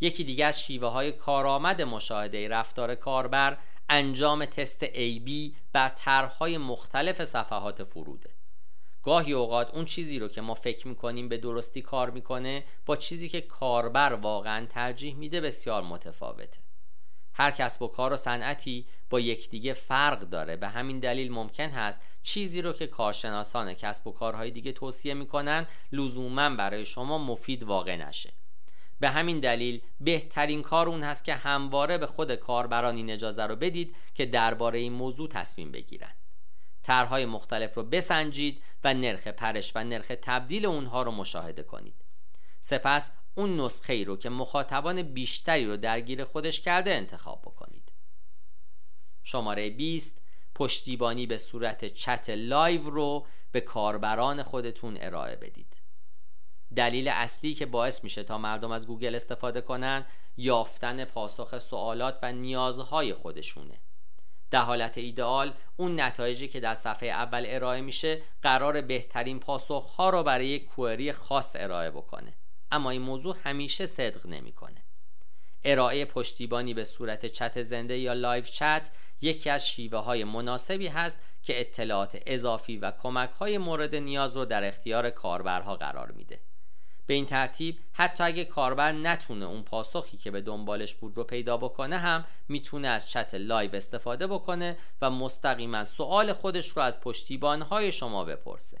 یکی 0.00 0.24
دیگه 0.24 0.44
از 0.44 0.60
شیوه 0.60 0.88
های 0.88 1.12
کارآمد 1.12 1.82
مشاهده 1.82 2.48
رفتار 2.48 2.94
کاربر 2.94 3.58
انجام 3.88 4.44
تست 4.44 4.86
A-B 4.86 5.30
بر 5.72 5.88
طرحهای 5.88 6.58
مختلف 6.58 7.24
صفحات 7.24 7.84
فروده. 7.84 8.30
گاهی 9.02 9.32
اوقات 9.32 9.74
اون 9.74 9.84
چیزی 9.84 10.18
رو 10.18 10.28
که 10.28 10.40
ما 10.40 10.54
فکر 10.54 10.88
می‌کنیم 10.88 11.28
به 11.28 11.38
درستی 11.38 11.82
کار 11.82 12.10
می‌کنه 12.10 12.64
با 12.86 12.96
چیزی 12.96 13.28
که 13.28 13.40
کاربر 13.40 14.12
واقعا 14.12 14.66
ترجیح 14.66 15.14
میده 15.14 15.40
بسیار 15.40 15.82
متفاوته. 15.82 16.60
هر 17.34 17.50
کسب 17.50 17.82
و 17.82 17.88
کار 17.88 18.12
و 18.12 18.16
صنعتی 18.16 18.86
با 19.10 19.20
یکدیگه 19.20 19.72
فرق 19.72 20.20
داره. 20.20 20.56
به 20.56 20.68
همین 20.68 21.00
دلیل 21.00 21.32
ممکن 21.32 21.68
هست 21.70 22.00
چیزی 22.22 22.62
رو 22.62 22.72
که 22.72 22.86
کارشناسان 22.86 23.74
کسب 23.74 24.06
و 24.06 24.12
کارهای 24.12 24.50
دیگه 24.50 24.72
توصیه 24.72 25.14
می‌کنن 25.14 25.66
لزوما 25.92 26.50
برای 26.50 26.86
شما 26.86 27.18
مفید 27.18 27.62
واقع 27.62 27.96
نشه. 27.96 28.32
به 29.00 29.08
همین 29.08 29.40
دلیل 29.40 29.80
بهترین 30.00 30.62
کار 30.62 30.88
اون 30.88 31.02
هست 31.02 31.24
که 31.24 31.34
همواره 31.34 31.98
به 31.98 32.06
خود 32.06 32.34
کاربران 32.34 32.96
این 32.96 33.10
اجازه 33.10 33.46
رو 33.46 33.56
بدید 33.56 33.96
که 34.14 34.26
درباره 34.26 34.78
این 34.78 34.92
موضوع 34.92 35.28
تصمیم 35.28 35.72
بگیرن. 35.72 36.12
طرحهای 36.82 37.26
مختلف 37.26 37.74
رو 37.74 37.82
بسنجید 37.82 38.62
و 38.84 38.94
نرخ 38.94 39.26
پرش 39.26 39.72
و 39.74 39.84
نرخ 39.84 40.12
تبدیل 40.22 40.66
اونها 40.66 41.02
رو 41.02 41.10
مشاهده 41.10 41.62
کنید. 41.62 41.94
سپس 42.60 43.12
اون 43.34 43.60
نسخه 43.60 43.92
ای 43.92 44.04
رو 44.04 44.16
که 44.16 44.28
مخاطبان 44.28 45.02
بیشتری 45.02 45.66
رو 45.66 45.76
درگیر 45.76 46.24
خودش 46.24 46.60
کرده 46.60 46.90
انتخاب 46.90 47.42
بکنید. 47.42 47.92
شماره 49.22 49.70
20 49.70 50.22
پشتیبانی 50.54 51.26
به 51.26 51.36
صورت 51.36 51.84
chat 51.84 52.30
live 52.30 52.90
رو 52.90 53.26
به 53.52 53.60
کاربران 53.60 54.42
خودتون 54.42 54.98
ارائه 55.00 55.36
بدید. 55.36 55.76
دلیل 56.76 57.08
اصلی 57.08 57.54
که 57.54 57.66
باعث 57.66 58.04
میشه 58.04 58.22
تا 58.22 58.38
مردم 58.38 58.70
از 58.70 58.86
گوگل 58.86 59.14
استفاده 59.14 59.60
کنن 59.60 60.06
یافتن 60.36 61.04
پاسخ 61.04 61.58
سوالات 61.58 62.18
و 62.22 62.32
نیازهای 62.32 63.14
خودشونه. 63.14 63.80
در 64.50 64.60
حالت 64.60 64.98
ایدئال 64.98 65.52
اون 65.76 66.00
نتایجی 66.00 66.48
که 66.48 66.60
در 66.60 66.74
صفحه 66.74 67.08
اول 67.08 67.44
ارائه 67.48 67.80
میشه 67.80 68.22
قرار 68.42 68.80
بهترین 68.80 69.40
پاسخها 69.40 70.10
رو 70.10 70.22
برای 70.22 70.46
یک 70.46 70.66
query 70.66 71.12
خاص 71.12 71.56
ارائه 71.58 71.90
بکنه. 71.90 72.34
اما 72.70 72.90
این 72.90 73.02
موضوع 73.02 73.36
همیشه 73.44 73.86
صدق 73.86 74.26
نمی‌کنه. 74.26 74.82
ارائه 75.64 76.04
پشتیبانی 76.04 76.74
به 76.74 76.84
صورت 76.84 77.26
چت 77.26 77.62
زنده 77.62 77.98
یا 77.98 78.12
live 78.12 78.44
chat 78.44 78.90
یکی 79.20 79.50
از 79.50 79.68
شیوه 79.68 79.98
های 79.98 80.24
مناسبی 80.24 80.86
هست 80.86 81.20
که 81.42 81.60
اطلاعات 81.60 82.22
اضافی 82.26 82.76
و 82.76 82.90
کمک 82.90 83.30
های 83.30 83.58
مورد 83.58 83.94
نیاز 83.94 84.36
رو 84.36 84.44
در 84.44 84.64
اختیار 84.64 85.10
کاربرها 85.10 85.76
قرار 85.76 86.12
میده. 86.12 86.40
به 87.10 87.14
این 87.14 87.26
ترتیب 87.26 87.78
حتی 87.92 88.24
اگه 88.24 88.44
کاربر 88.44 88.92
نتونه 88.92 89.44
اون 89.44 89.62
پاسخی 89.62 90.16
که 90.16 90.30
به 90.30 90.40
دنبالش 90.40 90.94
بود 90.94 91.16
رو 91.16 91.24
پیدا 91.24 91.56
بکنه 91.56 91.98
هم 91.98 92.24
می‌تونه 92.48 92.88
از 92.88 93.10
chat 93.10 93.34
live 93.34 93.76
استفاده 93.76 94.26
بکنه 94.26 94.76
و 95.02 95.10
مستقیما 95.10 95.84
سوال 95.84 96.32
خودش 96.32 96.68
رو 96.68 96.82
از 96.82 97.00
پشتیبانهای 97.00 97.92
شما 97.92 98.24
بپرسه. 98.24 98.80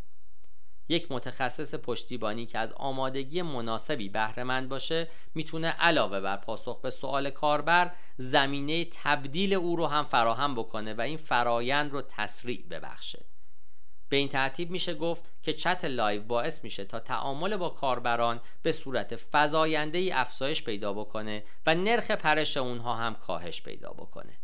یک 0.88 1.12
متخصص 1.12 1.74
پشتیبانی 1.74 2.46
که 2.46 2.58
از 2.58 2.72
آمادگی 2.72 3.42
مناسبی 3.42 4.08
بهرهمند 4.08 4.68
باشه 4.68 5.08
می‌تونه 5.34 5.68
علاوه 5.68 6.20
بر 6.20 6.36
پاسخ 6.36 6.80
به 6.80 6.90
سوال 6.90 7.30
کاربر 7.30 7.92
زمینه 8.16 8.84
تبدیل 8.84 9.54
او 9.54 9.76
رو 9.76 9.86
هم 9.86 10.04
فراهم 10.04 10.54
بکنه 10.54 10.94
و 10.94 11.00
این 11.00 11.16
فرایند 11.16 11.92
رو 11.92 12.02
تسریع 12.02 12.66
ببخشه. 12.70 13.29
به 14.10 14.16
این 14.16 14.28
ترتیب 14.28 14.70
میشه 14.70 14.94
گفت 14.94 15.32
که 15.42 15.52
chat 15.52 15.84
live 15.84 16.22
باعث 16.22 16.64
میشه 16.64 16.84
تا 16.84 17.00
تعامل 17.00 17.56
با 17.56 17.68
کاربران 17.68 18.40
به 18.62 18.72
صورت 18.72 19.20
فزاینده 19.32 19.98
ای 19.98 20.12
افزایش 20.12 20.64
پیدا 20.64 20.92
بکنه 20.92 21.44
و 21.66 21.74
نرخ 21.74 22.10
پرش 22.10 22.56
اونها 22.56 22.94
هم 22.94 23.14
کاهش 23.14 23.62
پیدا 23.62 23.90
بکنه. 23.90 24.38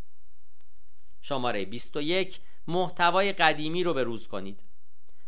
شماره 1.23 1.64
21 1.64 2.41
محتوای 2.67 3.33
قدیمی 3.33 3.85
رو 3.85 3.95
به 3.95 4.03
روز 4.03 4.29
کنید. 4.29 4.64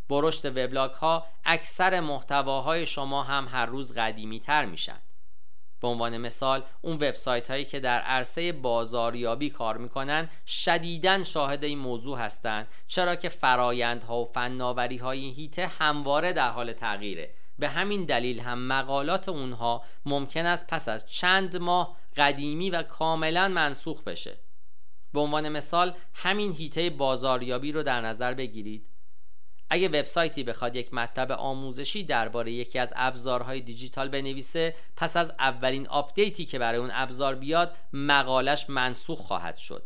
با 0.09 0.20
رشد 0.20 0.47
وبلاگ 0.47 0.91
ها 0.91 1.26
اکثر 1.45 2.01
محتواهای 2.01 2.86
شما 2.86 3.22
هم 3.22 3.49
هر 3.49 3.66
روز 3.66 3.99
قدیمی 3.99 4.41
تر 4.41 4.64
میشن. 4.64 5.01
به 5.81 5.89
عنوان 5.89 6.18
مثال 6.18 6.62
اون 6.81 6.95
وبسایت 6.95 7.51
هایی 7.51 7.64
که 7.64 7.81
در 7.81 8.01
عرصه 8.01 8.53
بازاریابی 8.53 9.51
کار 9.51 9.76
می‌کنن 9.76 10.29
شدیدا 10.47 11.24
شاهد 11.24 11.64
این 11.64 11.79
موضوع 11.79 12.18
هستند 12.18 12.66
چرا 12.87 13.16
که 13.16 13.29
فرایندها 13.29 14.20
و 14.20 14.24
فناوری 14.24 14.97
های 14.97 15.18
این 15.18 15.35
هیته 15.35 15.66
همواره 15.66 16.33
در 16.33 16.51
حال 16.51 16.72
تغییره. 16.72 17.31
به 17.59 17.68
همین 17.68 18.05
دلیل 18.05 18.41
هم 18.41 18.66
مقالات 18.66 19.29
اونها 19.29 19.83
ممکن 20.07 20.47
است 20.47 20.66
پس 20.66 20.89
از 20.89 21.12
چند 21.12 21.57
ماه 21.57 21.97
قدیمی 22.16 22.70
و 22.70 22.83
کاملا 22.83 23.49
منسوخ 23.49 24.03
بشه. 24.03 24.39
به 25.12 25.20
عنوان 25.20 25.49
مثال 25.49 25.95
همین 26.14 26.53
حیطه 26.53 26.91
بازاریابی 26.91 27.72
رو 27.72 27.83
در 27.83 28.01
نظر 28.01 28.35
بگیرید. 28.35 28.87
اگه 29.71 29.89
وبسایتی 29.89 30.45
بخواد 30.45 30.77
یک 30.77 30.95
مطلب 30.95 31.33
آموزشی 31.33 32.05
درباره 32.05 32.53
یکی 32.53 32.79
از 32.79 32.93
ابزارهای 32.97 33.61
دیجیتال 33.61 34.09
بنویسه 34.09 34.75
پس 34.97 35.16
از 35.16 35.33
اولین 35.39 35.89
update 35.89 36.36
ی 36.36 36.45
که 36.45 36.59
برای 36.59 36.79
اون 36.79 36.91
ابزار 36.93 37.35
بیاد 37.35 37.77
مقالش 37.93 38.71
منسوخ 38.71 39.19
خواهد 39.19 39.57
شد. 39.57 39.83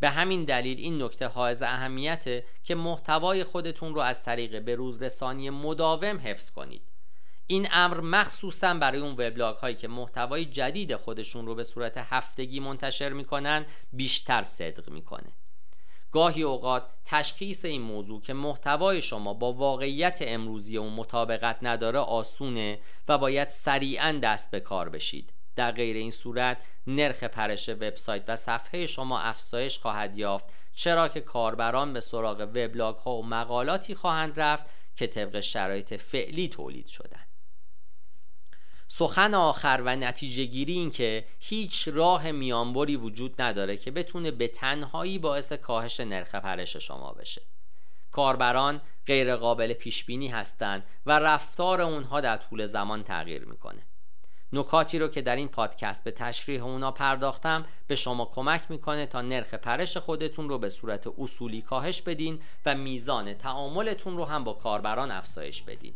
به 0.00 0.10
همین 0.10 0.44
دلیل 0.44 0.78
این 0.78 1.02
نکته 1.02 1.26
حائز 1.26 1.62
اهمیته 1.62 2.44
که 2.64 2.74
محتوای 2.74 3.44
خودتون 3.44 3.94
رو 3.94 4.00
از 4.00 4.24
طریق 4.24 4.62
به 4.62 4.68
روز 4.68 4.76
رسانی 5.00 5.50
مداوم 5.50 6.18
حفظ 6.18 6.50
کنید. 6.50 6.82
این 7.46 7.68
امر 7.72 8.00
مخصوصا 8.00 8.74
برای 8.74 9.00
اون 9.00 9.12
وبلاگ 9.12 9.56
هایی 9.56 9.74
که 9.74 9.88
محتوای 9.88 10.44
جدید 10.44 10.96
خودشون 10.96 11.46
رو 11.46 11.54
به 11.54 11.64
صورت 11.64 11.96
هفتگی 11.96 12.60
منتشر 12.60 13.08
می‌کنن 13.08 13.66
بیشتر 13.92 14.42
صدق 14.42 14.90
می‌کنه. 14.90 15.32
گاهی 16.12 16.42
اوقات 16.42 16.88
تشخیص 17.04 17.64
این 17.64 17.82
موضوع 17.82 18.20
که 18.20 18.32
محتوای 18.32 19.02
شما 19.02 19.34
با 19.34 19.52
واقعیت 19.52 20.18
امروزی 20.26 20.76
اون 20.76 20.92
مطابقت 20.92 21.58
نداره 21.62 21.98
آسونه 21.98 22.78
و 23.08 23.18
باید 23.18 23.48
سریعا 23.48 24.20
دست 24.22 24.50
به 24.50 24.60
کار 24.60 24.88
بشید. 24.88 25.32
در 25.56 25.72
غیر 25.72 25.96
این 25.96 26.10
صورت 26.10 26.58
نرخ 26.86 27.24
پرش 27.24 27.68
وبسایت 27.68 28.22
و 28.28 28.36
صفحه 28.36 28.86
شما 28.86 29.20
افزایش 29.20 29.78
خواهد 29.78 30.18
یافت 30.18 30.44
چرا 30.74 31.08
که 31.08 31.20
کاربران 31.20 31.92
به 31.92 32.00
سراغ 32.00 32.40
وبلاگ 32.40 32.96
ها 32.96 33.16
و 33.16 33.26
مقالاتی 33.26 33.94
خواهند 33.94 34.40
رفت 34.40 34.66
که 34.96 35.06
طبق 35.06 35.40
شرایط 35.40 35.94
فعلی 35.94 36.48
تولید 36.48 36.86
شدن. 36.86 37.25
سخن 38.88 39.34
آخر 39.34 39.82
و 39.84 39.96
نتیجه 39.96 40.44
گیری 40.44 40.72
این 40.72 40.90
که 40.90 41.24
هیچ 41.40 41.88
راه 41.88 42.30
میانبری 42.30 42.96
وجود 42.96 43.42
نداره 43.42 43.76
که 43.76 43.90
بتونه 43.90 44.30
به 44.30 44.48
تنهایی 44.48 45.18
باعث 45.18 45.52
کاهش 45.52 46.00
نرخ 46.00 46.34
پرش 46.34 46.76
شما 46.76 47.12
بشه. 47.12 47.42
کاربران 48.12 48.80
غیر 49.06 49.36
قابل 49.36 49.72
پیش 49.72 50.04
بینی 50.04 50.28
هستند 50.28 50.84
و 51.06 51.18
رفتار 51.18 51.80
اونها 51.80 52.20
در 52.20 52.36
طول 52.36 52.64
زمان 52.64 53.02
تغییر 53.02 53.44
می‌کنه. 53.44 53.82
نکاتی 54.52 54.98
رو 54.98 55.08
که 55.08 55.22
در 55.22 55.36
این 55.36 55.48
پادکست 55.48 56.04
به 56.04 56.10
تشریح 56.10 56.64
اونا 56.64 56.90
پرداختم 56.90 57.66
به 57.86 57.94
شما 57.94 58.24
کمک 58.24 58.62
می‌کنه 58.68 59.06
تا 59.06 59.22
نرخ 59.22 59.54
پرش 59.54 59.96
خودتون 59.96 60.48
رو 60.48 60.58
به 60.58 60.68
صورت 60.68 61.06
اصولی 61.18 61.62
کاهش 61.62 62.02
بدین 62.02 62.40
و 62.66 62.74
میزان 62.74 63.34
تعاملتون 63.34 64.16
رو 64.16 64.24
هم 64.24 64.44
با 64.44 64.52
کاربران 64.52 65.10
افزایش 65.10 65.62
بدین. 65.62 65.94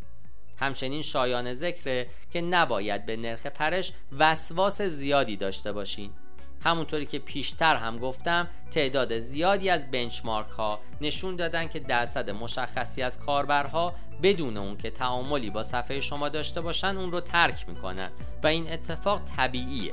همچنین 0.61 1.03
شایان 1.03 1.53
ذکره 1.53 2.07
که 2.31 2.41
نباید 2.41 3.07
به 3.07 3.17
نرخ 3.17 3.47
پرش 3.47 3.93
وسواس 4.19 4.83
زیادی 4.83 5.37
داشته 5.37 5.73
باشین. 5.73 6.11
همونطوری 6.65 7.07
که 7.07 7.19
پیشتر 7.19 7.77
هم 7.77 7.99
گفتم 7.99 8.49
تعداد 8.71 9.19
زیادی 9.19 9.71
از 9.71 9.91
بنچمارک 9.91 10.49
ها 10.49 10.81
نشون 11.01 11.37
دادن 11.37 11.69
که 11.69 11.79
درصد 11.79 12.31
مشخصی 12.31 13.03
از 13.03 13.21
کاربرها 13.21 13.95
بدون 14.23 14.57
اون 14.57 14.77
که 14.77 14.91
تعاملی 14.91 15.51
با 15.51 15.63
صفحه 15.63 16.01
شما 16.01 16.29
داشته 16.29 16.61
باشن 16.61 16.97
اون 16.97 17.13
رو 17.13 17.21
ترک 17.21 17.69
می‌کنن 17.69 18.11
و 18.43 18.47
این 18.47 18.73
اتفاق 18.73 19.21
طبیعیه. 19.37 19.93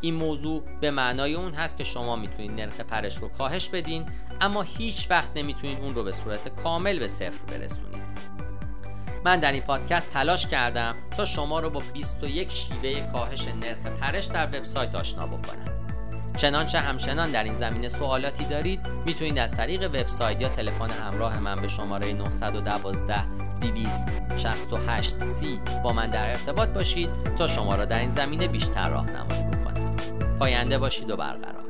این 0.00 0.14
موضوع 0.14 0.62
به 0.80 0.90
معنای 0.90 1.34
اون 1.34 1.52
هست 1.52 1.78
که 1.78 1.84
شما 1.84 2.16
می‌تونید 2.16 2.50
نرخ 2.50 2.80
پرش 2.80 3.16
رو 3.16 3.28
کاهش 3.28 3.68
بدین 3.68 4.06
اما 4.40 4.62
هیچ 4.62 5.10
وقت 5.10 5.36
نمی‌تونید 5.36 5.78
اون 5.78 5.94
رو 5.94 6.04
به 6.04 6.12
صورت 6.12 6.48
کامل 6.48 6.98
به 6.98 7.08
صفر 7.08 7.44
برسونید. 7.44 8.37
من 9.28 9.40
در 9.40 9.52
این 9.52 9.62
پادکست 9.62 10.10
تلاش 10.10 10.46
کردم 10.46 10.96
تا 11.16 11.24
شما 11.24 11.60
رو 11.60 11.70
با 11.70 11.82
21 11.92 12.50
شیوه 12.50 13.12
کاهش 13.12 13.48
نرخ 13.48 13.86
پرش 14.00 14.24
در 14.24 14.46
وبسایت 14.46 14.94
آشنا 14.94 15.26
بکنم. 15.26 15.64
چنانچه 16.36 16.80
همچنان 16.80 17.30
در 17.30 17.44
این 17.44 17.52
زمینه 17.52 17.88
سوالاتی 17.88 18.44
دارید 18.44 18.80
می‌تونید 19.06 19.38
از 19.38 19.56
طریق 19.56 19.84
وبسایت 19.84 20.40
یا 20.40 20.48
تلفن 20.48 20.90
همراه 20.90 21.38
من 21.38 21.56
به 21.56 21.68
شماره 21.68 22.12
912 22.12 23.24
268 23.60 25.22
سی 25.22 25.60
با 25.84 25.92
من 25.92 26.10
در 26.10 26.30
ارتباط 26.30 26.68
باشید 26.68 27.10
تا 27.38 27.46
شما 27.46 27.74
را 27.74 27.84
در 27.84 27.98
این 27.98 28.10
زمینه 28.10 28.48
بیشتر 28.48 28.88
راهنمایی 28.88 29.42
بکنم. 29.42 29.96
پاینده 30.38 30.78
باشید 30.78 31.10
و 31.10 31.16
برقرار. 31.16 31.67